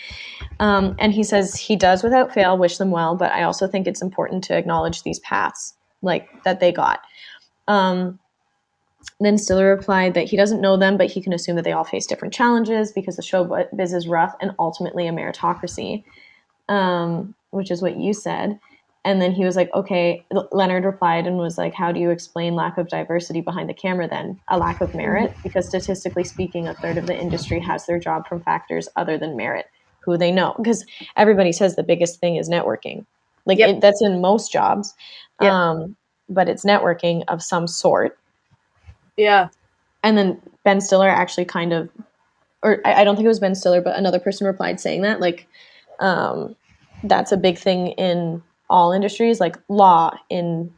Um, 0.59 0.95
and 0.99 1.13
he 1.13 1.23
says 1.23 1.55
he 1.55 1.75
does 1.75 2.01
without 2.03 2.33
fail 2.33 2.57
wish 2.57 2.77
them 2.77 2.91
well, 2.91 3.15
but 3.15 3.31
I 3.31 3.43
also 3.43 3.67
think 3.67 3.87
it's 3.87 4.01
important 4.01 4.43
to 4.45 4.57
acknowledge 4.57 5.03
these 5.03 5.19
paths, 5.19 5.73
like 6.01 6.43
that 6.43 6.59
they 6.59 6.71
got. 6.71 7.01
Um, 7.67 8.19
then 9.19 9.37
Stiller 9.37 9.75
replied 9.75 10.13
that 10.13 10.25
he 10.25 10.37
doesn't 10.37 10.61
know 10.61 10.77
them, 10.77 10.97
but 10.97 11.09
he 11.09 11.21
can 11.21 11.33
assume 11.33 11.55
that 11.55 11.63
they 11.63 11.71
all 11.71 11.83
face 11.83 12.05
different 12.07 12.33
challenges 12.33 12.91
because 12.91 13.15
the 13.15 13.21
show 13.21 13.65
biz 13.75 13.93
is 13.93 14.07
rough 14.07 14.33
and 14.41 14.51
ultimately 14.59 15.07
a 15.07 15.11
meritocracy, 15.11 16.03
um, 16.69 17.33
which 17.51 17.71
is 17.71 17.81
what 17.81 17.97
you 17.97 18.13
said. 18.13 18.59
And 19.05 19.21
then 19.21 19.31
he 19.31 19.45
was 19.45 19.55
like, 19.55 19.69
okay, 19.75 20.25
Leonard 20.51 20.83
replied 20.83 21.27
and 21.27 21.37
was 21.37 21.59
like, 21.59 21.75
how 21.75 21.91
do 21.91 21.99
you 21.99 22.09
explain 22.09 22.55
lack 22.55 22.77
of 22.79 22.87
diversity 22.87 23.39
behind 23.39 23.69
the 23.69 23.73
camera 23.73 24.07
then? 24.07 24.41
A 24.49 24.57
lack 24.57 24.81
of 24.81 24.95
merit? 24.95 25.37
Because 25.43 25.69
statistically 25.69 26.23
speaking, 26.23 26.67
a 26.67 26.73
third 26.73 26.97
of 26.97 27.05
the 27.05 27.15
industry 27.15 27.59
has 27.59 27.85
their 27.85 27.99
job 27.99 28.27
from 28.27 28.41
factors 28.41 28.89
other 28.95 29.17
than 29.17 29.37
merit, 29.37 29.67
who 30.03 30.17
they 30.17 30.31
know. 30.31 30.55
Because 30.57 30.83
everybody 31.15 31.51
says 31.51 31.75
the 31.75 31.83
biggest 31.83 32.19
thing 32.19 32.35
is 32.35 32.49
networking. 32.49 33.05
Like 33.45 33.59
Yep. 33.59 33.69
it, 33.69 33.81
that's 33.81 34.01
in 34.03 34.21
most 34.21 34.51
jobs. 34.51 34.91
Yep. 35.39 35.53
Um, 35.53 35.95
but 36.29 36.49
it's 36.49 36.65
networking 36.65 37.23
of 37.27 37.43
some 37.43 37.67
sort. 37.67 38.17
Yeah. 39.17 39.49
And 40.03 40.17
then 40.17 40.41
Ben 40.63 40.81
Stiller 40.81 41.09
actually 41.09 41.45
kind 41.45 41.73
of, 41.73 41.89
or 42.63 42.81
I, 42.85 43.01
I 43.01 43.03
don't 43.03 43.15
think 43.15 43.25
it 43.25 43.29
was 43.29 43.39
Ben 43.39 43.55
Stiller, 43.55 43.81
but 43.81 43.97
another 43.97 44.19
person 44.19 44.47
replied 44.47 44.79
saying 44.79 45.01
that, 45.01 45.19
like, 45.19 45.47
um, 45.99 46.55
that's 47.03 47.31
a 47.31 47.37
big 47.37 47.57
thing 47.57 47.89
in 47.89 48.41
all 48.69 48.91
industries, 48.91 49.39
like 49.39 49.57
law, 49.67 50.11
in 50.29 50.73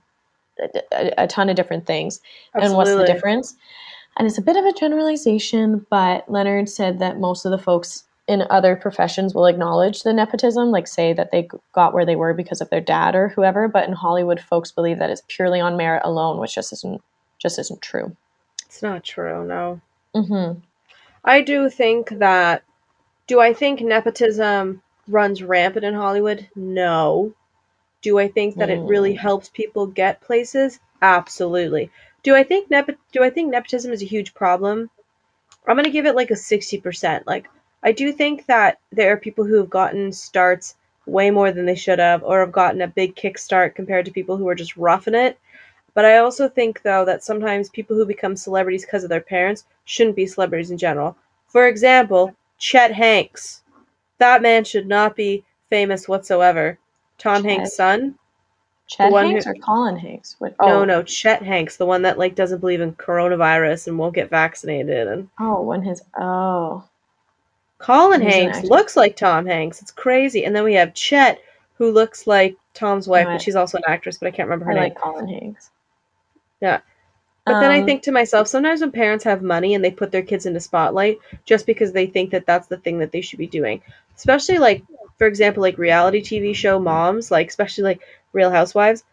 a, 0.59 0.81
a, 0.91 1.23
a 1.23 1.27
ton 1.27 1.49
of 1.49 1.55
different 1.55 1.85
things. 1.85 2.19
And 2.53 2.73
what's 2.73 2.93
the 2.93 3.05
difference? 3.05 3.55
And 4.17 4.27
it's 4.27 4.37
a 4.37 4.41
bit 4.41 4.57
of 4.57 4.65
a 4.65 4.73
generalization, 4.73 5.85
but 5.89 6.29
Leonard 6.29 6.69
said 6.69 6.99
that 6.99 7.19
most 7.19 7.45
of 7.45 7.51
the 7.51 7.57
folks 7.57 8.03
in 8.27 8.43
other 8.49 8.75
professions 8.75 9.33
will 9.33 9.45
acknowledge 9.45 10.03
the 10.03 10.11
nepotism, 10.13 10.69
like 10.69 10.87
say 10.87 11.13
that 11.13 11.31
they 11.31 11.47
got 11.73 11.93
where 11.93 12.05
they 12.05 12.15
were 12.17 12.33
because 12.33 12.59
of 12.61 12.69
their 12.69 12.81
dad 12.81 13.15
or 13.15 13.29
whoever. 13.29 13.67
But 13.67 13.87
in 13.87 13.93
Hollywood, 13.93 14.39
folks 14.41 14.71
believe 14.71 14.99
that 14.99 15.09
it's 15.09 15.23
purely 15.27 15.59
on 15.61 15.77
merit 15.77 16.01
alone, 16.03 16.37
which 16.39 16.55
just 16.55 16.73
isn't 16.73 17.01
just 17.39 17.57
isn't 17.59 17.81
true. 17.81 18.15
It's 18.65 18.81
not 18.83 19.03
true. 19.03 19.45
No. 19.45 19.79
Mm-hmm. 20.15 20.59
I 21.23 21.41
do 21.41 21.69
think 21.69 22.09
that. 22.19 22.63
Do 23.27 23.39
I 23.41 23.53
think 23.53 23.81
nepotism 23.81 24.81
runs 25.07 25.43
rampant 25.43 25.85
in 25.85 25.93
Hollywood? 25.93 26.47
No. 26.55 27.33
Do 28.01 28.19
I 28.19 28.27
think 28.27 28.55
that 28.55 28.69
it 28.69 28.79
really 28.79 29.13
Mm. 29.13 29.17
helps 29.19 29.49
people 29.49 29.85
get 29.87 30.21
places? 30.21 30.79
Absolutely. 31.01 31.91
Do 32.23 32.35
I 32.35 32.43
think 32.43 32.69
nep- 32.69 32.97
Do 33.11 33.23
I 33.23 33.29
think 33.29 33.51
nepotism 33.51 33.91
is 33.91 34.01
a 34.01 34.05
huge 34.05 34.33
problem? 34.33 34.89
I'm 35.67 35.75
gonna 35.75 35.89
give 35.89 36.05
it 36.05 36.15
like 36.15 36.31
a 36.31 36.35
sixty 36.35 36.79
percent. 36.79 37.25
Like 37.27 37.49
I 37.83 37.91
do 37.91 38.11
think 38.11 38.45
that 38.47 38.79
there 38.91 39.13
are 39.13 39.17
people 39.17 39.45
who 39.45 39.55
have 39.55 39.69
gotten 39.69 40.11
starts 40.11 40.75
way 41.05 41.31
more 41.31 41.51
than 41.51 41.65
they 41.65 41.75
should 41.75 41.99
have, 41.99 42.23
or 42.23 42.41
have 42.41 42.51
gotten 42.51 42.81
a 42.81 42.87
big 42.87 43.15
kickstart 43.15 43.75
compared 43.75 44.05
to 44.05 44.11
people 44.11 44.37
who 44.37 44.47
are 44.47 44.55
just 44.55 44.75
roughing 44.75 45.15
it. 45.15 45.39
But 45.93 46.05
I 46.05 46.17
also 46.17 46.47
think 46.49 46.81
though 46.81 47.05
that 47.05 47.23
sometimes 47.23 47.69
people 47.69 47.95
who 47.95 48.05
become 48.05 48.35
celebrities 48.35 48.85
because 48.85 49.03
of 49.03 49.09
their 49.09 49.21
parents 49.21 49.65
shouldn't 49.85 50.15
be 50.15 50.27
celebrities 50.27 50.69
in 50.69 50.77
general. 50.77 51.15
For 51.47 51.67
example, 51.67 52.35
Chet 52.57 52.91
Hanks. 52.91 53.61
That 54.17 54.41
man 54.41 54.63
should 54.63 54.87
not 54.87 55.15
be 55.15 55.45
famous 55.69 56.07
whatsoever. 56.07 56.77
Tom 57.17 57.41
Chet. 57.41 57.51
Hanks' 57.51 57.75
son? 57.75 58.15
Chet 58.87 59.11
Hanks 59.11 59.45
who- 59.45 59.51
or 59.51 59.55
Colin 59.55 59.97
Hanks? 59.97 60.35
What, 60.39 60.55
No, 60.61 60.81
oh, 60.81 60.85
no, 60.85 61.03
Chet 61.03 61.41
Hanks, 61.43 61.77
the 61.77 61.85
one 61.85 62.01
that 62.03 62.17
like 62.17 62.35
doesn't 62.35 62.59
believe 62.59 62.81
in 62.81 62.93
coronavirus 62.93 63.87
and 63.87 63.97
won't 63.97 64.15
get 64.15 64.29
vaccinated. 64.29 65.07
And 65.07 65.29
Oh, 65.39 65.61
when 65.61 65.81
his 65.83 66.01
oh 66.17 66.83
Colin 67.79 68.21
He's 68.21 68.33
Hanks 68.33 68.63
looks 68.63 68.95
like 68.95 69.15
Tom 69.15 69.45
Hanks. 69.45 69.81
It's 69.81 69.91
crazy. 69.91 70.45
And 70.45 70.55
then 70.55 70.63
we 70.63 70.73
have 70.75 70.93
Chet, 70.93 71.39
who 71.77 71.91
looks 71.91 72.25
like 72.27 72.55
Tom's 72.73 73.07
wife, 73.07 73.27
Right. 73.27 73.33
but 73.35 73.41
she's 73.41 73.55
also 73.55 73.77
an 73.77 73.83
actress, 73.87 74.17
but 74.17 74.27
I 74.27 74.31
can't 74.31 74.47
remember 74.49 74.65
her 74.65 74.71
I 74.71 74.75
name. 74.75 74.83
like 74.83 74.95
Colin 74.97 75.27
Hanks. 75.27 75.69
Yeah. 76.59 76.79
But 77.45 77.61
then 77.61 77.71
I 77.71 77.79
Um, 77.79 77.85
think 77.85 78.01
to 78.03 78.11
myself, 78.11 78.47
sometimes 78.47 78.81
when 78.81 78.91
parents 78.91 79.23
have 79.23 79.41
money 79.41 79.73
and 79.73 79.83
they 79.85 79.91
put 79.91 80.11
their 80.11 80.21
kids 80.21 80.45
into 80.45 80.59
spotlight 80.59 81.19
just 81.45 81.65
because 81.65 81.93
they 81.93 82.05
think 82.07 82.31
that 82.31 82.45
that's 82.45 82.67
the 82.67 82.77
thing 82.77 82.97
that 82.99 83.11
they 83.11 83.21
should 83.21 83.39
be 83.39 83.47
doing, 83.47 83.81
especially 84.17 84.57
like, 84.57 84.83
for 85.17 85.27
example, 85.27 85.61
like 85.61 85.77
reality 85.77 86.21
TV 86.21 86.53
show 86.53 86.77
moms, 86.77 87.31
like 87.31 87.47
especially 87.47 87.85
like 87.85 88.01
Real 88.33 88.51
Housewives, 88.51 89.03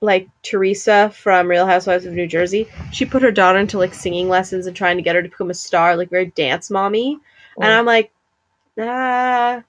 like 0.00 0.28
Teresa 0.42 1.10
from 1.14 1.46
Real 1.46 1.66
Housewives 1.66 2.04
of 2.04 2.14
New 2.14 2.26
Jersey, 2.26 2.66
she 2.90 3.04
put 3.04 3.22
her 3.22 3.30
daughter 3.30 3.58
into 3.60 3.78
like 3.78 3.94
singing 3.94 4.28
lessons 4.28 4.66
and 4.66 4.74
trying 4.74 4.96
to 4.96 5.02
get 5.02 5.14
her 5.14 5.22
to 5.22 5.28
become 5.28 5.50
a 5.50 5.54
star, 5.54 5.94
like 5.94 6.10
very 6.10 6.26
dance 6.26 6.68
mommy, 6.68 7.20
and 7.56 7.64
Mm. 7.66 7.78
I'm 7.78 7.86
like, 7.86 8.10
ah, 8.78 9.62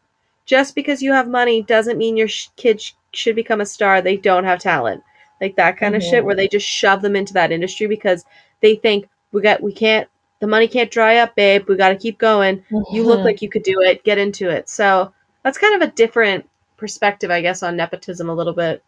just 0.46 0.76
because 0.76 1.02
you 1.02 1.12
have 1.14 1.28
money 1.28 1.62
doesn't 1.62 1.98
mean 1.98 2.18
your 2.18 2.28
sh- 2.28 2.48
kid 2.56 2.82
sh- 2.82 2.94
should 3.14 3.36
become 3.36 3.62
a 3.62 3.66
star. 3.66 4.02
They 4.02 4.18
don't 4.18 4.44
have 4.46 4.60
talent 4.60 5.04
like 5.42 5.56
that 5.58 5.78
kind 5.78 5.96
of 5.96 6.02
shit 6.04 6.24
where 6.24 6.36
they 6.36 6.48
just 6.48 6.66
shove 6.68 7.02
them 7.02 7.16
into 7.18 7.34
that 7.34 7.52
industry 7.52 7.86
because 7.88 8.24
they 8.62 8.76
think 8.76 9.10
we 9.34 9.42
got 9.42 9.62
we 9.62 9.74
can't 9.74 10.08
the 10.40 10.48
money 10.48 10.68
can't 10.70 10.92
dry 10.92 11.18
up 11.18 11.36
babe 11.36 11.68
we 11.68 11.76
got 11.76 11.90
to 11.90 11.98
keep 11.98 12.18
going 12.18 12.64
you 12.92 13.04
look 13.04 13.20
Mhm. 13.20 13.26
like 13.26 13.42
you 13.42 13.50
could 13.50 13.64
do 13.64 13.82
it 13.82 14.04
get 14.06 14.18
into 14.18 14.48
it 14.50 14.70
so 14.70 15.12
that's 15.44 15.58
kind 15.58 15.76
of 15.76 15.82
a 15.88 15.92
different 15.92 16.48
perspective 16.78 17.30
i 17.32 17.42
guess 17.42 17.62
on 17.64 17.76
nepotism 17.76 18.30
a 18.30 18.34
little 18.34 18.54
bit 18.54 18.82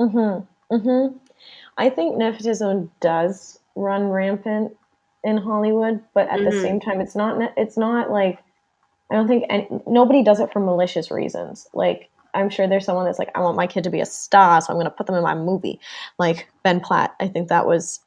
Mm-hmm. 0.00 0.74
Mm-hmm. 0.74 1.16
I 1.76 1.90
think 1.90 2.16
nepotism 2.16 2.90
does 3.00 3.58
run 3.74 4.08
rampant 4.10 4.76
in 5.24 5.36
Hollywood, 5.36 6.00
but 6.14 6.28
at 6.28 6.38
the 6.40 6.50
Mhm. 6.50 6.62
same 6.62 6.80
time, 6.80 7.00
it's 7.00 7.14
not. 7.16 7.52
It's 7.56 7.76
not 7.76 8.10
like 8.10 8.38
I 9.10 9.16
don't 9.16 9.26
think 9.26 9.44
and 9.50 9.82
nobody 9.88 10.22
does 10.22 10.38
it 10.40 10.52
for 10.52 10.60
malicious 10.60 11.10
reasons. 11.10 11.66
Like 11.74 12.08
I'm 12.32 12.48
sure 12.48 12.68
there's 12.68 12.84
someone 12.84 13.04
that's 13.06 13.18
like, 13.18 13.32
I 13.34 13.40
want 13.40 13.56
my 13.56 13.66
kid 13.66 13.82
to 13.84 13.90
be 13.90 14.00
a 14.00 14.06
star, 14.06 14.60
so 14.60 14.68
I'm 14.70 14.76
going 14.76 14.84
to 14.84 14.90
put 14.90 15.06
them 15.06 15.16
in 15.16 15.22
my 15.24 15.34
movie. 15.34 15.80
Like 16.16 16.48
Ben 16.62 16.78
Platt, 16.78 17.14
I 17.18 17.26
think 17.26 17.48
that 17.48 17.66
was 17.66 18.00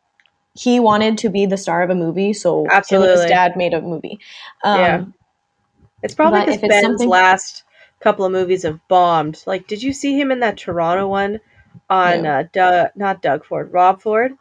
he 0.54 0.80
wanted 0.80 1.18
to 1.18 1.30
be 1.30 1.46
the 1.46 1.58
star 1.58 1.82
of 1.84 1.90
a 1.90 1.96
movie, 1.96 2.32
so 2.32 2.66
Absolutely. 2.72 3.12
his 3.24 3.26
dad 3.26 3.58
made 3.58 3.74
a 3.74 3.82
movie. 3.82 4.20
Um, 4.64 4.80
Yeah. 4.80 5.04
it's 6.04 6.16
probably 6.16 6.46
because 6.46 6.62
ben's 6.70 6.82
something- 6.86 7.10
last 7.10 7.64
couple 8.00 8.24
of 8.26 8.32
movies 8.32 8.64
have 8.64 8.80
bombed 8.90 9.42
like 9.48 9.66
did 9.68 9.82
you 9.82 9.94
see 9.94 10.20
him 10.20 10.30
in 10.30 10.42
that 10.42 10.58
toronto 10.58 11.08
one 11.08 11.40
on 11.90 12.24
No. 12.24 12.32
uh 12.32 12.44
Doug, 12.52 12.90
not 12.98 13.22
doug 13.22 13.46
ford 13.46 13.72
rob 13.72 14.02
ford 14.02 14.34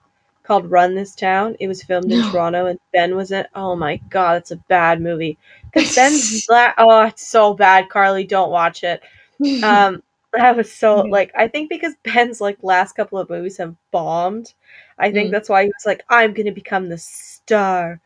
called 0.43 0.71
run 0.71 0.95
this 0.95 1.15
town. 1.15 1.57
It 1.61 1.69
was 1.69 1.83
filmed 1.83 2.13
in 2.13 2.23
No. 2.23 2.23
toronto 2.23 2.67
and 2.67 2.79
ben 2.93 3.17
was 3.17 3.31
in 3.33 3.47
oh 3.55 3.77
my 3.77 3.97
god 4.11 4.39
it's 4.39 4.51
a 4.51 4.57
bad 4.57 5.01
movie. 5.01 5.39
Because 5.73 5.89
ben's 5.95 6.45
la- 6.49 6.75
oh 6.79 7.03
it's 7.07 7.27
so 7.27 7.55
bad 7.55 7.89
carly 7.89 8.25
don't 8.25 8.51
watch 8.51 8.85
it. 8.85 9.03
Um 9.63 10.03
that 10.33 10.57
was 10.57 10.73
so 10.73 11.07
like 11.11 11.31
i 11.37 11.47
think 11.49 11.69
because 11.71 11.95
ben's 12.05 12.41
like 12.41 12.59
last 12.63 12.95
couple 12.95 13.19
of 13.19 13.29
movies 13.31 13.59
have 13.59 13.75
bombed 13.91 14.55
i 14.99 15.11
think 15.13 15.31
Mm. 15.31 15.33
that's 15.33 15.49
why 15.49 15.63
he 15.65 15.69
was 15.69 15.85
like 15.87 16.03
i'm 16.09 16.33
gonna 16.35 16.53
become 16.53 16.89
the 16.89 16.99
star 16.99 18.01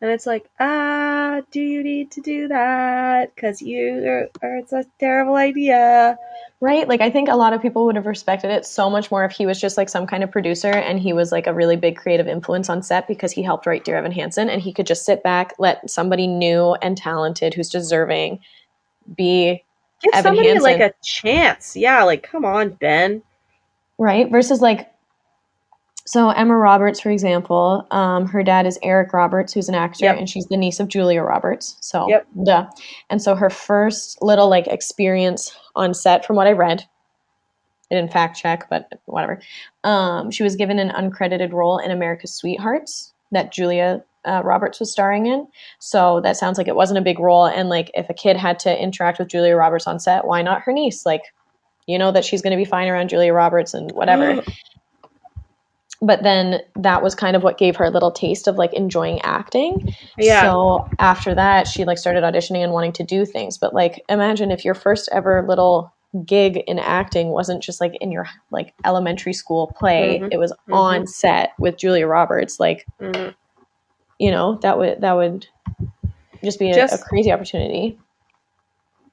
And 0.00 0.10
it's 0.12 0.26
like, 0.26 0.48
ah, 0.60 1.40
do 1.50 1.60
you 1.60 1.82
need 1.82 2.12
to 2.12 2.20
do 2.20 2.46
that? 2.48 3.34
Because 3.34 3.60
you 3.60 4.04
are, 4.06 4.28
or 4.42 4.56
it's 4.58 4.72
a 4.72 4.84
terrible 5.00 5.34
idea. 5.34 6.16
Right? 6.60 6.88
Like, 6.88 7.00
I 7.00 7.10
think 7.10 7.28
a 7.28 7.34
lot 7.36 7.52
of 7.52 7.60
people 7.62 7.84
would 7.86 7.96
have 7.96 8.06
respected 8.06 8.50
it 8.50 8.64
so 8.64 8.88
much 8.88 9.10
more 9.10 9.24
if 9.24 9.32
he 9.32 9.44
was 9.46 9.60
just 9.60 9.76
like 9.76 9.88
some 9.88 10.06
kind 10.06 10.22
of 10.22 10.30
producer 10.30 10.70
and 10.70 11.00
he 11.00 11.12
was 11.12 11.32
like 11.32 11.46
a 11.46 11.54
really 11.54 11.76
big 11.76 11.96
creative 11.96 12.28
influence 12.28 12.68
on 12.68 12.82
set 12.82 13.08
because 13.08 13.32
he 13.32 13.42
helped 13.42 13.66
write 13.66 13.84
Dear 13.84 13.96
Evan 13.96 14.12
Hansen 14.12 14.48
and 14.48 14.62
he 14.62 14.72
could 14.72 14.86
just 14.86 15.04
sit 15.04 15.22
back, 15.22 15.54
let 15.58 15.88
somebody 15.90 16.26
new 16.26 16.74
and 16.82 16.96
talented 16.96 17.54
who's 17.54 17.68
deserving 17.68 18.40
be 19.16 19.64
Give 20.00 20.14
Evan 20.14 20.22
somebody 20.22 20.48
Hansen. 20.48 20.62
like 20.62 20.80
a 20.80 20.92
chance. 21.02 21.76
Yeah, 21.76 22.04
like, 22.04 22.22
come 22.22 22.44
on, 22.44 22.70
Ben. 22.70 23.22
right? 23.98 24.30
Versus 24.30 24.60
like, 24.60 24.92
so 26.08 26.30
Emma 26.30 26.56
Roberts, 26.56 27.00
for 27.00 27.10
example, 27.10 27.86
um, 27.90 28.26
her 28.28 28.42
dad 28.42 28.64
is 28.64 28.78
Eric 28.82 29.12
Roberts, 29.12 29.52
who's 29.52 29.68
an 29.68 29.74
actor, 29.74 30.06
Yep. 30.06 30.16
and 30.16 30.26
she's 30.26 30.46
the 30.46 30.56
niece 30.56 30.80
of 30.80 30.88
Julia 30.88 31.22
Roberts. 31.22 31.76
So, 31.80 32.08
Yep. 32.08 32.26
duh. 32.44 32.66
And 33.10 33.20
so 33.20 33.34
her 33.34 33.50
first 33.50 34.22
little 34.22 34.48
like 34.48 34.66
experience 34.68 35.54
on 35.76 35.92
set, 35.92 36.24
from 36.24 36.36
what 36.36 36.46
I 36.46 36.52
read, 36.52 36.82
I 37.90 37.94
didn't 37.94 38.10
fact 38.10 38.38
check, 38.38 38.70
but 38.70 38.90
whatever. 39.04 39.38
Um, 39.84 40.30
she 40.30 40.42
was 40.42 40.56
given 40.56 40.78
an 40.78 40.88
uncredited 40.88 41.52
role 41.52 41.76
in 41.76 41.90
America's 41.90 42.32
Sweethearts 42.32 43.12
that 43.32 43.52
Julia 43.52 44.02
uh, 44.24 44.40
Roberts 44.42 44.80
was 44.80 44.90
starring 44.90 45.26
in. 45.26 45.46
So 45.78 46.22
that 46.22 46.38
sounds 46.38 46.56
like 46.56 46.68
it 46.68 46.74
wasn't 46.76 47.00
a 47.00 47.02
big 47.02 47.18
role. 47.18 47.44
And 47.44 47.68
like, 47.68 47.90
if 47.92 48.08
a 48.08 48.14
kid 48.14 48.38
had 48.38 48.58
to 48.60 48.82
interact 48.82 49.18
with 49.18 49.28
Julia 49.28 49.56
Roberts 49.56 49.86
on 49.86 50.00
set, 50.00 50.24
why 50.24 50.40
not 50.40 50.62
her 50.62 50.72
niece? 50.72 51.04
Like, 51.04 51.24
you 51.86 51.98
know 51.98 52.12
that 52.12 52.24
she's 52.24 52.42
going 52.42 52.50
to 52.52 52.56
be 52.56 52.66
fine 52.66 52.88
around 52.88 53.08
Julia 53.08 53.32
Roberts 53.32 53.74
and 53.74 53.90
whatever. 53.92 54.42
But 56.00 56.22
then 56.22 56.60
that 56.76 57.02
was 57.02 57.14
kind 57.14 57.34
of 57.36 57.42
what 57.42 57.58
gave 57.58 57.76
her 57.76 57.84
a 57.84 57.90
little 57.90 58.12
taste 58.12 58.46
of 58.46 58.56
like 58.56 58.72
enjoying 58.72 59.20
acting. 59.22 59.94
Yeah. 60.16 60.42
So 60.42 60.88
after 60.98 61.34
that, 61.34 61.66
she 61.66 61.84
like 61.84 61.98
started 61.98 62.22
auditioning 62.22 62.62
and 62.62 62.72
wanting 62.72 62.92
to 62.94 63.02
do 63.04 63.24
things. 63.24 63.58
But 63.58 63.74
like, 63.74 64.04
imagine 64.08 64.50
if 64.50 64.64
your 64.64 64.74
first 64.74 65.08
ever 65.12 65.44
little 65.46 65.92
gig 66.24 66.58
in 66.66 66.78
acting 66.78 67.28
wasn't 67.28 67.62
just 67.62 67.80
like 67.80 67.94
in 68.00 68.10
your 68.12 68.26
like 68.50 68.72
elementary 68.84 69.32
school 69.32 69.72
play; 69.78 70.20
Mhm. 70.22 70.28
it 70.32 70.38
was 70.38 70.52
Mhm. 70.68 70.74
on 70.74 71.06
set 71.06 71.52
with 71.58 71.76
Julia 71.76 72.06
Roberts. 72.06 72.58
Like, 72.60 72.86
Mhm. 73.00 73.34
you 74.18 74.30
know, 74.30 74.54
that 74.62 74.78
would 74.78 75.00
that 75.00 75.12
would 75.16 75.46
just 76.44 76.58
be 76.60 76.70
a, 76.70 76.74
Just- 76.74 76.94
a 76.94 77.04
crazy 77.04 77.32
opportunity. 77.32 77.98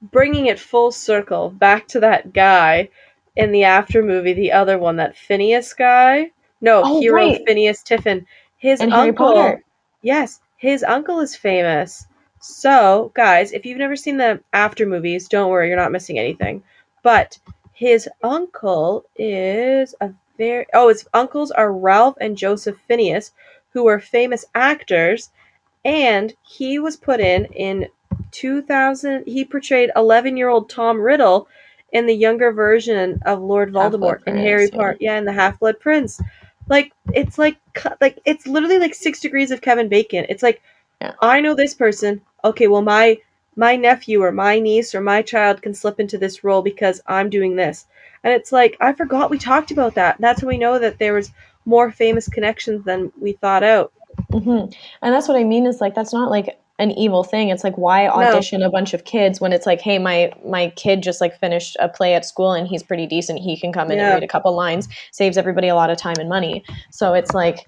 Bringing 0.02 0.46
it 0.46 0.60
full 0.60 0.92
circle 0.92 1.50
back 1.50 1.88
to 1.90 2.00
that 2.02 2.32
guy 2.32 2.90
in 3.36 3.52
the 3.52 3.64
after 3.64 4.04
movie, 4.04 4.34
the 4.34 4.52
other 4.52 4.78
one, 4.78 4.98
that 4.98 5.18
Phineas 5.18 5.74
guy. 5.74 6.32
No, 6.66 6.82
Oh, 6.84 7.00
hero 7.00 7.28
right. 7.28 7.46
Phineas 7.46 7.84
Tiffin. 7.84 8.26
His 8.58 8.82
And 8.82 8.92
uncle. 8.92 9.34
Potter. 9.34 9.64
Yes, 10.02 10.42
his 10.58 10.84
uncle 10.84 11.20
is 11.20 11.36
famous. 11.36 12.08
So, 12.42 13.12
guys, 13.16 13.52
if 13.54 13.66
you've 13.66 13.78
never 13.78 13.96
seen 13.96 14.18
the 14.18 14.40
after 14.52 14.86
movies, 14.88 15.28
don't 15.28 15.52
worry, 15.52 15.68
you're 15.68 15.78
not 15.78 15.92
missing 15.92 16.18
anything. 16.18 16.64
But 17.04 17.38
his 17.74 18.10
uncle 18.24 19.06
is 19.16 19.94
a 20.02 20.10
very 20.40 20.66
oh, 20.74 20.90
his 20.90 21.08
uncles 21.14 21.52
are 21.52 21.72
Ralph 21.72 22.18
and 22.20 22.36
Joseph 22.36 22.78
Phineas, 22.88 23.32
who 23.72 23.84
were 23.84 24.00
famous 24.00 24.44
actors, 24.56 25.30
and 25.84 26.34
he 26.42 26.80
was 26.80 26.98
put 26.98 27.20
in 27.20 27.46
in 27.46 27.88
2000. 28.32 29.28
He 29.28 29.46
portrayed 29.46 29.92
11 29.96 30.36
year 30.36 30.50
old 30.50 30.70
Tom 30.70 31.00
Riddle 31.00 31.48
in 31.92 32.08
the 32.08 32.16
younger 32.16 32.52
version 32.52 33.22
of 33.26 33.42
Lord 33.42 33.72
Voldemort 33.72 34.28
in 34.28 34.38
Harry. 34.38 34.68
Potter. 34.68 34.98
Yeah, 35.00 35.18
in 35.18 35.26
the 35.26 35.34
Half 35.34 35.60
Blood 35.60 35.80
Prince. 35.80 36.20
Like 36.70 36.94
it's 37.14 37.38
like 37.38 37.58
like 38.02 38.20
it's 38.26 38.48
literally 38.48 38.80
like 38.80 38.96
six 38.96 39.20
degrees 39.20 39.52
of 39.52 39.62
Kevin 39.62 39.90
Bacon. 39.90 40.26
It's 40.30 40.44
like 40.44 40.62
Yeah. 41.02 41.14
I 41.22 41.42
know 41.42 41.56
this 41.56 41.74
person. 41.74 42.22
Okay, 42.44 42.68
well 42.68 42.82
my 42.82 43.18
my 43.56 43.76
nephew 43.76 44.22
or 44.22 44.32
my 44.32 44.60
niece 44.60 44.94
or 44.96 45.02
my 45.02 45.22
child 45.22 45.62
can 45.62 45.74
slip 45.74 46.00
into 46.00 46.18
this 46.18 46.44
role 46.44 46.62
because 46.62 47.02
I'm 47.08 47.30
doing 47.30 47.56
this. 47.56 47.86
And 48.24 48.34
it's 48.34 48.52
like 48.52 48.78
I 48.82 48.94
forgot 48.94 49.30
we 49.30 49.38
talked 49.38 49.72
about 49.72 49.96
that. 49.96 50.18
That's 50.20 50.42
when 50.42 50.50
we 50.56 50.58
know 50.58 50.80
that 50.80 51.00
there 51.00 51.14
was 51.14 51.32
more 51.66 51.92
famous 51.92 52.28
connections 52.28 52.84
than 52.86 53.12
we 53.20 53.34
thought 53.34 53.64
out. 53.64 53.92
hmm 54.32 54.66
And 55.02 55.14
that's 55.14 55.28
what 55.28 55.38
I 55.38 55.44
mean 55.44 55.66
is 55.66 55.82
like 55.82 55.96
that's 55.96 56.14
not 56.14 56.30
like 56.32 56.60
an 56.78 56.92
evil 56.92 57.24
thing. 57.24 57.50
It's 57.50 57.64
like 57.64 57.78
why 57.78 58.08
audition 58.08 58.62
a 58.62 58.70
bunch 58.70 58.94
of 58.94 59.06
kids 59.06 59.40
when 59.40 59.54
it's 59.54 59.66
like, 59.66 59.80
hey, 59.82 59.98
my 59.98 60.32
my 60.46 60.70
kid 60.76 61.02
just 61.04 61.22
like 61.22 61.40
finished 61.40 61.78
a 61.80 61.88
play 61.88 62.14
at 62.16 62.26
school 62.26 62.52
and 62.52 62.68
he's 62.68 62.84
pretty 62.84 63.08
decent. 63.08 63.40
He 63.40 63.58
can 63.60 63.72
come 63.72 63.92
in 63.92 63.98
Yeah. 63.98 64.06
and 64.08 64.14
read 64.16 64.24
a 64.24 64.28
couple 64.28 64.54
lines, 64.56 64.88
saves 65.12 65.38
everybody 65.38 65.68
a 65.70 65.76
lot 65.76 65.90
of 65.90 65.98
time 65.98 66.16
and 66.20 66.28
money. 66.28 66.64
So 66.92 67.14
it's 67.14 67.34
like 67.34 67.66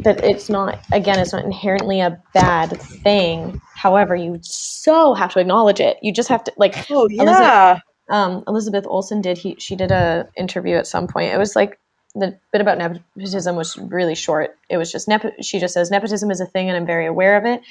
that 0.00 0.22
it's 0.22 0.50
not 0.50 0.78
again, 0.92 1.18
it's 1.18 1.32
not 1.32 1.44
inherently 1.44 2.00
a 2.00 2.20
bad 2.34 2.78
thing. 2.80 3.60
However, 3.74 4.14
you 4.14 4.38
so 4.42 5.14
have 5.14 5.32
to 5.32 5.40
acknowledge 5.40 5.80
it. 5.80 5.96
You 6.02 6.12
just 6.12 6.28
have 6.28 6.44
to 6.44 6.52
like 6.58 6.74
Oh 6.90 7.06
Elizabeth- 7.06 7.28
yeah. 7.40 7.78
um, 8.10 8.44
Elizabeth 8.46 8.84
Olsen 8.86 9.22
did. 9.22 9.38
He 9.38 9.56
she 9.58 9.76
did 9.76 9.90
a 9.90 10.28
interview 10.36 10.76
at 10.76 10.86
some 10.86 11.06
point. 11.06 11.32
It 11.32 11.38
was 11.38 11.56
like 11.56 11.78
the 12.18 12.38
bit 12.50 12.60
about 12.60 12.78
nepotism 12.78 13.56
was 13.56 13.76
really 13.76 14.14
short. 14.14 14.56
It 14.68 14.78
was 14.78 14.90
just 14.90 15.06
nepo- 15.06 15.34
she 15.42 15.58
just 15.58 15.74
says 15.74 15.90
nepotism 15.90 16.30
is 16.30 16.40
a 16.40 16.46
thing, 16.46 16.68
and 16.68 16.76
I'm 16.76 16.86
very 16.86 17.06
aware 17.06 17.36
of 17.36 17.44
it. 17.44 17.62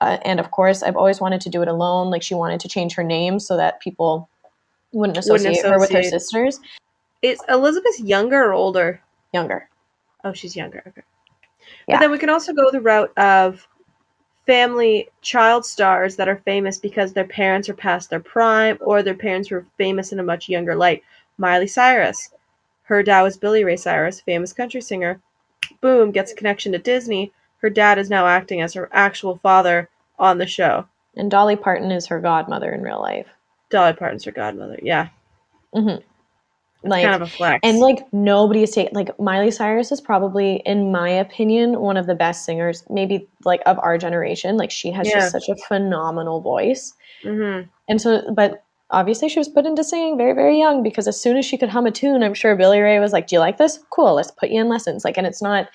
Uh, 0.00 0.18
and 0.24 0.40
of 0.40 0.50
course, 0.50 0.82
I've 0.82 0.96
always 0.96 1.20
wanted 1.20 1.40
to 1.42 1.48
do 1.48 1.62
it 1.62 1.68
alone. 1.68 2.10
Like 2.10 2.22
she 2.22 2.34
wanted 2.34 2.60
to 2.60 2.68
change 2.68 2.94
her 2.94 3.04
name 3.04 3.38
so 3.38 3.56
that 3.56 3.80
people 3.80 4.28
wouldn't 4.92 5.16
associate, 5.16 5.64
her 5.64 5.78
with 5.78 5.92
her 5.92 6.02
sisters. 6.02 6.60
Is 7.22 7.40
Elizabeth 7.48 8.00
younger 8.00 8.44
or 8.44 8.52
older? 8.52 9.00
Younger. 9.32 9.68
Oh, 10.24 10.32
she's 10.32 10.56
younger. 10.56 10.82
Okay. 10.88 11.02
Yeah. 11.86 11.96
But 11.96 12.00
then 12.00 12.10
we 12.10 12.18
can 12.18 12.30
also 12.30 12.52
go 12.52 12.70
the 12.70 12.80
route 12.80 13.16
of 13.16 13.66
family 14.46 15.08
child 15.22 15.64
stars 15.64 16.16
that 16.16 16.28
are 16.28 16.42
famous 16.44 16.78
because 16.78 17.12
their 17.12 17.26
parents 17.26 17.68
are 17.68 17.74
past 17.74 18.10
their 18.10 18.20
prime 18.20 18.76
or 18.80 19.02
their 19.02 19.14
parents 19.14 19.50
were 19.50 19.66
famous 19.78 20.12
in 20.12 20.18
a 20.18 20.22
much 20.22 20.48
younger 20.48 20.74
light. 20.74 21.02
Miley 21.38 21.66
Cyrus. 21.66 22.30
Her 22.84 23.02
dad 23.02 23.22
was 23.22 23.36
Billy 23.36 23.64
Ray 23.64 23.76
Cyrus, 23.76 24.20
famous 24.20 24.52
country 24.52 24.80
singer. 24.80 25.20
Boom, 25.80 26.10
gets 26.10 26.32
a 26.32 26.34
connection 26.34 26.72
to 26.72 26.78
Disney. 26.78 27.32
Her 27.58 27.70
dad 27.70 27.98
is 27.98 28.10
now 28.10 28.26
acting 28.26 28.60
as 28.60 28.74
her 28.74 28.88
actual 28.92 29.38
father 29.38 29.88
on 30.18 30.38
the 30.38 30.46
show. 30.46 30.86
And 31.16 31.30
Dolly 31.30 31.56
Parton 31.56 31.90
is 31.90 32.06
her 32.06 32.20
godmother 32.20 32.72
in 32.72 32.82
real 32.82 33.00
life. 33.00 33.26
Dolly 33.70 33.94
Parton's 33.94 34.24
her 34.24 34.32
godmother. 34.32 34.78
Yeah. 34.82 35.08
hmm 35.72 35.96
Like 36.82 37.02
kind 37.04 37.14
of 37.14 37.22
a 37.22 37.26
flex. 37.30 37.60
and 37.62 37.78
like 37.78 38.12
nobody 38.12 38.62
is 38.62 38.72
taking 38.72 38.94
like 38.94 39.18
Miley 39.18 39.50
Cyrus 39.50 39.90
is 39.90 40.00
probably, 40.00 40.56
in 40.66 40.92
my 40.92 41.08
opinion, 41.08 41.80
one 41.80 41.96
of 41.96 42.06
the 42.06 42.14
best 42.14 42.44
singers, 42.44 42.84
maybe 42.90 43.28
like 43.44 43.62
of 43.64 43.78
our 43.78 43.96
generation. 43.96 44.56
Like 44.58 44.70
she 44.70 44.90
has 44.90 45.08
Yeah. 45.08 45.20
just 45.20 45.32
such 45.32 45.48
a 45.48 45.56
phenomenal 45.66 46.40
voice. 46.42 46.92
hmm 47.22 47.62
And 47.88 48.00
so, 48.00 48.32
but 48.34 48.62
obviously 48.94 49.28
she 49.28 49.38
was 49.38 49.48
put 49.48 49.66
into 49.66 49.84
singing 49.84 50.16
very, 50.16 50.32
very 50.32 50.58
young 50.58 50.82
because 50.82 51.06
as 51.08 51.20
soon 51.20 51.36
as 51.36 51.44
she 51.44 51.58
could 51.58 51.68
hum 51.68 51.86
a 51.86 51.90
tune, 51.90 52.22
I'm 52.22 52.34
sure 52.34 52.56
Billy 52.56 52.80
Ray 52.80 52.98
was 53.00 53.12
like, 53.12 53.26
"Do 53.26 53.36
you 53.36 53.40
like 53.40 53.58
this? 53.58 53.78
Cool, 53.90 54.14
let's 54.14 54.30
put 54.30 54.50
you 54.50 54.60
in 54.60 54.68
lessons." 54.68 55.04
Like, 55.04 55.18
and 55.18 55.26
it's 55.26 55.42
not, 55.42 55.68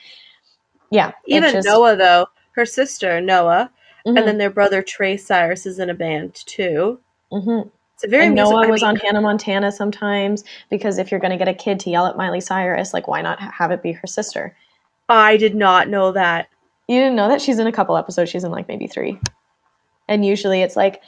yeah, 0.92 1.12
Even 1.28 1.52
just- 1.52 1.68
Noah, 1.68 1.96
though, 1.96 2.26
her 2.56 2.66
sister, 2.66 3.22
Noah, 3.22 3.70
Mhm, 4.06 4.18
and 4.18 4.28
then 4.28 4.38
their 4.38 4.50
brother 4.50 4.82
Trey 4.82 5.18
Cyrus 5.18 5.66
is 5.66 5.78
in 5.80 5.90
a 5.90 5.94
band 5.94 6.36
too. 6.46 7.00
mhm. 7.32 7.70
It's 7.96 8.06
a 8.06 8.08
very 8.08 8.28
and 8.28 8.36
Noah 8.36 8.66
I 8.66 8.68
was 8.68 8.82
mean, 8.82 8.90
on 8.90 8.96
Hannah 8.96 9.20
Montana 9.22 9.72
sometimes 9.74 10.46
because 10.70 10.98
if 10.98 11.12
you're 11.12 11.20
going 11.20 11.32
to 11.32 11.38
get 11.38 11.50
a 11.50 11.54
kid 11.54 11.82
to 11.82 11.90
yell 11.90 12.06
at 12.08 12.16
Miley 12.16 12.40
Cyrus, 12.40 12.94
like, 12.94 13.10
why 13.10 13.22
not 13.22 13.40
have 13.42 13.72
it 13.72 13.84
be 13.84 13.92
her 13.92 14.08
sister? 14.08 14.56
I 15.10 15.36
did 15.36 15.54
not 15.54 15.90
know 15.90 16.14
that. 16.14 16.48
You 16.88 16.98
didn't 16.98 17.18
know 17.18 17.28
that 17.28 17.42
she's 17.42 17.60
in 17.60 17.68
a 17.68 17.74
couple 17.74 17.98
episodes. 17.98 18.32
She's 18.32 18.46
in 18.46 18.52
like 18.52 18.68
maybe 18.70 18.88
three, 18.88 19.20
and 20.08 20.26
usually 20.26 20.62
it's 20.62 20.78
like, 20.78 21.02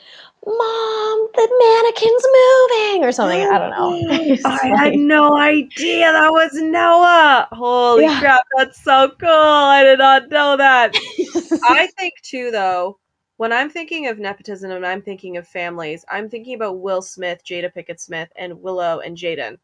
"Mom, 0.45 1.27
the 1.35 1.49
mannequin's 1.59 2.25
moving" 2.33 3.03
or 3.03 3.11
something. 3.11 3.41
I 3.41 3.59
don't 3.59 3.69
know. 3.71 4.37
I 4.45 4.69
like- 4.69 4.79
had 4.79 4.93
no 4.95 5.37
idea 5.37 6.11
that 6.11 6.31
was 6.31 6.51
Noah. 6.53 7.47
Holy 7.51 8.03
Yeah. 8.05 8.19
crap, 8.19 8.43
that's 8.57 8.83
so 8.83 9.11
cool. 9.19 9.29
I 9.29 9.83
did 9.83 9.99
not 9.99 10.29
know 10.29 10.57
that. 10.57 10.95
I 11.69 11.87
think 11.97 12.13
too 12.23 12.49
though, 12.51 12.97
when 13.37 13.53
I'm 13.53 13.69
thinking 13.69 14.07
of 14.07 14.19
nepotism 14.19 14.71
and 14.71 14.85
I'm 14.85 15.01
thinking 15.01 15.37
of 15.37 15.47
families, 15.47 16.03
I'm 16.09 16.29
thinking 16.29 16.55
about 16.55 16.79
Will 16.79 17.01
Smith, 17.01 17.41
Jada 17.45 17.71
Pinkett 17.73 17.99
Smith, 17.99 18.29
and 18.35 18.61
Willow 18.61 18.99
and 18.99 19.15
Jaden. 19.17 19.57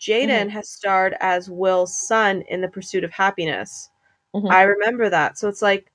Jaden 0.00 0.50
has 0.50 0.68
starred 0.68 1.16
as 1.20 1.48
Will's 1.48 1.96
son 2.06 2.42
in 2.48 2.60
The 2.60 2.68
Pursuit 2.68 3.02
of 3.04 3.10
Happiness. 3.12 3.88
Mhm. 4.34 4.50
I 4.50 4.62
remember 4.62 5.08
that. 5.08 5.38
So 5.38 5.48
it's 5.48 5.62
like 5.62 5.90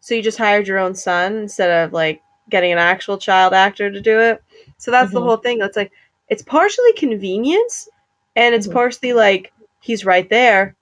so 0.00 0.14
you 0.14 0.22
just 0.22 0.38
hired 0.38 0.68
your 0.68 0.78
own 0.78 0.94
son 0.94 1.36
instead 1.36 1.70
of 1.84 1.92
like 1.92 2.20
getting 2.50 2.72
an 2.72 2.78
actual 2.78 3.18
child 3.18 3.52
actor 3.52 3.90
to 3.90 4.00
do 4.00 4.20
it. 4.20 4.42
So 4.78 4.90
that's 4.90 5.12
the 5.12 5.20
Mhm. 5.20 5.24
whole 5.24 5.36
thing. 5.36 5.60
It's 5.60 5.76
like 5.76 5.92
it's 6.28 6.42
partially 6.42 6.92
convenience 6.94 7.88
and 8.34 8.54
it's 8.54 8.66
Mhm. 8.68 8.72
partially 8.74 9.12
like 9.12 9.52
he's 9.80 10.04
right 10.04 10.28
there. 10.28 10.76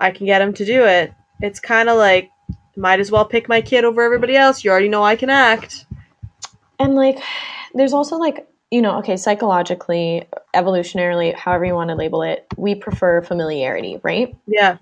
I 0.00 0.10
can 0.10 0.26
get 0.26 0.42
him 0.42 0.52
to 0.54 0.64
do 0.64 0.84
it. 0.84 1.12
It's 1.40 1.60
kind 1.60 1.88
of 1.88 1.96
like 1.98 2.30
might 2.76 3.00
as 3.00 3.10
well 3.10 3.24
pick 3.24 3.48
my 3.48 3.60
kid 3.60 3.84
over 3.84 4.02
everybody 4.02 4.36
else. 4.36 4.64
You 4.64 4.70
already 4.70 4.88
know 4.88 5.02
I 5.04 5.16
can 5.16 5.30
act. 5.30 5.86
and 6.80 6.94
like 6.96 7.18
there's 7.74 7.92
also 7.92 8.16
like 8.16 8.46
you 8.70 8.82
know 8.82 8.98
okay 8.98 9.16
psychologically 9.16 10.26
evolutionarily 10.56 11.32
however 11.34 11.64
you 11.64 11.74
want 11.74 11.88
to 11.90 11.94
label 11.94 12.22
it 12.22 12.44
we 12.56 12.74
prefer 12.74 13.22
familiarity 13.22 14.00
right 14.02 14.36
Yeah. 14.46 14.78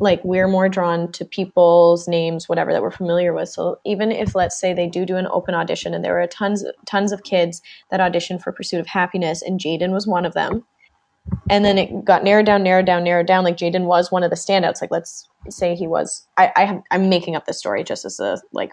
Like 0.00 0.22
we're 0.24 0.48
more 0.48 0.68
drawn 0.68 1.10
to 1.12 1.24
people's 1.24 2.08
names 2.08 2.48
whatever 2.48 2.72
that 2.72 2.82
we're 2.82 2.90
familiar 2.90 3.32
with. 3.32 3.48
So 3.48 3.78
even 3.84 4.12
if 4.12 4.34
let's 4.34 4.58
say 4.58 4.72
they 4.72 4.86
do 4.86 5.04
do 5.04 5.16
an 5.16 5.26
open 5.30 5.54
audition 5.54 5.94
and 5.94 6.04
there 6.04 6.14
were 6.14 6.26
tons 6.26 6.64
tons 6.86 7.12
of 7.12 7.24
kids 7.24 7.62
that 7.90 8.00
auditioned 8.00 8.42
for 8.42 8.52
pursuit 8.52 8.80
of 8.80 8.86
happiness 8.86 9.42
and 9.42 9.60
jaden 9.60 9.92
was 9.92 10.06
one 10.06 10.24
of 10.24 10.34
them 10.34 10.64
and 11.50 11.64
then 11.64 11.78
it 11.78 12.04
got 12.04 12.24
narrowed 12.24 12.46
down 12.46 12.62
narrowed 12.62 12.86
down 12.86 13.04
narrowed 13.04 13.26
down 13.26 13.44
like 13.44 13.56
jaden 13.56 13.84
was 13.84 14.10
one 14.10 14.22
of 14.22 14.30
the 14.30 14.36
standouts 14.36 14.80
like 14.80 14.90
let's 14.90 15.28
say 15.50 15.74
he 15.74 15.86
was 15.86 16.26
i, 16.36 16.50
I 16.56 16.64
have, 16.64 16.82
i'm 16.90 17.08
making 17.08 17.36
up 17.36 17.46
this 17.46 17.58
story 17.58 17.84
just 17.84 18.04
as 18.04 18.18
a 18.20 18.40
like 18.52 18.72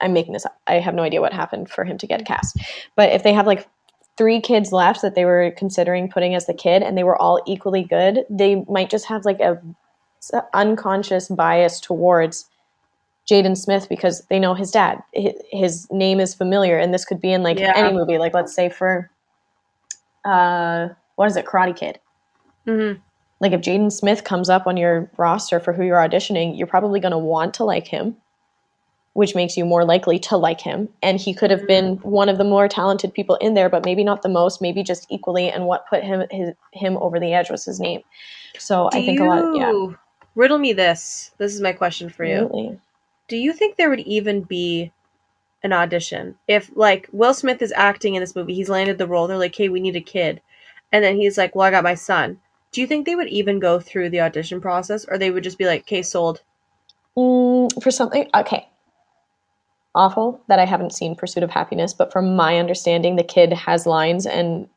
i'm 0.00 0.12
making 0.12 0.32
this 0.32 0.46
up. 0.46 0.56
I 0.66 0.74
have 0.74 0.94
no 0.94 1.02
idea 1.02 1.20
what 1.20 1.32
happened 1.32 1.68
for 1.68 1.84
him 1.84 1.98
to 1.98 2.06
get 2.06 2.26
cast. 2.26 2.58
But 2.96 3.10
if 3.12 3.22
they 3.22 3.32
have 3.32 3.46
like 3.46 3.68
three 4.16 4.40
kids 4.40 4.72
left 4.72 5.02
that 5.02 5.14
they 5.14 5.24
were 5.24 5.52
considering 5.56 6.08
putting 6.08 6.34
as 6.34 6.46
the 6.46 6.54
kid 6.54 6.82
and 6.82 6.96
they 6.96 7.04
were 7.04 7.16
all 7.16 7.42
equally 7.46 7.82
good 7.82 8.24
they 8.28 8.64
might 8.68 8.90
just 8.90 9.06
have 9.06 9.24
like 9.24 9.40
a 9.40 9.58
unconscious 10.54 11.28
bias 11.28 11.80
towards 11.80 12.46
Jaden 13.28 13.56
Smith 13.56 13.88
because 13.88 14.22
they 14.28 14.38
know 14.38 14.54
his 14.54 14.70
dad. 14.70 15.02
His 15.12 15.86
name 15.90 16.20
is 16.20 16.34
familiar, 16.34 16.78
and 16.78 16.92
this 16.92 17.04
could 17.04 17.20
be 17.20 17.32
in 17.32 17.42
like 17.42 17.58
yeah. 17.58 17.72
any 17.76 17.92
movie. 17.92 18.18
Like 18.18 18.34
let's 18.34 18.54
say 18.54 18.68
for, 18.68 19.10
uh, 20.24 20.88
what 21.16 21.26
is 21.26 21.36
it, 21.36 21.46
Karate 21.46 21.76
Kid? 21.76 22.00
Mm-hmm. 22.66 23.00
Like 23.40 23.52
if 23.52 23.60
Jaden 23.60 23.92
Smith 23.92 24.24
comes 24.24 24.50
up 24.50 24.66
on 24.66 24.76
your 24.76 25.10
roster 25.16 25.60
for 25.60 25.72
who 25.72 25.84
you're 25.84 25.98
auditioning, 25.98 26.58
you're 26.58 26.66
probably 26.66 27.00
going 27.00 27.12
to 27.12 27.18
want 27.18 27.54
to 27.54 27.64
like 27.64 27.86
him, 27.86 28.16
which 29.14 29.34
makes 29.34 29.56
you 29.56 29.64
more 29.64 29.84
likely 29.84 30.18
to 30.18 30.36
like 30.36 30.60
him. 30.60 30.88
And 31.02 31.18
he 31.18 31.32
could 31.32 31.50
have 31.50 31.66
been 31.66 31.96
mm-hmm. 31.96 32.08
one 32.08 32.28
of 32.28 32.36
the 32.36 32.44
more 32.44 32.68
talented 32.68 33.14
people 33.14 33.36
in 33.36 33.54
there, 33.54 33.70
but 33.70 33.84
maybe 33.84 34.04
not 34.04 34.22
the 34.22 34.28
most, 34.28 34.60
maybe 34.60 34.82
just 34.82 35.06
equally. 35.08 35.48
And 35.48 35.66
what 35.66 35.88
put 35.88 36.02
him 36.02 36.24
his, 36.30 36.50
him 36.72 36.98
over 36.98 37.18
the 37.18 37.32
edge 37.32 37.48
was 37.48 37.64
his 37.64 37.80
name. 37.80 38.02
So 38.58 38.90
Do 38.90 38.98
I 38.98 39.06
think 39.06 39.20
you... 39.20 39.24
a 39.24 39.28
lot. 39.28 39.56
Yeah 39.56 39.96
riddle 40.34 40.58
me 40.58 40.72
this. 40.72 41.32
This 41.38 41.54
is 41.54 41.60
my 41.60 41.72
question 41.72 42.08
for 42.08 42.24
you. 42.24 42.44
Absolutely. 42.44 42.80
Do 43.28 43.36
you 43.36 43.52
think 43.52 43.76
there 43.76 43.90
would 43.90 44.00
even 44.00 44.42
be 44.42 44.92
an 45.62 45.72
audition 45.72 46.36
if 46.48 46.70
like 46.74 47.08
Will 47.12 47.34
Smith 47.34 47.62
is 47.62 47.72
acting 47.72 48.14
in 48.14 48.20
this 48.20 48.34
movie? 48.34 48.54
He's 48.54 48.68
landed 48.68 48.98
the 48.98 49.06
role. 49.06 49.26
They're 49.26 49.36
like, 49.36 49.54
"Hey, 49.54 49.68
we 49.68 49.80
need 49.80 49.96
a 49.96 50.00
kid," 50.00 50.40
and 50.92 51.04
then 51.04 51.16
he's 51.16 51.38
like, 51.38 51.54
"Well, 51.54 51.66
I 51.66 51.70
got 51.70 51.84
my 51.84 51.94
son." 51.94 52.40
Do 52.72 52.80
you 52.80 52.86
think 52.86 53.04
they 53.04 53.16
would 53.16 53.28
even 53.28 53.58
go 53.58 53.80
through 53.80 54.10
the 54.10 54.20
audition 54.20 54.60
process, 54.60 55.04
or 55.08 55.18
they 55.18 55.30
would 55.30 55.44
just 55.44 55.58
be 55.58 55.66
like, 55.66 55.82
"Okay, 55.82 56.02
sold"? 56.02 56.42
Mm, 57.16 57.82
for 57.82 57.90
something, 57.90 58.28
okay. 58.34 58.68
Awful 59.94 60.40
that 60.48 60.60
I 60.60 60.64
haven't 60.64 60.94
seen 60.94 61.16
Pursuit 61.16 61.42
of 61.42 61.50
Happiness, 61.50 61.92
but 61.92 62.12
from 62.12 62.36
my 62.36 62.58
understanding, 62.58 63.16
the 63.16 63.24
kid 63.24 63.52
has 63.52 63.86
lines 63.86 64.24
and 64.24 64.68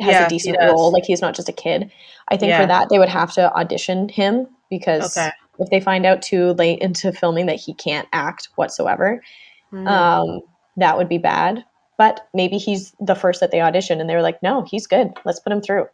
has 0.00 0.12
yeah, 0.12 0.26
a 0.26 0.28
decent 0.28 0.58
role. 0.60 0.92
Like 0.92 1.04
he's 1.04 1.20
not 1.20 1.34
just 1.34 1.48
a 1.48 1.52
kid. 1.52 1.90
I 2.28 2.36
think 2.36 2.50
yeah. 2.50 2.60
for 2.60 2.66
that 2.66 2.88
they 2.88 2.98
would 2.98 3.08
have 3.08 3.32
to 3.34 3.52
audition 3.52 4.08
him 4.08 4.46
because 4.70 5.16
okay. 5.16 5.30
if 5.58 5.68
they 5.70 5.80
find 5.80 6.06
out 6.06 6.22
too 6.22 6.52
late 6.52 6.78
into 6.80 7.12
filming 7.12 7.46
that 7.46 7.60
he 7.60 7.74
can't 7.74 8.08
act 8.12 8.48
whatsoever, 8.54 9.22
mm-hmm. 9.72 9.86
um, 9.86 10.40
that 10.76 10.96
would 10.96 11.08
be 11.08 11.18
bad. 11.18 11.64
But 11.98 12.28
maybe 12.32 12.56
he's 12.56 12.94
the 13.00 13.14
first 13.14 13.40
that 13.40 13.50
they 13.50 13.60
audition 13.60 14.00
and 14.00 14.08
they 14.08 14.14
were 14.14 14.22
like, 14.22 14.42
no, 14.42 14.62
he's 14.62 14.86
good. 14.86 15.12
Let's 15.26 15.40
put 15.40 15.52
him 15.52 15.60
through. 15.60 15.86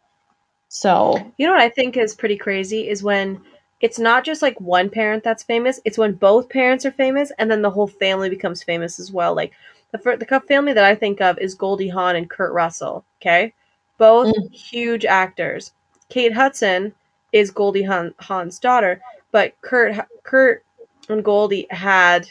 So, 0.69 1.33
you 1.37 1.47
know 1.47 1.53
what 1.53 1.63
I 1.63 1.69
think 1.69 1.97
is 1.97 2.15
pretty 2.15 2.37
crazy 2.37 2.89
is 2.89 3.03
when 3.03 3.41
it's 3.81 3.99
not 3.99 4.25
just 4.25 4.43
like 4.43 4.61
one 4.61 4.89
parent 4.89 5.25
that's 5.25 5.43
famous, 5.43 5.81
it's 5.85 5.99
when 5.99 6.13
both 6.13 6.49
parents 6.49 6.87
are 6.87 6.93
famous 6.93 7.33
and 7.39 7.51
then 7.51 7.63
the 7.63 7.71
whole 7.71 7.87
family 7.87 8.31
becomes 8.31 8.63
famous 8.63 8.99
as 8.99 9.11
well. 9.13 9.35
Like 9.35 9.53
the, 9.93 9.99
the 9.99 10.41
family 10.47 10.73
that 10.73 10.85
I 10.85 10.95
think 10.95 11.21
of 11.21 11.39
is 11.39 11.55
Goldie 11.55 11.89
Hawn 11.89 12.17
and 12.17 12.31
Kurt 12.31 12.53
Russell, 12.53 13.05
okay? 13.21 13.53
Both 13.99 14.35
mm. 14.35 14.53
huge 14.53 15.05
actors. 15.05 15.73
Kate 16.09 16.33
Hudson 16.33 16.95
is 17.37 17.51
Goldie 17.51 17.83
Hawn's 17.83 18.59
daughter, 18.59 19.01
but 19.31 19.61
Kurt 19.61 20.07
Kurt 20.23 20.65
and 21.09 21.23
Goldie 21.23 21.67
had 21.71 22.31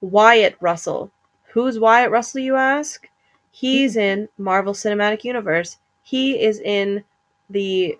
Wyatt 0.00 0.56
Russell. 0.60 1.10
Who's 1.52 1.80
Wyatt 1.80 2.12
Russell, 2.12 2.40
you 2.40 2.54
ask? 2.54 3.08
He's 3.50 3.96
in 3.96 4.28
Marvel 4.38 4.72
Cinematic 4.72 5.24
Universe. 5.24 5.78
He 6.02 6.40
is 6.40 6.60
in 6.60 7.02
the 7.50 7.98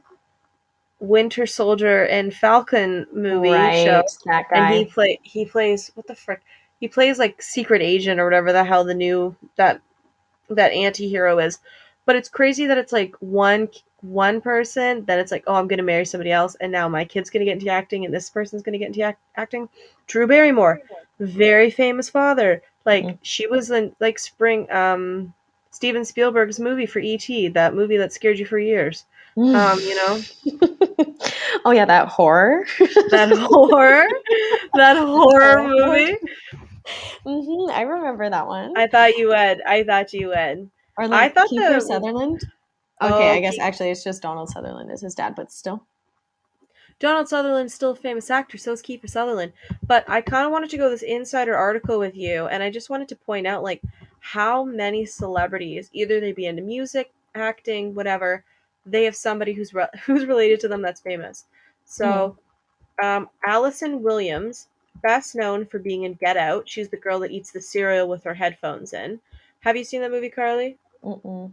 Winter 1.01 1.47
Soldier 1.47 2.05
and 2.05 2.33
Falcon 2.33 3.07
movie 3.13 3.51
right, 3.51 3.85
show, 3.85 4.05
and 4.53 4.75
he 4.75 4.85
play 4.85 5.19
he 5.23 5.45
plays 5.45 5.91
what 5.95 6.07
the 6.07 6.15
frick? 6.15 6.43
He 6.79 6.87
plays 6.87 7.19
like 7.19 7.43
secret 7.43 7.83
agent 7.83 8.21
or 8.21 8.25
whatever 8.25 8.53
the 8.53 8.65
hell 8.65 8.85
the 8.85 8.95
new 8.95 9.35
that 9.57 9.81
that 10.49 10.73
anti-hero 10.73 11.39
is. 11.41 11.59
But 12.07 12.17
it's 12.17 12.29
crazy 12.29 12.67
that 12.67 12.79
it's 12.79 12.93
like 12.93 13.15
one 13.21 13.69
one 14.03 14.41
person, 14.41 15.05
then 15.05 15.19
it's 15.19 15.33
like, 15.33 15.45
oh, 15.47 15.55
I'm 15.55 15.69
going 15.69 15.79
to 15.79 15.85
marry 15.85 16.05
somebody 16.05 16.33
else, 16.33 16.57
and 16.61 16.73
now 16.73 16.89
my 16.89 17.05
kid's 17.05 17.31
going 17.31 17.41
to 17.41 17.45
get 17.45 17.59
into 17.59 17.71
acting, 17.71 18.05
and 18.05 18.15
this 18.15 18.31
person's 18.31 18.63
going 18.63 18.73
to 18.73 18.79
get 18.79 18.89
into 18.89 19.03
act- 19.03 19.23
acting. 19.37 19.69
Drew 20.07 20.27
Barrymore, 20.27 20.81
very 21.19 21.71
famous 21.71 22.09
father. 22.09 22.63
Like 22.85 23.05
mm-hmm. 23.05 23.17
she 23.23 23.47
was 23.47 23.71
in 23.71 23.95
like 24.01 24.19
Spring, 24.19 24.71
um, 24.71 25.35
Steven 25.71 26.05
Spielberg's 26.05 26.59
movie 26.59 26.87
for 26.87 26.99
E.T., 26.99 27.49
that 27.49 27.75
movie 27.75 27.97
that 27.97 28.13
scared 28.13 28.39
you 28.39 28.47
for 28.47 28.59
years. 28.59 29.05
Mm. 29.37 29.55
Um, 29.55 29.79
you 29.81 29.95
know. 29.97 31.15
oh 31.65 31.71
yeah, 31.71 31.85
that 31.85 32.09
horror. 32.09 32.67
that 32.79 33.31
horror. 33.51 34.07
that 34.75 34.97
horror 34.97 35.69
movie. 35.69 36.17
Mm-hmm, 37.25 37.71
I 37.71 37.83
remember 37.83 38.29
that 38.29 38.47
one. 38.47 38.77
I 38.77 38.87
thought 38.87 39.17
you 39.17 39.29
would. 39.29 39.63
I 39.63 39.85
thought 39.85 40.13
you 40.13 40.29
would. 40.29 40.71
Or 40.97 41.09
like 41.09 41.33
I 41.33 41.35
thought 41.35 41.51
Kiefer 41.51 41.75
the, 41.75 41.81
Sutherland. 41.81 42.45
Okay, 43.03 43.31
oh, 43.31 43.33
I 43.33 43.41
guess 43.41 43.59
actually 43.59 43.91
it's 43.91 44.05
just 44.05 44.23
Donald 44.23 44.51
Sutherland 44.51 44.91
as 44.91 45.01
his 45.01 45.15
dad, 45.15 45.35
but 45.35 45.51
still. 45.51 45.85
Donald 46.99 47.29
Sutherland's 47.29 47.73
still 47.73 47.93
a 47.93 47.97
famous 47.97 48.31
actor, 48.31 48.59
so 48.59 48.73
is 48.73 48.83
Kiefer 48.83 49.09
Sutherland. 49.09 49.55
But 49.87 50.05
I 50.07 50.21
kind 50.21 50.45
of 50.45 50.53
wanted 50.53 50.69
to 50.71 50.77
go 50.77 50.91
this 50.91 51.03
insider 51.03 51.57
article 51.57 51.99
with 51.99 52.15
you, 52.15 52.47
and 52.47 52.63
I 52.63 52.71
just 52.71 52.91
wanted 52.91 53.09
to 53.09 53.17
point 53.17 53.47
out 53.47 53.63
like 53.63 53.83
how 54.21 54.65
many 54.65 55.07
celebrities, 55.07 55.89
either 55.95 56.21
they 56.21 56.33
be 56.33 56.45
into 56.45 56.61
music, 56.61 57.11
acting, 57.35 57.95
whatever, 57.95 58.45
they 58.85 59.05
have 59.05 59.17
somebody 59.17 59.55
who's 59.55 59.73
re- 59.73 59.89
who's 60.05 60.27
related 60.27 60.61
to 60.61 60.69
them 60.69 60.83
that's 60.83 61.01
famous. 61.01 61.47
So, 61.87 62.37
mm. 63.03 63.05
um, 63.05 63.31
Allison 63.47 64.03
Williams, 64.03 64.69
best 65.03 65.35
known 65.35 65.65
for 65.65 65.79
being 65.79 66.05
in 66.05 66.15
Get 66.15 66.37
Out, 66.37 66.69
she's 66.69 66.91
the 66.91 66.99
girl 66.99 67.19
that 67.21 67.31
eats 67.31 67.51
the 67.51 67.63
cereal 67.63 68.09
with 68.09 68.25
her 68.25 68.35
headphones 68.35 68.93
in. 68.93 69.21
Have 69.61 69.77
you 69.77 69.85
seen 69.85 70.03
that 70.03 70.11
movie, 70.11 70.29
Carly? 70.29 70.77
Mm-mm. 71.03 71.53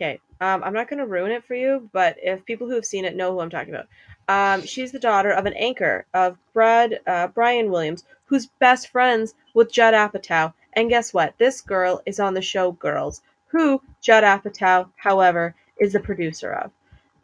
Okay, 0.00 0.20
um, 0.40 0.62
I'm 0.62 0.72
not 0.72 0.88
going 0.88 1.00
to 1.00 1.06
ruin 1.06 1.32
it 1.32 1.44
for 1.44 1.54
you, 1.54 1.90
but 1.92 2.16
if 2.22 2.44
people 2.44 2.68
who 2.68 2.76
have 2.76 2.84
seen 2.84 3.04
it 3.04 3.16
know 3.16 3.32
who 3.32 3.40
I'm 3.40 3.50
talking 3.50 3.74
about, 3.74 3.88
um, 4.28 4.64
she's 4.64 4.92
the 4.92 5.00
daughter 5.00 5.30
of 5.30 5.44
an 5.44 5.54
anchor 5.54 6.06
of 6.14 6.38
Brad 6.52 7.00
uh, 7.08 7.26
Brian 7.26 7.68
Williams, 7.68 8.04
who's 8.26 8.46
best 8.46 8.88
friends 8.88 9.34
with 9.54 9.72
Judd 9.72 9.94
Apatow. 9.94 10.52
And 10.74 10.88
guess 10.88 11.12
what? 11.12 11.34
This 11.38 11.60
girl 11.60 12.00
is 12.06 12.20
on 12.20 12.34
the 12.34 12.42
show 12.42 12.72
Girls, 12.72 13.22
who 13.48 13.82
Judd 14.00 14.22
Apatow, 14.22 14.88
however, 14.94 15.56
is 15.80 15.94
the 15.94 16.00
producer 16.00 16.52
of. 16.52 16.70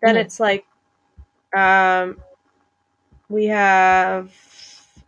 Then 0.03 0.17
mm. 0.17 0.25
it's 0.25 0.41
like, 0.41 0.67
um, 1.57 2.19
we 3.29 3.45
have 3.47 4.33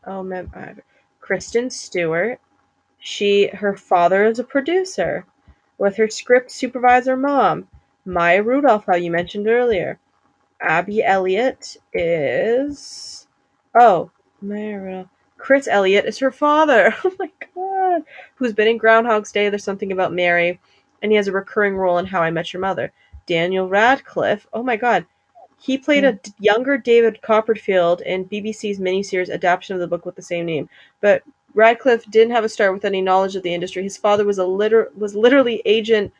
oh 0.06 0.22
man, 0.22 0.82
Kristen 1.20 1.70
Stewart. 1.70 2.38
She 3.00 3.48
her 3.48 3.76
father 3.76 4.24
is 4.24 4.38
a 4.38 4.44
producer 4.44 5.26
with 5.78 5.96
her 5.96 6.08
script 6.08 6.50
supervisor 6.50 7.16
mom, 7.16 7.68
Maya 8.04 8.42
Rudolph, 8.42 8.86
how 8.86 8.96
you 8.96 9.10
mentioned 9.10 9.48
earlier. 9.48 9.98
Abby 10.60 11.04
Elliott 11.04 11.76
is. 11.92 13.26
Oh, 13.78 14.10
Maya 14.40 14.78
Rudolph. 14.78 15.08
Chris 15.38 15.68
Elliott 15.68 16.06
is 16.06 16.18
her 16.18 16.30
father. 16.30 16.94
Oh 17.04 17.14
my 17.18 17.30
god. 17.54 18.02
Who's 18.36 18.52
been 18.52 18.68
in 18.68 18.78
Groundhog's 18.78 19.32
Day, 19.32 19.48
There's 19.48 19.64
Something 19.64 19.92
About 19.92 20.12
Mary, 20.12 20.60
and 21.02 21.12
he 21.12 21.16
has 21.16 21.28
a 21.28 21.32
recurring 21.32 21.76
role 21.76 21.98
in 21.98 22.06
How 22.06 22.22
I 22.22 22.30
Met 22.30 22.52
Your 22.52 22.60
Mother. 22.60 22.92
Daniel 23.26 23.68
Radcliffe. 23.68 24.46
Oh 24.52 24.62
my 24.62 24.76
god. 24.76 25.06
He 25.58 25.78
played 25.78 26.04
a 26.04 26.12
hmm. 26.12 26.30
younger 26.38 26.78
David 26.78 27.22
Copperfield 27.22 28.00
in 28.02 28.26
BBC's 28.26 28.78
miniseries 28.78 29.32
adaptation 29.32 29.74
of 29.74 29.80
the 29.80 29.86
book 29.86 30.06
with 30.06 30.14
the 30.14 30.22
same 30.22 30.46
name. 30.46 30.68
But 31.00 31.22
Radcliffe 31.56 32.04
didn't 32.10 32.34
have 32.34 32.44
a 32.44 32.50
start 32.50 32.74
with 32.74 32.84
any 32.84 33.00
knowledge 33.00 33.34
of 33.34 33.42
the 33.42 33.54
industry. 33.54 33.82
His 33.82 33.96
father 33.96 34.26
was 34.26 34.36
a 34.36 34.44
liter- 34.44 34.92
was 34.94 35.16
literally 35.16 35.62
agent 35.64 36.12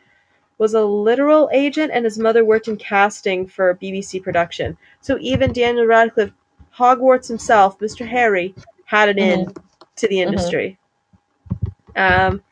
was 0.59 0.72
a 0.72 0.83
literal 0.83 1.51
agent 1.53 1.92
and 1.92 2.07
his 2.07 2.18
mother 2.18 2.42
worked 2.42 2.66
in 2.66 2.79
casting 2.79 3.46
for 3.46 3.75
BBC 3.75 4.22
production. 4.22 4.75
So 5.03 5.18
even 5.20 5.53
Daniel 5.53 5.85
Radcliffe, 5.85 6.33
Hogwarts 6.75 7.29
himself, 7.29 7.79
Mr. 7.79 8.07
Harry, 8.07 8.55
had 8.87 9.11
an 9.11 9.16
mm-hmm. 9.16 9.40
in 9.40 9.55
to 9.96 10.09
the 10.09 10.16
mm-hmm. 10.16 10.29
industry. 10.29 10.79
Mm-hmm. 11.94 12.33
Um, 12.33 12.42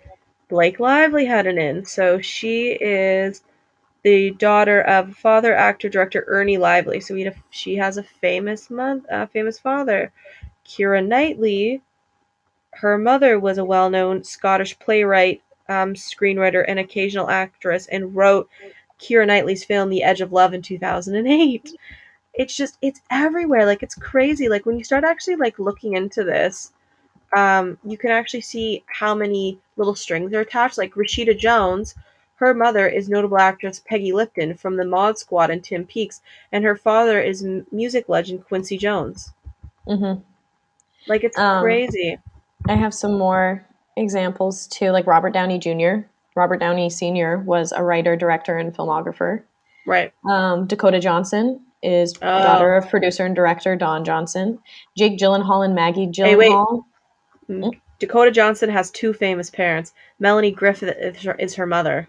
Blake 0.49 0.79
Lively 0.79 1.25
had 1.25 1.47
an 1.47 1.57
in. 1.57 1.87
So 1.87 2.21
she 2.21 2.73
is 2.73 3.43
the 4.03 4.33
daughter 4.33 4.83
of 4.83 5.17
father, 5.17 5.55
actor, 5.55 5.89
director 5.89 6.25
Ernie 6.27 6.59
Lively. 6.59 7.01
So 7.01 7.15
we 7.15 7.31
she 7.49 7.77
has 7.77 7.97
a 7.97 8.03
famous 8.03 8.69
month, 8.69 9.11
uh, 9.11 9.27
famous 9.27 9.59
father. 9.59 10.13
Keira 10.67 11.07
Knightley 11.07 11.83
her 12.77 12.99
mother 12.99 13.39
was 13.39 13.59
a 13.59 13.65
well-known 13.65 14.25
Scottish 14.25 14.79
playwright, 14.79 15.43
um, 15.69 15.95
screenwriter, 15.95 16.65
and 16.69 16.79
occasional 16.79 17.31
actress, 17.31 17.87
and 17.87 18.15
wrote 18.17 18.49
Keira 19.01 19.27
Knightley's 19.27 19.65
film 19.65 19.91
*The 19.91 20.03
Edge 20.03 20.21
of 20.21 20.33
Love* 20.33 20.55
in 20.55 20.63
2008. 20.63 21.75
it's 22.35 22.57
just 22.57 22.79
it's 22.83 23.01
everywhere. 23.11 23.67
Like 23.67 23.83
it's 23.83 23.95
crazy. 23.95 24.49
Like 24.49 24.67
when 24.67 24.79
you 24.79 24.85
start 24.85 25.05
actually 25.05 25.37
like 25.37 25.59
looking 25.59 25.95
into 25.95 26.25
this, 26.25 26.73
um, 27.37 27.79
you 27.85 27.97
can 27.99 28.11
actually 28.11 28.41
see 28.43 28.83
how 28.87 29.15
many 29.15 29.59
little 29.77 29.95
strings 29.95 30.33
are 30.35 30.41
attached. 30.41 30.79
Like 30.79 30.95
Rashida 30.95 31.37
Jones, 31.39 31.95
her 32.37 32.55
mother 32.55 32.89
is 32.89 33.09
notable 33.09 33.39
actress 33.39 33.81
Peggy 33.81 34.13
Lipton 34.13 34.57
from 34.57 34.77
the 34.77 34.85
Mod 34.85 35.19
Squad 35.19 35.51
and 35.51 35.65
Twin 35.65 35.87
Peaks, 35.87 36.21
and 36.53 36.65
her 36.65 36.77
father 36.77 37.21
is 37.21 37.45
m- 37.45 37.67
music 37.73 38.09
legend 38.09 38.45
Quincy 38.47 38.79
Jones. 38.79 39.33
hmm 39.87 40.15
Like 41.07 41.25
it's 41.25 41.39
Um, 41.39 41.61
crazy. 41.61 42.19
I 42.69 42.75
have 42.77 42.95
some 42.95 43.19
more 43.19 43.65
examples 43.97 44.67
too, 44.67 44.91
like 44.91 45.07
Robert 45.07 45.31
Downey 45.33 45.59
Jr. 45.59 46.07
Robert 46.37 46.59
Downey 46.59 46.91
Sr. 46.91 47.39
was 47.39 47.73
a 47.73 47.83
writer, 47.85 48.17
director, 48.17 48.57
and 48.59 48.75
filmographer. 48.75 49.43
Right. 49.87 50.13
Um, 50.29 50.67
Dakota 50.67 50.99
Johnson 50.99 51.61
is 51.83 52.15
Oh. 52.23 52.43
daughter 52.43 52.75
of 52.75 52.89
producer 52.89 53.25
and 53.27 53.37
director 53.37 53.77
Don 53.77 54.05
Johnson. 54.05 54.59
Jake 54.97 55.19
Gyllenhaal 55.19 55.65
and 55.65 55.75
Maggie 55.75 56.07
Gyllenhaal. 56.07 56.27
Hey, 56.27 56.37
wait. 56.37 56.53
Gyllenhaal. 57.49 57.73
Dakota 58.01 58.31
Johnson 58.31 58.71
has 58.71 58.91
two 58.91 59.13
famous 59.13 59.51
parents. 59.51 59.93
Melanie 60.19 60.51
Griffith 60.51 60.97
is 60.99 61.23
her, 61.23 61.35
is 61.35 61.55
her 61.55 61.67
mother. 61.67 62.09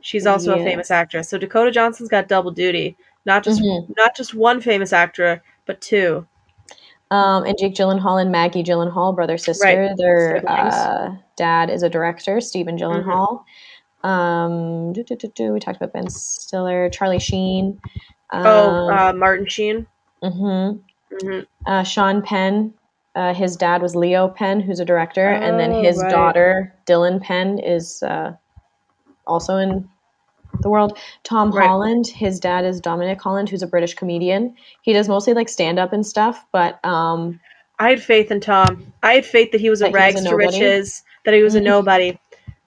She's 0.00 0.26
also 0.26 0.54
Yeah. 0.54 0.62
a 0.62 0.64
famous 0.64 0.90
actress. 0.90 1.28
So 1.28 1.36
Dakota 1.36 1.70
Johnson's 1.70 2.08
got 2.08 2.28
double 2.28 2.50
duty. 2.52 2.96
Not 3.26 3.42
just 3.42 3.60
Mhm. 3.60 3.94
not 3.96 4.14
just 4.16 4.34
one 4.34 4.60
famous 4.60 4.92
actor, 4.92 5.42
but 5.66 5.80
two. 5.80 6.26
Um, 7.14 7.44
and 7.44 7.56
Jake 7.58 7.74
Gyllenhaal 7.74 8.20
and 8.20 8.32
Maggie 8.32 8.62
Gyllenhaal, 8.64 9.14
brother 9.14 9.38
sister. 9.38 9.64
Right. 9.64 9.96
Their 9.96 10.42
uh, 10.48 11.16
dad 11.36 11.70
is 11.70 11.82
a 11.82 11.88
director, 11.88 12.40
Stephen 12.40 12.76
Mm-hmm. 12.76 13.10
Gyllenhaal. 13.10 13.44
Um, 14.08 14.92
do, 14.92 15.02
do, 15.04 15.16
do, 15.34 15.52
we 15.52 15.60
talked 15.60 15.76
about 15.76 15.92
Ben 15.92 16.08
Stiller, 16.10 16.90
Charlie 16.90 17.18
Sheen. 17.18 17.80
Um, 18.30 18.46
oh, 18.46 18.90
uh, 18.92 19.12
Martin 19.14 19.46
Sheen. 19.46 19.86
mhm. 20.22 20.80
hmm 21.22 21.40
uh, 21.66 21.82
Sean 21.84 22.20
Penn. 22.22 22.74
Uh, 23.14 23.32
his 23.32 23.56
dad 23.56 23.80
was 23.80 23.94
Leo 23.94 24.28
Penn, 24.28 24.58
who's 24.60 24.80
a 24.80 24.84
director, 24.84 25.28
and 25.28 25.58
then 25.60 25.72
Oh, 25.72 25.82
his 25.82 25.98
right. 26.02 26.10
daughter 26.10 26.74
Dylan 26.86 27.22
Penn 27.22 27.60
is 27.60 28.02
uh, 28.02 28.32
also 29.26 29.56
in 29.56 29.88
the 30.62 30.70
world. 30.70 30.98
Tom 31.22 31.52
Right. 31.52 31.66
Holland, 31.66 32.06
his 32.06 32.40
dad 32.40 32.64
is 32.64 32.80
Dominic 32.80 33.20
Holland, 33.20 33.48
who's 33.48 33.62
a 33.62 33.66
British 33.66 33.94
comedian. 33.94 34.54
He 34.82 34.92
does 34.92 35.08
mostly 35.08 35.34
like 35.34 35.48
stand 35.48 35.78
up 35.78 35.92
and 35.92 36.06
stuff, 36.06 36.44
but 36.52 36.84
um, 36.84 37.40
I 37.78 37.90
had 37.90 38.02
faith 38.02 38.30
in 38.30 38.40
Tom. 38.40 38.92
I 39.02 39.14
had 39.14 39.26
faith 39.26 39.52
that 39.52 39.60
he 39.60 39.70
was 39.70 39.80
a 39.82 39.84
That 39.84 39.92
was 39.92 39.94
rags 39.94 40.24
a 40.24 40.28
to 40.28 40.36
riches. 40.36 41.02
That 41.24 41.34
he 41.34 41.42
was 41.42 41.54
a 41.54 41.60
nobody. 41.60 42.18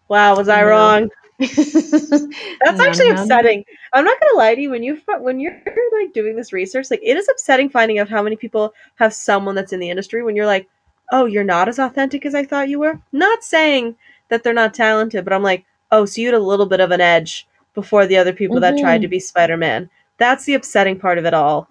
Wow, 0.09 0.35
was 0.35 0.49
I 0.49 0.61
No. 0.61 0.67
wrong? 0.69 1.09
That's 1.39 2.79
actually 2.81 3.09
upsetting. 3.11 3.63
I'm 3.93 4.03
not 4.03 4.19
gonna 4.19 4.37
lie 4.37 4.55
to 4.55 4.61
you. 4.61 4.69
When 4.71 4.83
you 4.83 4.99
when 5.19 5.39
you're 5.39 5.61
like 6.01 6.13
doing 6.13 6.35
this 6.35 6.51
research, 6.51 6.89
like 6.89 7.01
it 7.03 7.15
is 7.17 7.27
upsetting 7.29 7.69
finding 7.69 7.99
out 7.99 8.09
how 8.09 8.23
many 8.23 8.35
people 8.35 8.73
have 8.95 9.13
someone 9.13 9.55
that's 9.55 9.71
in 9.73 9.79
the 9.79 9.89
industry. 9.89 10.23
When 10.23 10.35
you're 10.35 10.45
like, 10.47 10.67
oh, 11.11 11.25
you're 11.25 11.43
not 11.43 11.69
as 11.69 11.79
authentic 11.79 12.25
as 12.25 12.35
I 12.35 12.43
thought 12.43 12.69
you 12.69 12.79
were. 12.79 12.99
Not 13.11 13.43
saying 13.43 13.95
that 14.29 14.43
they're 14.43 14.53
not 14.53 14.73
talented, 14.73 15.23
but 15.23 15.33
I'm 15.33 15.43
like, 15.43 15.65
oh, 15.91 16.05
so 16.05 16.21
you 16.21 16.27
had 16.27 16.33
a 16.35 16.39
little 16.39 16.65
bit 16.65 16.79
of 16.79 16.91
an 16.91 17.01
edge 17.01 17.46
before 17.77 18.07
the 18.07 18.17
other 18.17 18.33
people 18.33 18.59
that 18.59 18.75
tried 18.79 19.03
to 19.03 19.07
be 19.07 19.19
Spider 19.19 19.55
Man. 19.55 19.87
That's 20.17 20.45
the 20.45 20.55
upsetting 20.55 20.97
part 20.99 21.19
of 21.19 21.25
it 21.25 21.33
all. 21.35 21.69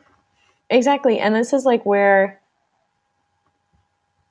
Exactly. 0.71 1.19
And 1.19 1.35
this 1.35 1.53
is 1.53 1.65
like 1.65 1.85
where 1.85 2.41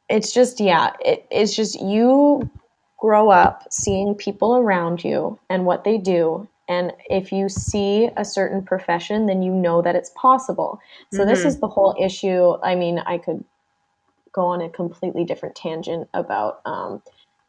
it's 0.07 0.31
just, 0.31 0.61
yeah, 0.61 0.93
it, 1.01 1.25
it's 1.29 1.53
just 1.53 1.81
you 1.81 2.49
grow 2.97 3.29
up 3.29 3.67
seeing 3.69 4.15
people 4.15 4.55
around 4.55 5.03
you 5.03 5.37
and 5.49 5.65
what 5.65 5.83
they 5.83 5.97
do. 5.97 6.47
And 6.69 6.93
if 7.09 7.33
you 7.33 7.49
see 7.49 8.09
a 8.15 8.23
certain 8.23 8.63
profession, 8.63 9.25
then 9.25 9.41
you 9.41 9.51
know 9.51 9.81
that 9.81 9.97
it's 9.97 10.11
possible. 10.15 10.79
So, 11.11 11.25
this 11.25 11.41
Mhm. 11.41 11.47
is 11.47 11.59
the 11.59 11.67
whole 11.67 11.93
issue. 11.99 12.55
I 12.63 12.75
mean, 12.75 12.99
I 12.99 13.17
could 13.17 13.43
go 14.31 14.45
on 14.45 14.61
a 14.61 14.69
completely 14.69 15.25
different 15.25 15.55
tangent 15.55 16.07
about 16.13 16.61
um, 16.63 17.01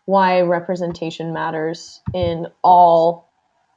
why 0.07 0.41
representation 0.41 1.33
matters 1.33 2.01
in 2.13 2.49
all 2.65 3.27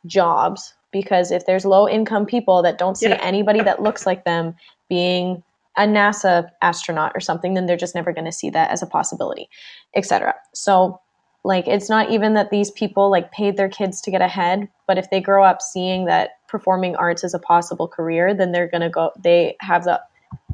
jobs. 0.05 0.73
Because 0.91 1.31
if 1.31 1.45
there's 1.45 1.65
low 1.65 1.87
income 1.87 2.25
people 2.25 2.63
that 2.63 2.77
don't 2.77 2.97
see 2.97 3.09
Yeah. 3.09 3.19
anybody 3.21 3.61
that 3.61 3.81
looks 3.81 4.05
like 4.05 4.25
them 4.25 4.55
being 4.89 5.43
a 5.77 5.83
NASA 5.83 6.49
astronaut 6.61 7.11
or 7.15 7.19
something, 7.19 7.53
then 7.53 7.65
they're 7.67 7.77
just 7.77 7.95
never 7.95 8.11
going 8.11 8.25
to 8.25 8.31
see 8.31 8.49
that 8.49 8.71
as 8.71 8.81
a 8.81 8.87
possibility, 8.87 9.49
etc. 9.95 10.33
So, 10.53 10.99
like, 11.43 11.67
it's 11.67 11.89
not 11.89 12.09
even 12.09 12.33
that 12.33 12.49
these 12.49 12.71
people 12.71 13.09
like 13.09 13.31
paid 13.31 13.55
their 13.55 13.69
kids 13.69 14.01
to 14.01 14.11
get 14.11 14.21
ahead, 14.21 14.67
but 14.87 14.97
if 14.97 15.09
they 15.09 15.21
grow 15.21 15.43
up 15.43 15.61
seeing 15.61 16.05
that 16.05 16.31
performing 16.47 16.95
arts 16.95 17.23
is 17.23 17.33
a 17.33 17.39
possible 17.39 17.87
career, 17.87 18.33
then 18.33 18.51
they're 18.51 18.67
going 18.67 18.81
to 18.81 18.89
go, 18.89 19.11
they 19.17 19.55
have 19.61 19.83
the 19.85 20.01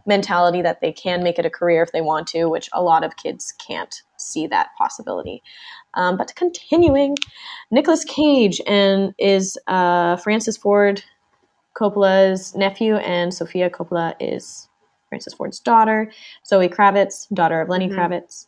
mentality 0.06 0.62
that 0.62 0.82
they 0.82 0.92
can 0.92 1.24
make 1.24 1.40
it 1.40 1.46
a 1.46 1.50
career 1.50 1.82
if 1.82 1.92
they 1.92 2.02
want 2.02 2.28
to, 2.28 2.46
which 2.46 2.70
a 2.74 2.84
lot 2.84 3.04
of 3.04 3.18
kids 3.18 3.54
can't 3.54 4.04
see 4.18 4.46
that 4.48 4.70
possibility. 4.78 5.42
Um, 5.96 6.18
but 6.18 6.36
continuing, 6.36 7.16
Nicolas 7.72 8.04
Cage 8.04 8.62
and 8.68 9.14
is 9.18 9.58
uh, 9.68 10.18
Francis 10.18 10.58
Ford 10.58 11.04
Coppola's 11.76 12.56
nephew, 12.56 12.96
and 12.96 13.34
Sofia 13.34 13.70
Coppola 13.70 14.14
is 14.20 14.70
Francis 15.10 15.34
Ford's 15.34 15.60
daughter. 15.60 16.12
Zoe 16.46 16.70
Kravitz, 16.70 17.28
daughter 17.34 17.62
of 17.62 17.70
Lenny 17.70 17.90
Mhm. 17.90 17.96
Kravitz. 17.96 18.48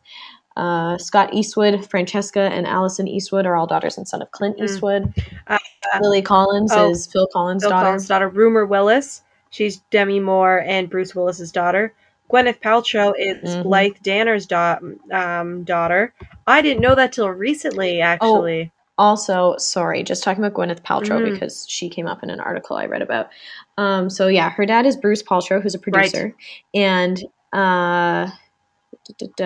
Uh, 0.55 0.97
Scott 0.97 1.33
Eastwood, 1.33 1.87
Francesca, 1.89 2.49
and 2.51 2.65
Allison 2.65 3.07
Eastwood 3.07 3.45
are 3.45 3.55
all 3.55 3.67
daughters 3.67 3.95
and 3.97 4.07
son 4.07 4.21
of 4.23 4.31
Clint 4.31 4.57
Mm. 4.57 4.63
Eastwood. 4.65 5.13
Uh, 5.47 5.57
Lily 6.01 6.21
Collins 6.21 6.71
oh, 6.73 6.89
is 6.89 7.05
Phil 7.05 7.27
Collins' 7.31 7.63
Phil 7.63 7.69
daughter. 7.69 7.85
Collins' 7.85 8.07
daughter, 8.07 8.27
Rumer 8.29 8.65
Willis. 8.65 9.21
She's 9.51 9.77
Demi 9.91 10.19
Moore 10.19 10.63
and 10.65 10.89
Bruce 10.89 11.13
Willis's 11.15 11.51
daughter. 11.51 11.93
Gwyneth 12.31 12.59
Paltrow 12.61 13.13
is 13.17 13.55
Mhm. 13.55 13.63
Blythe 13.63 13.95
Danner's 14.03 14.45
da- 14.45 14.79
um, 15.11 15.63
daughter. 15.63 16.13
I 16.45 16.61
didn't 16.61 16.81
know 16.81 16.95
that 16.95 17.13
till 17.13 17.29
recently, 17.29 18.01
actually. 18.01 18.71
Oh, 18.71 18.73
Also, 18.99 19.55
sorry, 19.59 20.01
just 20.01 20.23
talking 20.23 20.43
about 20.43 20.57
Gwyneth 20.57 20.81
Paltrow 20.81 21.21
Mhm. 21.21 21.31
because 21.31 21.67
she 21.69 21.87
came 21.87 22.07
up 22.07 22.23
in 22.23 22.31
an 22.31 22.39
article 22.39 22.75
I 22.77 22.87
read 22.87 23.03
about. 23.03 23.29
Um, 23.77 24.09
so 24.09 24.27
yeah, 24.27 24.49
her 24.49 24.65
dad 24.65 24.87
is 24.87 24.97
Bruce 24.97 25.21
Paltrow, 25.21 25.61
who's 25.61 25.75
a 25.75 25.79
producer, 25.79 26.33
and 26.73 27.23
uh, 27.53 28.27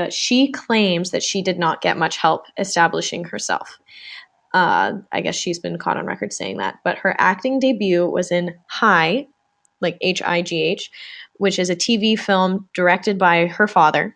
she 0.09 0.51
claims 0.51 1.11
that 1.11 1.21
she 1.21 1.41
did 1.41 1.59
not 1.59 1.81
get 1.81 1.97
much 1.97 2.15
help 2.17 2.45
establishing 2.57 3.25
herself. 3.25 3.77
Uh, 4.53 4.93
I 5.11 5.21
guess 5.21 5.35
she's 5.35 5.59
been 5.59 5.77
caught 5.77 5.97
on 5.97 6.05
record 6.05 6.33
saying 6.33 6.57
that, 6.57 6.79
but 6.83 6.97
her 6.99 7.15
acting 7.19 7.59
debut 7.59 8.09
was 8.09 8.31
in 8.31 8.55
High, 8.67 9.27
like 9.81 9.97
H 10.01 10.21
I 10.23 10.41
G 10.41 10.61
H, 10.63 10.89
which 11.41 11.57
is 11.57 11.71
a 11.71 11.75
TV 11.75 12.17
film 12.17 12.69
directed 12.75 13.17
by 13.17 13.47
her 13.47 13.67
father 13.67 14.15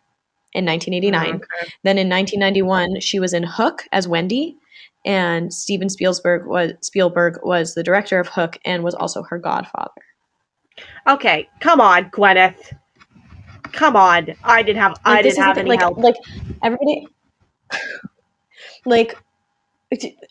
in 0.54 0.64
1989. 0.64 1.38
Okay. 1.38 1.72
Then 1.82 1.98
in 1.98 2.08
1991, 2.08 3.00
she 3.00 3.20
was 3.20 3.34
in 3.34 3.42
Hook 3.42 3.82
as 3.92 4.08
Wendy, 4.08 4.58
and 5.06 5.52
Steven 5.52 5.90
Spielberg 5.90 6.46
was 6.46 6.74
Spielberg 6.82 7.40
was 7.42 7.74
the 7.74 7.82
director 7.82 8.20
of 8.20 8.28
Hook 8.28 8.60
and 8.64 8.84
was 8.84 8.94
also 8.94 9.24
her 9.24 9.40
godfather. 9.40 10.04
Okay, 11.08 11.50
come 11.62 11.82
on, 11.82 12.12
Gwyneth. 12.12 12.76
Come 13.72 13.96
on. 13.96 14.36
I 14.44 14.62
didn't 14.62 14.84
have. 14.84 15.00
I 15.04 15.16
Like, 15.16 15.24
this 15.24 15.34
didn't 15.34 15.48
have 15.48 15.58
any 15.58 15.70
like, 15.70 15.80
help. 15.80 15.98
Like 15.98 16.16
everybody, 16.62 17.08
like 18.86 19.18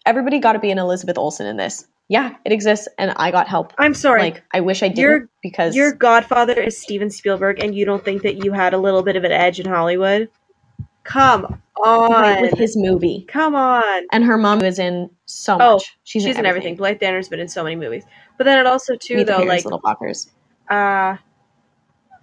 everybody 0.07 0.38
got 0.38 0.52
to 0.52 0.61
be 0.61 0.70
an 0.70 0.78
Elizabeth 0.78 1.18
Olsen 1.18 1.48
in 1.48 1.57
this. 1.57 1.88
Yeah, 2.09 2.35
it 2.45 2.53
exists, 2.53 2.87
and 2.99 3.12
I 3.17 3.31
got 3.31 3.49
help. 3.49 3.73
I'm 3.79 3.95
sorry. 3.95 4.21
Like 4.23 4.43
I 4.53 4.61
wish 4.61 4.83
I 4.83 4.88
didn't 4.88 4.99
Your- 4.99 5.29
because 5.43 5.75
Your 5.75 5.93
godfather 5.93 6.53
is 6.61 6.81
Steven 6.81 7.11
Spielberg, 7.11 7.62
and 7.62 7.75
you 7.75 7.85
don't 7.87 8.05
think 8.05 8.23
that 8.23 8.45
you 8.45 8.53
had 8.53 8.75
a 8.75 8.79
little 8.79 9.03
bit 9.03 9.17
of 9.17 9.25
an 9.25 9.33
edge 9.33 9.59
in 9.59 9.67
Hollywood? 9.67 10.29
Come 11.05 11.61
on. 11.85 12.11
right, 12.11 12.40
with 12.43 12.59
his 12.59 12.77
movie. 12.77 13.25
Come 13.29 13.55
on. 13.55 14.07
And 14.12 14.25
her 14.25 14.38
mom 14.38 14.61
was 14.61 14.79
in 14.79 15.11
so 15.27 15.59
Oh, 15.61 15.73
much. 15.75 15.97
She's, 16.05 16.23
She's 16.25 16.38
in 16.38 16.47
everything. 16.47 16.77
Blythe 16.77 16.99
Danner's 16.99 17.29
been 17.29 17.40
in 17.40 17.49
so 17.49 17.62
many 17.62 17.77
movies. 17.77 18.05
But 18.38 18.45
then 18.45 18.59
it 18.59 18.67
also 18.67 18.97
too 18.97 19.17
Meet 19.19 19.27
though, 19.27 19.43
like 19.43 19.64
Little 19.64 19.81
Fockers. 19.83 20.31
uh 20.71 21.17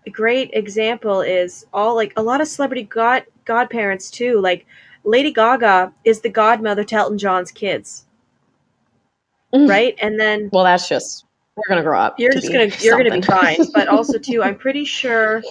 a 0.08 0.10
great 0.10 0.50
example 0.54 1.22
is 1.22 1.66
all 1.74 1.94
like 1.96 2.12
a 2.18 2.24
lot 2.24 2.42
of 2.42 2.48
celebrity 2.48 2.84
god 2.84 3.24
godparents 3.46 4.10
too. 4.10 4.40
Like 4.42 4.66
Lady 5.04 5.32
Gaga 5.32 5.94
is 6.04 6.22
the 6.22 6.30
godmother 6.30 6.84
to 6.86 6.96
Elton 6.96 7.20
John's 7.20 7.52
kids, 7.52 8.08
Mhm. 9.54 9.68
right? 9.70 9.96
And 10.02 10.20
then 10.20 10.50
Well, 10.52 10.64
that's 10.64 10.88
just 10.88 11.26
we're 11.56 11.64
gonna 11.70 11.84
grow 11.84 12.00
up. 12.00 12.20
you're 12.20 12.32
just 12.32 12.52
gonna 12.52 12.70
you're 12.80 12.98
gonna 12.98 13.12
be 13.12 13.22
fine. 13.22 13.58
But 13.74 13.88
also 13.88 14.18
too, 14.18 14.42
I'm 14.44 14.56
pretty 14.56 14.86
sure 14.86 15.42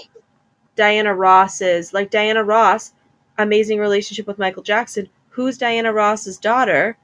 Diana 0.77 1.15
Ross 1.15 1.61
is 1.61 1.93
like 1.93 2.11
Diana 2.11 2.43
Ross, 2.43 2.93
amazing 3.39 3.79
relationship 3.79 4.27
with 4.27 4.39
Michael 4.39 4.63
Jackson. 4.63 5.09
Who's 5.31 5.59
Diana 5.59 5.93
Ross's 5.93 6.39
daughter? 6.39 6.97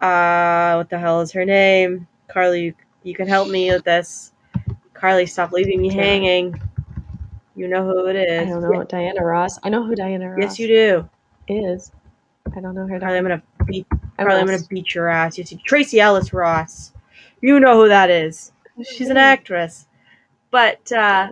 Uh, 0.00 0.74
what 0.74 0.90
the 0.90 0.98
hell 0.98 1.20
is 1.20 1.32
her 1.32 1.44
name? 1.44 2.06
Carly, 2.28 2.64
you, 2.66 2.74
you 3.02 3.14
can 3.14 3.26
help 3.26 3.48
me 3.48 3.70
with 3.70 3.84
this. 3.84 4.32
Carly, 4.94 5.26
stop 5.26 5.52
leaving 5.52 5.80
me 5.80 5.92
hanging. 5.92 6.60
You 7.56 7.66
know 7.68 7.84
who 7.84 8.06
it 8.06 8.16
is. 8.16 8.46
I 8.48 8.50
don't 8.50 8.62
know 8.62 8.84
Diana 8.84 9.24
Ross. 9.24 9.58
I 9.64 9.68
know 9.68 9.82
who 9.84 9.94
Diana 9.96 10.28
Ross 10.30 10.38
Yes, 10.40 10.58
you 10.58 10.68
do. 10.68 11.08
is. 11.48 11.90
I 12.56 12.60
don't 12.60 12.74
know 12.74 12.86
her. 12.86 13.00
Carly, 13.00 13.18
I'm 13.18 13.24
gonna 13.24 13.42
beat. 13.66 13.86
Carly, 14.18 14.40
I'm 14.40 14.46
gonna 14.46 14.58
beat 14.68 14.94
your 14.94 15.08
ass. 15.08 15.38
You 15.38 15.44
see 15.44 15.56
Tracee 15.64 16.00
Ellis 16.00 16.32
Ross. 16.32 16.92
You 17.40 17.60
know 17.60 17.76
who 17.82 17.88
that 17.88 18.10
is. 18.10 18.52
She's 18.82 19.10
an 19.10 19.16
actress. 19.16 19.86
But 20.50 20.90
uh, 20.92 21.28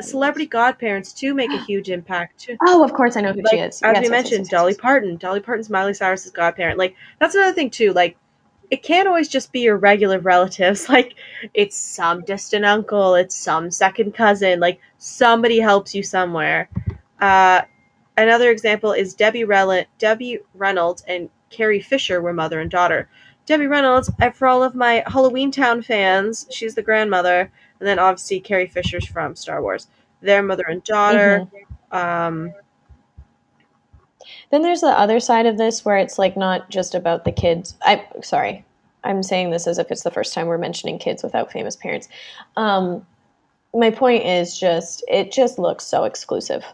celebrity 0.00 0.46
godparents 0.46 1.12
too 1.12 1.34
make 1.34 1.50
a 1.50 1.58
huge 1.64 1.90
impact 1.90 2.38
too. 2.40 2.56
Oh, 2.66 2.84
of 2.84 2.92
course, 2.92 3.16
I 3.16 3.20
know 3.20 3.32
who 3.32 3.42
Like 3.42 3.50
she 3.52 3.58
is. 3.58 3.82
as 3.82 3.92
Yes, 3.94 3.96
we 3.96 4.02
yes, 4.04 4.10
mentioned, 4.10 4.40
yes, 4.44 4.50
Dolly. 4.50 4.74
Parton. 4.74 5.16
Dolly 5.16 5.40
Parton's 5.40 5.70
Miley 5.70 5.94
Cyrus's 5.94 6.30
godparent. 6.30 6.78
Like 6.78 6.94
that's 7.18 7.34
another 7.34 7.52
thing 7.52 7.70
too. 7.70 7.92
Like 7.92 8.16
it 8.70 8.82
can't 8.84 9.08
always 9.08 9.28
just 9.28 9.52
be 9.52 9.60
your 9.60 9.76
regular 9.76 10.18
relatives. 10.32 10.88
Like 10.88 11.14
it's 11.52 11.76
some 11.76 12.22
distant 12.24 12.64
uncle, 12.64 13.16
it's 13.16 13.34
some 13.36 13.70
second 13.70 14.14
cousin. 14.14 14.60
Like 14.60 14.80
somebody 14.98 15.58
helps 15.58 15.94
you 15.94 16.02
somewhere. 16.02 16.68
Uh, 17.20 17.62
another 18.16 18.50
example 18.50 18.92
is 18.92 19.14
Debbie 19.14 19.44
Rel- 19.44 19.84
Debbie 19.98 20.38
Reynolds 20.54 21.02
and 21.08 21.28
Carrie 21.50 21.80
Fisher 21.80 22.20
were 22.20 22.32
mother 22.32 22.60
and 22.60 22.70
daughter. 22.70 23.08
Debbie 23.46 23.66
Reynolds, 23.66 24.10
for 24.34 24.46
all 24.46 24.62
of 24.62 24.74
my 24.74 25.02
Halloween 25.06 25.50
Town 25.50 25.82
fans, 25.82 26.46
she's 26.50 26.74
the 26.74 26.82
grandmother, 26.82 27.50
and 27.80 27.88
then 27.88 27.98
obviously 27.98 28.40
Carrie 28.40 28.68
Fisher's 28.68 29.06
from 29.06 29.34
Star 29.34 29.60
Wars. 29.60 29.88
They're 30.22 30.42
mother 30.42 30.64
and 30.68 30.84
daughter. 30.84 31.46
Um, 31.90 32.52
Then 34.50 34.62
there's 34.62 34.80
the 34.80 34.88
other 34.88 35.20
side 35.20 35.46
of 35.46 35.58
this 35.58 35.84
where 35.84 35.96
it's 35.96 36.18
like 36.18 36.36
not 36.36 36.70
just 36.70 36.94
about 36.94 37.24
the 37.24 37.32
kids. 37.32 37.76
I 37.82 38.06
sorry, 38.22 38.64
I'm 39.04 39.22
saying 39.22 39.50
this 39.50 39.66
as 39.66 39.78
if 39.78 39.90
it's 39.90 40.02
the 40.02 40.10
first 40.10 40.34
time 40.34 40.46
we're 40.46 40.58
mentioning 40.58 40.98
kids 40.98 41.22
without 41.22 41.52
famous 41.52 41.76
parents. 41.76 42.08
Um, 42.56 43.06
my 43.74 43.90
point 43.90 44.24
is 44.24 44.58
just 44.58 45.04
it 45.08 45.32
just 45.32 45.58
looks 45.58 45.84
so 45.84 46.04
exclusive. 46.04 46.64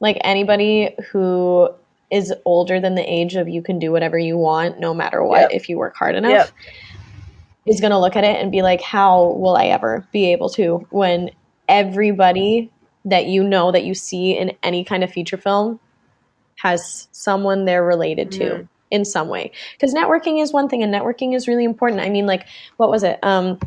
Like 0.00 0.18
anybody 0.22 0.94
who 1.10 1.70
is 2.10 2.32
older 2.44 2.80
than 2.80 2.94
the 2.94 3.02
age 3.02 3.34
of 3.36 3.48
you 3.48 3.62
can 3.62 3.78
do 3.78 3.92
whatever 3.92 4.18
you 4.18 4.36
want 4.36 4.78
no 4.80 4.94
matter 4.94 5.22
what 5.22 5.40
Yep. 5.42 5.50
if 5.52 5.68
you 5.68 5.76
work 5.78 5.96
hard 5.96 6.14
enough 6.14 6.30
Yep. 6.30 6.50
is 7.66 7.80
going 7.80 7.90
to 7.90 7.98
look 7.98 8.16
at 8.16 8.24
it 8.24 8.40
and 8.40 8.50
be 8.50 8.62
like 8.62 8.80
how 8.80 9.32
will 9.32 9.56
I 9.56 9.66
ever 9.66 10.06
be 10.12 10.32
able 10.32 10.48
to 10.50 10.86
when 10.90 11.30
everybody 11.68 12.70
that 13.04 13.26
you 13.26 13.44
know 13.44 13.70
that 13.72 13.84
you 13.84 13.94
see 13.94 14.36
in 14.36 14.52
any 14.62 14.84
kind 14.84 15.04
of 15.04 15.10
feature 15.10 15.36
film 15.36 15.78
has 16.56 17.08
someone 17.12 17.64
they're 17.64 17.84
related 17.84 18.32
to 18.32 18.44
Mhm. 18.44 18.68
in 18.90 19.04
some 19.04 19.28
way 19.28 19.52
because 19.74 19.94
networking 19.94 20.40
is 20.42 20.52
one 20.52 20.68
thing 20.68 20.82
and 20.82 20.92
networking 20.92 21.34
is 21.34 21.46
really 21.46 21.64
important 21.64 22.00
i 22.00 22.08
mean 22.08 22.24
like 22.26 22.46
what 22.78 22.90
was 22.90 23.02
it 23.02 23.18
um 23.22 23.58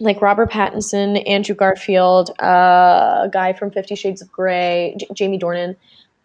like 0.00 0.20
robert 0.22 0.50
pattinson 0.50 1.22
andrew 1.28 1.54
garfield 1.54 2.30
uh, 2.42 3.20
a 3.24 3.28
guy 3.30 3.52
from 3.52 3.70
50 3.70 3.94
shades 3.94 4.22
of 4.22 4.32
gray 4.32 4.94
J- 4.98 5.06
jamie 5.12 5.38
dornan 5.38 5.76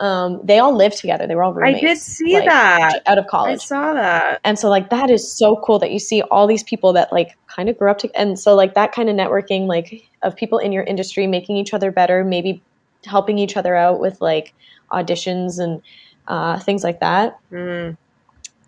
um, 0.02 0.40
they 0.44 0.60
all 0.60 0.74
lived 0.76 0.98
together 0.98 1.28
they 1.28 1.36
were 1.36 1.44
all 1.44 1.54
roommates. 1.54 1.84
I 1.84 1.88
did 1.88 1.98
see 1.98 2.34
like, 2.34 2.46
that. 2.46 3.02
out 3.06 3.18
of 3.18 3.28
college. 3.28 3.54
I 3.60 3.64
saw 3.64 3.94
that. 3.94 4.40
and 4.46 4.58
so 4.58 4.70
like 4.70 4.90
that 4.92 5.10
is 5.10 5.30
so 5.38 5.58
cool 5.66 5.78
that 5.80 5.92
you 5.92 6.00
see 6.00 6.22
all 6.24 6.48
these 6.48 6.64
people 6.64 6.94
that 6.94 7.12
like 7.12 7.38
kind 7.48 7.68
of 7.70 7.78
grew 7.78 7.92
up 7.92 7.98
to 8.00 8.10
and 8.20 8.40
so 8.40 8.56
like 8.56 8.76
that 8.76 8.92
kind 8.94 9.10
of 9.10 9.16
networking 9.16 9.68
like 9.68 10.04
of 10.24 10.36
people 10.36 10.58
in 10.58 10.72
your 10.72 10.84
industry 10.84 11.28
making 11.28 11.58
each 11.58 11.74
other 11.74 11.92
better 11.92 12.24
maybe 12.24 12.62
helping 13.06 13.38
each 13.38 13.58
other 13.58 13.76
out 13.76 14.00
with 14.00 14.20
like 14.22 14.54
auditions 14.92 15.60
and 15.60 15.82
uh, 16.28 16.60
things 16.60 16.84
like 16.84 17.00
that 17.00 17.38
Mm. 17.52 17.98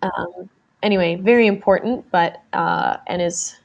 um, 0.02 0.50
anyway 0.82 1.14
very 1.16 1.46
important 1.46 2.04
but 2.10 2.42
uh, 2.52 2.96
and 3.06 3.22
is 3.22 3.56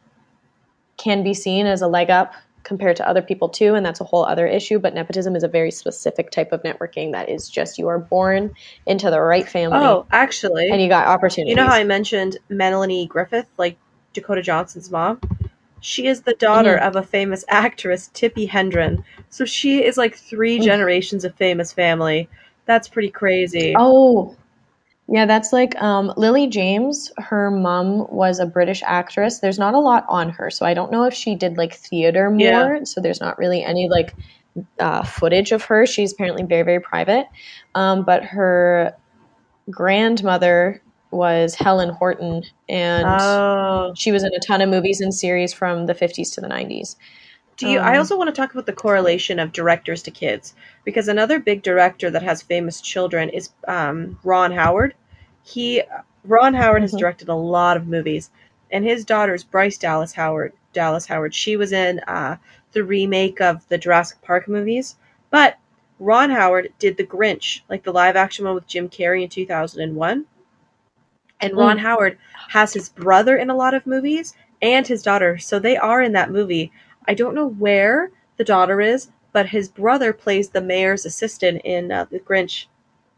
can 0.97 1.23
be 1.23 1.33
seen 1.33 1.65
as 1.67 1.81
a 1.81 1.87
leg 1.87 2.09
up 2.09 2.33
compared 2.67 2.97
to 2.97 3.07
other 3.07 3.21
people 3.21 3.47
too 3.47 3.75
and 3.75 3.85
that's 3.85 4.01
a 4.01 4.03
whole 4.03 4.25
other 4.25 4.45
issue 4.45 4.77
but 4.77 4.93
nepotism 4.93 5.37
is 5.37 5.43
a 5.43 5.47
very 5.47 5.71
specific 5.71 6.29
type 6.31 6.51
of 6.51 6.61
networking 6.63 7.13
that 7.13 7.29
is 7.29 7.49
just 7.49 7.77
you 7.77 7.87
are 7.87 7.97
born 7.97 8.51
into 8.85 9.09
the 9.09 9.21
right 9.21 9.47
family 9.47 9.79
Oh, 9.79 10.05
actually, 10.11 10.69
and 10.69 10.81
you 10.81 10.89
got 10.89 11.07
opportunities 11.07 11.51
You 11.51 11.55
know 11.55 11.65
how 11.69 11.75
I 11.75 11.85
mentioned 11.85 12.37
Melanie 12.49 13.07
Griffith, 13.07 13.47
like 13.57 13.77
Dakota 14.13 14.41
Johnson's 14.41 14.91
mom? 14.91 15.21
She 15.79 16.07
is 16.07 16.23
the 16.23 16.33
daughter 16.33 16.75
Mhm. 16.77 16.87
of 16.87 16.95
a 16.97 17.03
famous 17.03 17.45
actress, 17.49 18.09
Tippi 18.13 18.49
Hendren. 18.49 19.03
So 19.29 19.45
she 19.45 19.83
is 19.83 19.95
like 19.97 20.15
three 20.17 20.59
Mm. 20.59 20.65
generations 20.65 21.23
of 21.23 21.35
famous 21.35 21.71
family. 21.71 22.27
That's 22.65 22.89
pretty 22.89 23.11
crazy. 23.11 23.75
Oh, 23.77 24.35
yeah, 25.09 25.25
that's 25.25 25.53
like 25.53 25.81
um, 25.81 26.13
Lily 26.17 26.47
James. 26.47 27.11
Her 27.17 27.49
mom 27.49 28.07
was 28.09 28.39
a 28.39 28.45
British 28.45 28.81
actress. 28.85 29.39
There's 29.39 29.59
not 29.59 29.73
a 29.73 29.79
lot 29.79 30.05
on 30.09 30.29
her, 30.29 30.49
so 30.49 30.65
I 30.65 30.73
don't 30.73 30.91
know 30.91 31.03
if 31.05 31.13
she 31.13 31.35
did 31.35 31.57
like 31.57 31.73
theater 31.73 32.29
more. 32.29 32.39
Yeah. 32.39 32.83
So 32.83 32.99
there's 33.01 33.21
not 33.21 33.37
really 33.37 33.63
any 33.63 33.87
like 33.89 34.13
uh, 34.79 35.03
footage 35.03 35.51
of 35.51 35.63
her. 35.65 35.85
She's 35.85 36.13
apparently 36.13 36.43
very, 36.43 36.63
very 36.63 36.81
private. 36.81 37.27
Um, 37.75 38.03
but 38.03 38.23
her 38.25 38.95
grandmother 39.69 40.81
was 41.11 41.55
Helen 41.55 41.89
Horton, 41.89 42.43
and 42.67 43.05
Oh. 43.07 43.93
she 43.95 44.11
was 44.11 44.23
in 44.23 44.33
a 44.33 44.39
ton 44.39 44.61
of 44.61 44.69
movies 44.69 44.99
and 44.99 45.13
series 45.13 45.53
from 45.53 45.85
the 45.85 45.93
50s 45.95 46.33
to 46.35 46.41
the 46.41 46.47
90s. 46.47 46.95
Do 47.57 47.67
you? 47.67 47.79
I 47.79 47.97
Um, 47.97 47.97
also 47.97 48.17
want 48.17 48.29
to 48.29 48.39
talk 48.41 48.53
about 48.53 48.65
the 48.67 48.73
correlation 48.73 49.39
of 49.39 49.51
directors 49.51 50.03
to 50.03 50.11
kids 50.11 50.55
because 50.85 51.07
another 51.07 51.39
big 51.39 51.63
director 51.63 52.09
that 52.11 52.23
has 52.23 52.41
famous 52.41 52.81
children 52.81 53.29
is 53.29 53.49
um, 53.67 54.19
Ron 54.23 54.51
Howard. 54.53 54.93
He 55.43 55.83
Ron 56.23 56.53
Howard 56.55 56.81
has 56.83 56.93
Mhm. 56.93 56.99
directed 56.99 57.29
a 57.29 57.35
lot 57.35 57.77
of 57.77 57.87
movies, 57.87 58.29
and 58.71 58.85
his 58.85 59.05
daughter's 59.05 59.43
Bryce 59.43 59.77
Dallas 59.77 60.13
Howard. 60.13 60.53
Dallas 60.73 61.07
Howard. 61.07 61.33
She 61.33 61.57
was 61.57 61.71
in 61.73 61.99
uh, 62.07 62.37
the 62.73 62.83
remake 62.83 63.41
of 63.41 63.67
the 63.69 63.77
Jurassic 63.77 64.21
Park 64.21 64.47
movies, 64.47 64.95
but 65.31 65.57
Ron 65.99 66.29
Howard 66.29 66.73
did 66.79 66.97
the 66.97 67.03
Grinch, 67.05 67.61
like 67.69 67.83
the 67.83 67.93
live 67.93 68.15
action 68.15 68.45
one 68.45 68.55
with 68.55 68.67
Jim 68.67 68.87
Carrey 68.89 69.23
in 69.23 69.29
two 69.29 69.45
thousand 69.47 69.81
and 69.81 69.95
one. 69.95 70.25
And 71.41 71.55
Ron 71.57 71.77
Mm. 71.77 71.81
Howard 71.81 72.17
has 72.49 72.73
his 72.73 72.89
brother 72.89 73.35
in 73.37 73.49
a 73.49 73.55
lot 73.55 73.73
of 73.73 73.87
movies 73.87 74.35
and 74.61 74.85
his 74.87 75.01
daughter, 75.01 75.37
so 75.39 75.59
they 75.59 75.77
are 75.77 76.01
in 76.01 76.13
that 76.13 76.31
movie. 76.31 76.71
I 77.07 77.13
don't 77.13 77.35
know 77.35 77.47
where 77.47 78.11
the 78.37 78.43
daughter 78.43 78.81
is, 78.81 79.09
but 79.33 79.47
his 79.47 79.69
brother 79.69 80.13
plays 80.13 80.49
the 80.49 80.61
mayor's 80.61 81.05
assistant 81.05 81.61
in 81.63 81.91
uh, 81.91 82.05
the 82.05 82.19
Grinch, 82.19 82.65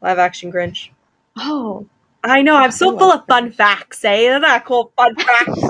live 0.01 0.19
action 0.19 0.51
Grinch. 0.51 0.89
Oh, 1.37 1.87
I 2.23 2.41
know, 2.41 2.55
I'm 2.55 2.71
so 2.71 2.97
full 2.97 3.11
of 3.11 3.25
fun 3.27 3.51
facts, 3.51 4.03
eh? 4.03 4.29
Isn't 4.29 4.41
that 4.41 4.65
cool? 4.65 4.91
Fun 4.97 5.15
facts. 5.17 5.61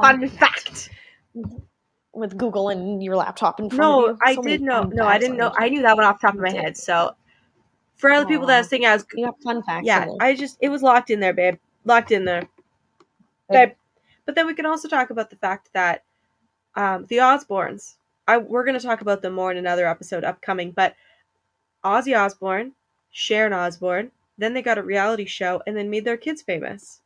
fun 0.00 0.28
fact. 0.28 0.90
with 2.12 2.36
Google 2.38 2.68
and 2.68 3.02
your 3.02 3.16
laptop 3.16 3.58
in 3.58 3.68
front 3.68 3.82
of 3.82 3.88
No, 3.88 4.08
you. 4.10 4.18
I 4.22 4.36
did 4.36 4.62
know. 4.62 4.84
No, 4.84 5.06
I 5.06 5.18
didn't 5.18 5.36
know. 5.36 5.52
I 5.58 5.68
knew 5.68 5.82
that 5.82 5.96
one 5.96 6.04
off 6.04 6.20
the 6.20 6.28
top 6.28 6.34
of 6.36 6.40
my 6.40 6.50
head. 6.52 6.76
So, 6.76 7.16
for 7.96 8.10
other 8.12 8.26
people 8.26 8.46
that 8.46 8.58
Aw. 8.58 8.60
are 8.60 8.64
thinking, 8.64 8.86
I 8.88 8.94
was 8.94 9.04
You 9.14 9.24
got 9.26 9.42
fun 9.42 9.62
facts. 9.64 9.86
yeah. 9.86 10.06
I 10.20 10.36
just 10.36 10.56
it 10.60 10.68
was 10.68 10.82
locked 10.82 11.10
in 11.10 11.18
there, 11.18 11.32
babe. 11.32 11.56
Locked 11.84 12.12
in 12.12 12.24
there. 12.24 12.48
Babe. 13.50 13.70
But 14.26 14.36
then 14.36 14.46
we 14.46 14.54
can 14.54 14.66
also 14.66 14.86
talk 14.88 15.10
about 15.10 15.30
the 15.30 15.36
fact 15.36 15.70
that 15.74 16.03
um, 16.76 17.06
the 17.06 17.16
Osbournes. 17.18 17.94
I 18.26 18.38
we're 18.38 18.64
going 18.64 18.78
to 18.78 18.84
talk 18.86 19.00
about 19.00 19.22
them 19.22 19.34
more 19.34 19.50
in 19.50 19.56
another 19.58 19.86
episode 19.86 20.24
upcoming. 20.24 20.70
But 20.72 20.94
Ozzy 21.84 22.18
Osbourne, 22.18 22.72
Sharon 23.10 23.52
Osbourne, 23.52 24.10
then 24.38 24.54
they 24.54 24.62
got 24.62 24.78
a 24.78 24.82
reality 24.82 25.26
show 25.26 25.62
and 25.66 25.76
then 25.76 25.90
made 25.90 26.04
their 26.04 26.16
kids 26.16 26.42
famous. 26.42 27.00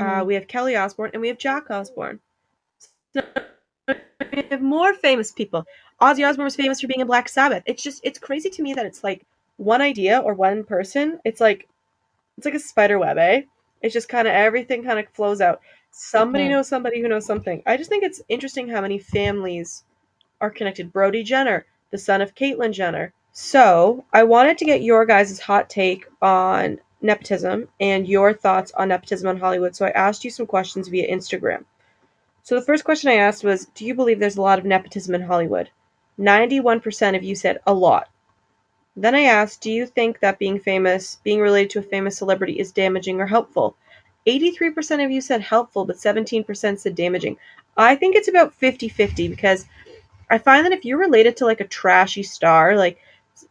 Uh, 0.00 0.22
Mhm. 0.22 0.26
we 0.26 0.34
have 0.34 0.46
Kelly 0.48 0.76
Osbourne 0.76 1.10
and 1.12 1.20
we 1.20 1.28
have 1.28 1.38
Jack 1.38 1.70
Osbourne. 1.70 2.20
So, 3.14 3.22
we 4.32 4.42
have 4.50 4.60
more 4.62 4.94
famous 4.94 5.32
people. 5.32 5.64
Ozzy 6.00 6.28
Osbourne 6.28 6.44
was 6.44 6.56
famous 6.56 6.80
for 6.80 6.86
being 6.86 7.00
in 7.00 7.06
Black 7.06 7.28
Sabbath. 7.28 7.62
It's 7.66 7.82
just 7.82 8.00
it's 8.04 8.18
crazy 8.18 8.50
to 8.50 8.62
me 8.62 8.74
that 8.74 8.86
it's 8.86 9.02
like 9.04 9.26
one 9.56 9.80
idea 9.80 10.20
or 10.20 10.34
one 10.34 10.64
person. 10.64 11.20
It's 11.24 11.40
like 11.40 11.68
it's 12.36 12.44
like 12.44 12.54
a 12.54 12.60
spider 12.60 12.98
web, 12.98 13.18
eh? 13.18 13.42
It's 13.82 13.94
just 13.94 14.08
kind 14.08 14.28
of 14.28 14.34
everything 14.34 14.84
kind 14.84 14.98
of 14.98 15.08
flows 15.14 15.40
out. 15.40 15.60
Somebody 15.90 16.48
knows 16.48 16.68
somebody 16.68 17.00
who 17.00 17.08
knows 17.08 17.26
something. 17.26 17.62
I 17.66 17.76
just 17.76 17.90
think 17.90 18.04
it's 18.04 18.22
interesting 18.28 18.68
how 18.68 18.80
many 18.80 18.98
families 18.98 19.84
are 20.40 20.50
connected. 20.50 20.92
Brody 20.92 21.22
Jenner, 21.22 21.66
the 21.90 21.98
son 21.98 22.20
of 22.20 22.34
Caitlyn 22.34 22.72
Jenner. 22.72 23.12
So 23.32 24.04
I 24.12 24.24
wanted 24.24 24.58
to 24.58 24.64
get 24.64 24.82
your 24.82 25.04
guys' 25.06 25.40
hot 25.40 25.68
take 25.68 26.06
on 26.22 26.78
nepotism 27.00 27.68
and 27.80 28.08
your 28.08 28.32
thoughts 28.32 28.72
on 28.72 28.88
nepotism 28.88 29.28
in 29.28 29.38
Hollywood. 29.38 29.76
So 29.76 29.86
I 29.86 29.90
asked 29.90 30.24
you 30.24 30.30
some 30.30 30.46
questions 30.46 30.88
via 30.88 31.08
Instagram. 31.08 31.64
So 32.42 32.54
the 32.54 32.64
first 32.64 32.84
question 32.84 33.10
I 33.10 33.14
asked 33.16 33.44
was, 33.44 33.66
do 33.66 33.84
you 33.84 33.94
believe 33.94 34.20
there's 34.20 34.36
a 34.36 34.42
lot 34.42 34.58
of 34.58 34.64
nepotism 34.64 35.14
in 35.14 35.22
Hollywood? 35.22 35.70
91% 36.18 37.16
of 37.16 37.22
you 37.22 37.34
said 37.34 37.60
a 37.66 37.74
lot. 37.74 38.08
Then 38.96 39.14
I 39.14 39.22
asked, 39.22 39.60
do 39.60 39.70
you 39.70 39.86
think 39.86 40.18
that 40.18 40.40
being 40.40 40.58
famous, 40.58 41.18
being 41.22 41.40
related 41.40 41.70
to 41.70 41.78
a 41.78 41.82
famous 41.82 42.16
celebrity 42.16 42.58
is 42.58 42.72
damaging 42.72 43.20
or 43.20 43.26
helpful? 43.26 43.76
83% 44.28 45.04
of 45.04 45.10
you 45.10 45.20
said 45.20 45.40
helpful, 45.40 45.84
but 45.84 45.96
17% 45.96 46.78
said 46.78 46.94
damaging. 46.94 47.36
I 47.76 47.96
think 47.96 48.16
it's 48.16 48.28
about 48.28 48.54
50 48.54 48.88
50 48.88 49.28
because 49.28 49.66
I 50.30 50.38
find 50.38 50.64
that 50.66 50.72
if 50.72 50.84
you're 50.84 50.98
related 50.98 51.36
to 51.38 51.46
like 51.46 51.60
a 51.60 51.66
trashy 51.66 52.22
star, 52.22 52.76
like 52.76 52.98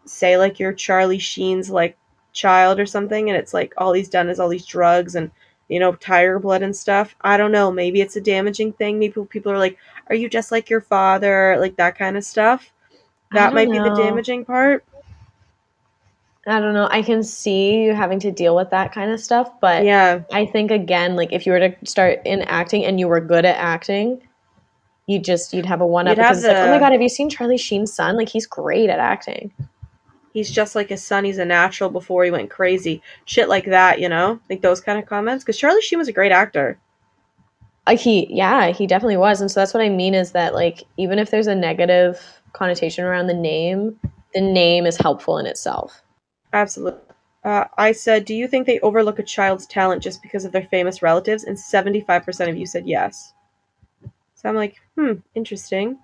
say 0.06 0.38
like 0.38 0.60
you're 0.60 0.74
Charlie 0.74 1.18
Sheen's 1.18 1.70
like 1.70 1.98
child 2.34 2.80
or 2.80 2.86
something, 2.86 3.30
and 3.30 3.38
it's 3.38 3.54
like 3.54 3.74
all 3.78 3.94
he's 3.94 4.10
done 4.10 4.30
is 4.30 4.40
all 4.40 4.50
these 4.50 4.66
drugs 4.66 5.16
and 5.16 5.32
you 5.70 5.80
know 5.80 5.94
tiger 5.94 6.40
blood 6.40 6.62
and 6.62 6.76
stuff. 6.76 7.16
I 7.22 7.38
don't 7.38 7.52
know. 7.52 7.72
Maybe 7.72 8.02
it's 8.02 8.16
a 8.16 8.22
damaging 8.22 8.74
thing. 8.74 9.00
Maybe 9.00 9.22
people 9.26 9.52
are 9.52 9.58
like, 9.58 9.78
"Are 10.10 10.16
you 10.16 10.30
just 10.30 10.52
like 10.52 10.70
your 10.70 10.82
father?" 10.82 11.58
Like 11.60 11.78
that 11.78 11.98
kind 11.98 12.18
of 12.18 12.24
stuff. 12.24 12.72
That 13.32 13.54
might 13.54 13.72
be 13.72 13.80
the 13.80 13.96
damaging 13.96 14.46
part. 14.46 14.86
I 16.48 16.62
don't 16.62 16.74
know. 16.74 16.88
I 16.90 17.02
can 17.02 17.24
see 17.24 17.84
you 17.84 17.94
having 17.94 18.20
to 18.22 18.32
deal 18.32 18.56
with 18.56 18.70
that 18.70 18.94
kind 18.94 19.12
of 19.12 19.20
stuff, 19.20 19.52
but 19.60 19.84
Yeah. 19.84 20.22
I 20.32 20.46
think 20.46 20.72
again, 20.72 21.16
like 21.16 21.34
if 21.34 21.46
you 21.46 21.52
were 21.52 21.60
to 21.60 21.76
start 21.86 22.22
in 22.24 22.42
acting 22.44 22.86
and 22.86 23.00
you 23.00 23.08
were 23.10 23.20
good 23.20 23.44
at 23.44 23.58
acting, 23.58 24.22
you 25.08 25.20
just 25.20 25.54
you'd 25.54 25.66
have 25.66 25.82
a 25.82 25.86
one 25.86 26.08
up 26.08 26.16
You'd 26.18 26.24
because 26.24 26.44
it's 26.44 26.48
like, 26.48 26.58
oh 26.58 26.72
my 26.72 26.80
god, 26.80 26.94
have 26.94 27.02
you 27.02 27.10
seen 27.10 27.30
Charlie 27.30 27.58
Sheen's 27.58 27.92
son? 27.94 28.16
Like 28.16 28.30
he's 28.30 28.46
great 28.46 28.90
at 28.90 29.00
acting. 29.00 29.52
He's 30.34 30.50
just 30.50 30.74
like 30.76 30.90
his 30.90 31.04
son. 31.04 31.26
He's 31.26 31.38
a 31.38 31.46
natural 31.46 31.90
before 31.90 32.24
he 32.24 32.32
went 32.32 32.50
crazy. 32.50 33.02
Shit 33.26 33.50
like 33.50 33.66
that, 33.66 34.00
you 34.00 34.08
know? 34.08 34.40
Like 34.50 34.62
those 34.62 34.80
kind 34.80 35.00
of 35.00 35.06
comments. 35.06 35.44
Because 35.44 35.58
Charlie 35.58 35.82
Sheen 35.82 36.00
was 36.00 36.08
a 36.08 36.14
great 36.14 36.32
actor. 36.32 36.78
Uh, 37.88 37.98
he 37.98 38.28
yeah, 38.30 38.72
he 38.72 38.86
definitely 38.86 39.18
was. 39.18 39.42
And 39.42 39.50
so 39.50 39.60
that's 39.60 39.74
what 39.74 39.84
I 39.84 39.90
mean 39.90 40.14
is 40.14 40.32
that 40.34 40.54
like 40.54 40.84
even 40.96 41.20
if 41.20 41.32
there's 41.32 41.48
a 41.48 41.56
negative 41.56 42.22
connotation 42.54 43.04
around 43.04 43.28
the 43.28 43.34
name, 43.34 44.00
the 44.34 44.42
name 44.42 44.86
is 44.86 44.98
helpful 44.98 45.38
in 45.40 45.46
itself. 45.46 46.02
Absolutely. 46.54 47.02
Uh, 47.44 47.66
I 47.78 47.92
said, 47.92 48.26
do 48.26 48.34
you 48.34 48.48
think 48.48 48.66
they 48.66 48.80
overlook 48.80 49.20
a 49.20 49.24
child's 49.24 49.66
talent 49.66 50.04
just 50.04 50.22
because 50.22 50.44
of 50.44 50.52
their 50.52 50.66
famous 50.66 51.02
relatives? 51.02 51.44
And 51.44 51.58
75% 51.58 52.50
of 52.50 52.58
you 52.58 52.66
said 52.66 52.88
yes. 52.88 53.34
So 54.36 54.50
I'm 54.50 54.56
like, 54.56 54.76
hmm, 54.96 55.14
interesting. 55.36 55.98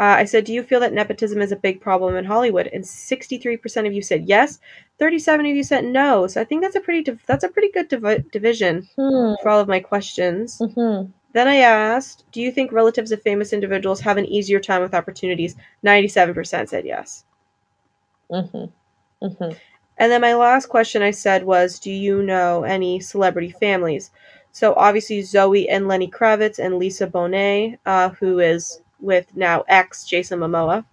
Uh, 0.00 0.14
I 0.18 0.24
said, 0.24 0.44
do 0.44 0.52
you 0.52 0.62
feel 0.62 0.80
that 0.80 0.92
nepotism 0.92 1.42
is 1.42 1.52
a 1.52 1.56
big 1.56 1.80
problem 1.80 2.16
in 2.16 2.24
Hollywood? 2.24 2.68
And 2.68 2.86
63% 2.86 3.86
of 3.86 3.92
you 3.92 4.00
said 4.02 4.26
yes. 4.26 4.60
37 4.98 5.44
of 5.46 5.56
you 5.56 5.64
said 5.64 5.84
no. 5.84 6.26
So 6.28 6.40
I 6.40 6.44
think 6.44 6.62
that's 6.62 6.76
a 6.76 6.80
pretty 6.80 7.02
div- 7.02 7.22
that's 7.26 7.44
a 7.44 7.48
pretty 7.48 7.70
good 7.72 7.88
divi- 7.88 8.24
division 8.30 8.88
Hmm. 8.96 9.34
for 9.42 9.48
all 9.48 9.60
of 9.60 9.68
my 9.68 9.80
questions. 9.80 10.58
Mm-hmm. 10.60 11.10
Then 11.32 11.48
I 11.48 11.56
asked, 11.56 12.24
do 12.32 12.40
you 12.40 12.50
think 12.52 12.72
relatives 12.72 13.12
of 13.12 13.20
famous 13.22 13.52
individuals 13.52 14.00
have 14.00 14.16
an 14.16 14.24
easier 14.26 14.60
time 14.60 14.82
with 14.82 14.94
opportunities? 14.94 15.56
97% 15.82 16.68
said 16.68 16.86
yes. 16.86 17.24
Mm-hmm. 18.30 19.26
Mm-hmm. 19.26 19.52
And 19.98 20.12
then 20.12 20.20
my 20.20 20.34
last 20.34 20.66
question 20.66 21.02
I 21.02 21.10
said 21.10 21.44
was, 21.44 21.78
do 21.78 21.90
you 21.90 22.22
know 22.22 22.62
any 22.62 23.00
celebrity 23.00 23.50
families? 23.50 24.10
So 24.52 24.74
obviously 24.74 25.22
Zoe 25.22 25.68
and 25.68 25.88
Lenny 25.88 26.08
Kravitz 26.08 26.58
and 26.58 26.78
Lisa 26.78 27.06
Bonet, 27.06 27.78
uh, 27.84 28.10
who 28.10 28.38
is 28.38 28.80
with 29.00 29.26
now 29.36 29.64
ex 29.68 30.04
Jason 30.04 30.40
Momoa. 30.40 30.84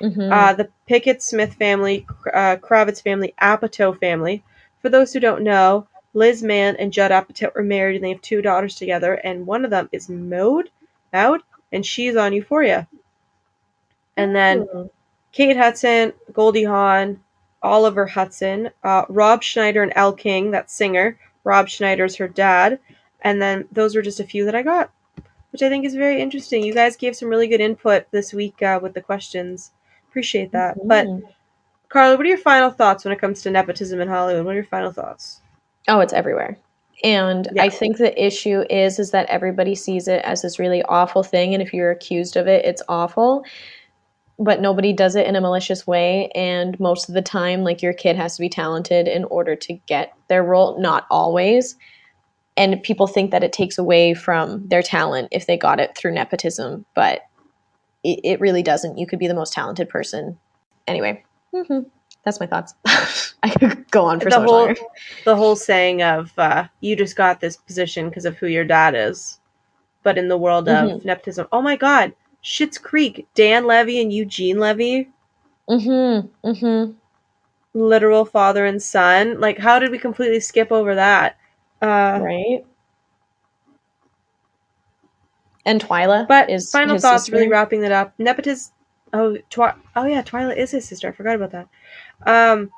Mm-hmm. 0.00 0.32
Uh, 0.32 0.52
the 0.54 0.68
Pinkett 0.88 1.20
Smith 1.20 1.54
family, 1.54 2.06
uh, 2.32 2.56
Kravitz 2.56 3.02
family, 3.02 3.34
Apatow 3.40 3.98
family. 3.98 4.42
For 4.80 4.88
those 4.88 5.12
who 5.12 5.20
don't 5.20 5.42
know, 5.42 5.86
Liz 6.14 6.42
Mann 6.42 6.76
and 6.76 6.92
Judd 6.92 7.10
Apatow 7.10 7.54
are 7.54 7.62
married 7.62 7.96
and 7.96 8.04
they 8.04 8.12
have 8.12 8.22
two 8.22 8.42
daughters 8.42 8.74
together, 8.74 9.14
and 9.14 9.46
one 9.46 9.64
of 9.64 9.70
them 9.70 9.88
is 9.92 10.08
Maude, 10.08 10.70
Maude, 11.12 11.42
and 11.72 11.84
she's 11.84 12.16
on 12.16 12.32
Euphoria. 12.32 12.88
And 14.16 14.34
then 14.34 14.66
Kate 15.32 15.56
Hudson, 15.56 16.12
Goldie 16.32 16.64
Hawn, 16.64 17.20
Oliver 17.62 18.06
Hudson, 18.06 18.70
uh, 18.82 19.04
Rob 19.08 19.42
Schneider, 19.42 19.82
and 19.82 19.92
Elle 19.96 20.12
King, 20.14 20.50
that 20.52 20.70
singer. 20.70 21.18
Rob 21.44 21.68
Schneider's 21.68 22.16
her 22.16 22.28
dad. 22.28 22.78
And 23.22 23.40
then 23.40 23.66
those 23.72 23.94
were 23.94 24.02
just 24.02 24.20
a 24.20 24.24
few 24.24 24.44
that 24.46 24.54
I 24.54 24.62
got, 24.62 24.90
which 25.52 25.62
I 25.62 25.68
think 25.68 25.84
is 25.84 25.94
very 25.94 26.20
interesting. 26.20 26.64
You 26.64 26.74
guys 26.74 26.96
gave 26.96 27.16
some 27.16 27.28
really 27.28 27.48
good 27.48 27.60
input 27.60 28.06
this 28.10 28.32
week 28.32 28.62
uh, 28.62 28.78
with 28.82 28.94
the 28.94 29.00
questions. 29.02 29.72
Appreciate 30.08 30.52
that. 30.52 30.76
But 30.86 31.06
Mhm. 31.06 31.22
Carla, 31.88 32.16
what 32.16 32.24
are 32.24 32.28
your 32.28 32.38
final 32.38 32.70
thoughts 32.70 33.04
when 33.04 33.12
it 33.12 33.20
comes 33.20 33.42
to 33.42 33.50
nepotism 33.50 34.00
in 34.00 34.08
Hollywood? 34.08 34.44
What 34.44 34.52
are 34.52 34.54
your 34.54 34.64
final 34.64 34.92
thoughts? 34.92 35.40
Oh, 35.88 36.00
it's 36.00 36.12
everywhere. 36.12 36.56
And 37.02 37.48
Yeah. 37.52 37.64
I 37.64 37.68
think 37.68 37.96
the 37.96 38.12
issue 38.24 38.64
is 38.70 38.98
is 38.98 39.10
that 39.10 39.26
everybody 39.28 39.74
sees 39.74 40.06
it 40.06 40.22
as 40.24 40.42
this 40.42 40.58
really 40.58 40.82
awful 40.84 41.22
thing 41.22 41.54
and 41.54 41.62
if 41.62 41.72
you're 41.74 41.90
accused 41.90 42.36
of 42.36 42.46
it, 42.46 42.64
it's 42.64 42.82
awful. 42.88 43.44
But 44.42 44.62
nobody 44.62 44.94
does 44.94 45.16
it 45.16 45.26
in 45.26 45.36
a 45.36 45.40
malicious 45.42 45.86
way 45.86 46.30
and 46.34 46.80
most 46.80 47.08
of 47.10 47.14
the 47.14 47.22
time 47.22 47.62
like 47.62 47.82
your 47.82 47.92
kid 47.92 48.16
has 48.16 48.36
to 48.36 48.40
be 48.40 48.48
talented 48.48 49.06
in 49.06 49.24
order 49.24 49.54
to 49.56 49.74
get 49.86 50.14
their 50.28 50.42
role, 50.42 50.80
not 50.80 51.06
always. 51.10 51.76
And 52.56 52.82
people 52.82 53.06
think 53.06 53.32
that 53.32 53.44
it 53.44 53.52
takes 53.52 53.78
away 53.78 54.14
from 54.14 54.66
their 54.68 54.82
talent 54.82 55.28
if 55.30 55.46
they 55.46 55.58
got 55.58 55.80
it 55.80 55.96
through 55.96 56.12
nepotism, 56.14 56.86
but 56.94 57.20
it, 58.04 58.20
it 58.24 58.40
really 58.40 58.62
doesn't. 58.62 58.98
You 58.98 59.06
could 59.06 59.18
be 59.18 59.28
the 59.28 59.34
most 59.34 59.52
talented 59.52 59.88
person. 59.88 60.38
Anyway, 60.86 61.24
hmm 61.54 61.80
that's 62.24 62.40
my 62.40 62.46
thoughts. 62.46 62.74
I 63.42 63.50
could 63.50 63.90
go 63.90 64.04
on 64.04 64.20
for 64.20 64.30
the 64.30 64.36
so 64.36 64.42
whole 64.42 64.52
longer. 64.66 64.76
the 65.24 65.36
whole 65.36 65.56
saying 65.56 66.02
of 66.02 66.32
uh, 66.38 66.68
you 66.80 66.96
just 66.96 67.16
got 67.16 67.40
this 67.40 67.56
position 67.56 68.08
because 68.08 68.24
of 68.26 68.36
who 68.38 68.46
your 68.46 68.64
dad 68.64 68.94
is. 68.94 69.40
But 70.02 70.18
in 70.18 70.28
the 70.28 70.38
world 70.38 70.68
of 70.68 70.90
Mhm. 70.90 71.04
nepotism, 71.04 71.46
oh 71.52 71.62
my 71.62 71.76
god, 71.76 72.14
Schitt's 72.42 72.78
Creek, 72.78 73.26
Dan 73.34 73.66
Levy 73.66 74.00
and 74.00 74.12
Eugene 74.12 74.58
Levy, 74.58 75.08
Mm-hmm. 75.68 76.48
Mm-hmm. 76.48 76.92
literal 77.78 78.24
father 78.24 78.64
and 78.66 78.82
son. 78.82 79.38
Like, 79.40 79.58
how 79.58 79.78
did 79.78 79.90
we 79.90 79.98
completely 79.98 80.40
skip 80.40 80.72
over 80.72 80.94
that? 80.96 81.36
Uh, 81.80 82.18
right? 82.22 82.64
And 85.66 85.80
Twyla 85.80 86.26
But 86.26 86.50
is 86.50 86.70
final 86.70 86.98
thoughts, 86.98 87.24
sister. 87.24 87.36
really 87.36 87.48
wrapping 87.48 87.82
that 87.82 87.92
up. 87.92 88.14
Nepotism. 88.18 88.72
Oh, 89.12 89.36
Twi- 89.50 89.74
oh 89.96 90.04
yeah, 90.06 90.22
Twyla 90.22 90.56
is 90.56 90.70
his 90.70 90.86
sister. 90.88 91.08
I 91.08 91.12
forgot 91.12 91.36
about 91.36 91.52
that. 91.52 91.68
Um, 92.26 92.70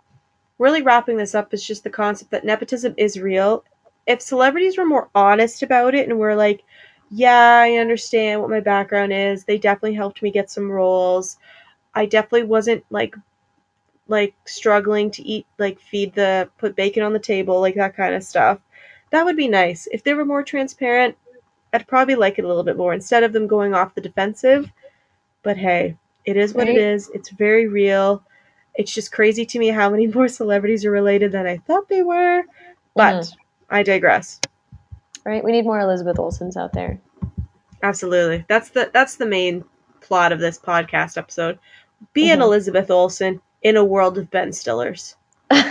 really 0.58 0.82
wrapping 0.82 1.16
this 1.16 1.34
up 1.34 1.54
is 1.54 1.64
just 1.64 1.84
the 1.84 1.90
concept 1.90 2.30
that 2.32 2.44
nepotism 2.44 2.94
is 2.96 3.18
real. 3.20 3.64
If 4.06 4.20
celebrities 4.20 4.76
were 4.76 4.84
more 4.86 5.08
honest 5.14 5.62
about 5.62 5.94
it 5.94 6.08
and 6.08 6.18
were 6.18 6.34
like, 6.34 6.64
"Yeah, 7.12 7.60
I 7.62 7.76
understand 7.76 8.40
what 8.42 8.50
my 8.50 8.60
background 8.60 9.12
is. 9.14 9.44
They 9.44 9.58
definitely 9.58 9.94
helped 9.94 10.22
me 10.22 10.32
get 10.32 10.50
some 10.50 10.70
roles. 10.72 11.38
I 11.94 12.06
definitely 12.06 12.44
wasn't 12.44 12.84
like." 12.90 13.16
like 14.08 14.34
struggling 14.46 15.10
to 15.10 15.22
eat 15.22 15.46
like 15.58 15.80
feed 15.80 16.14
the 16.14 16.50
put 16.58 16.76
bacon 16.76 17.02
on 17.02 17.12
the 17.12 17.18
table 17.20 17.60
like 17.60 17.74
that 17.76 17.96
kind 17.96 18.14
of 18.14 18.22
stuff 18.24 18.58
that 19.10 19.24
would 19.24 19.36
be 19.36 19.48
nice 19.48 19.88
if 19.92 20.04
they 20.04 20.14
were 20.14 20.24
more 20.24 20.42
transparent 20.42 21.16
I'd 21.72 21.88
probably 21.88 22.16
like 22.16 22.38
it 22.38 22.44
a 22.44 22.48
little 22.48 22.64
bit 22.64 22.76
more 22.78 22.94
instead 22.94 23.24
of 23.24 23.32
them 23.32 23.46
going 23.46 23.74
off 23.74 23.94
the 23.94 24.02
defensive. 24.02 24.70
But 25.42 25.56
hey, 25.58 25.96
it 26.24 26.36
is 26.36 26.54
what 26.54 26.68
Right. 26.68 26.76
it 26.76 26.82
is. 26.82 27.10
It's 27.14 27.30
very 27.30 27.68
real. 27.68 28.24
It's 28.74 28.94
just 28.94 29.12
crazy 29.12 29.46
to 29.46 29.58
me 29.58 29.68
how 29.68 29.90
many 29.90 30.06
more 30.14 30.28
celebrities 30.28 30.84
are 30.86 30.90
related 30.92 31.32
than 31.32 31.46
I 31.46 31.58
thought 31.58 31.88
they 31.88 32.02
were. 32.02 32.44
But 32.96 33.24
Mhm. 33.24 33.36
I 33.70 33.82
digress. 33.82 34.40
Right? 35.24 35.44
We 35.44 35.52
need 35.52 35.64
more 35.64 35.78
Elizabeth 35.80 36.16
Olsens 36.16 36.56
out 36.56 36.72
there. 36.72 36.98
Absolutely. 37.82 38.44
That's 38.48 38.70
the 38.70 38.90
that's 38.92 39.16
the 39.16 39.26
main 39.26 39.64
plot 40.00 40.32
of 40.32 40.40
this 40.40 40.58
podcast 40.58 41.16
episode. 41.16 41.58
Be 42.12 42.30
an 42.30 42.40
Mhm. 42.40 42.42
Elizabeth 42.42 42.90
Olsen 42.90 43.40
in 43.62 43.76
a 43.76 43.84
world 43.84 44.18
of 44.18 44.30
Ben 44.30 44.50
Stillers. 44.50 45.14
I 45.50 45.64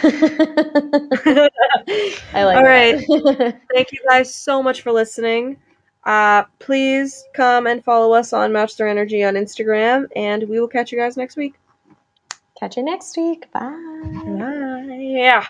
like 2.34 2.58
All 2.58 2.64
that. 2.64 3.60
Thank 3.74 3.92
you 3.92 4.00
guys 4.08 4.34
so 4.34 4.62
much 4.64 4.82
for 4.82 4.92
listening. 4.92 5.58
Uh, 6.04 6.44
please 6.60 7.24
come 7.34 7.68
and 7.68 7.84
follow 7.84 8.14
us 8.14 8.34
on 8.34 8.52
Match 8.54 8.80
Energy 8.80 9.24
on 9.24 9.36
Instagram, 9.36 10.08
and 10.16 10.44
we 10.50 10.60
will 10.60 10.68
catch 10.68 10.92
you 10.92 10.98
guys 10.98 11.18
next 11.18 11.36
week. 11.38 11.56
Catch 12.60 12.78
you 12.78 12.84
next 12.84 13.16
week. 13.18 13.52
Bye. 13.52 13.70
Bye. 14.26 14.98
Yeah. 15.00 15.48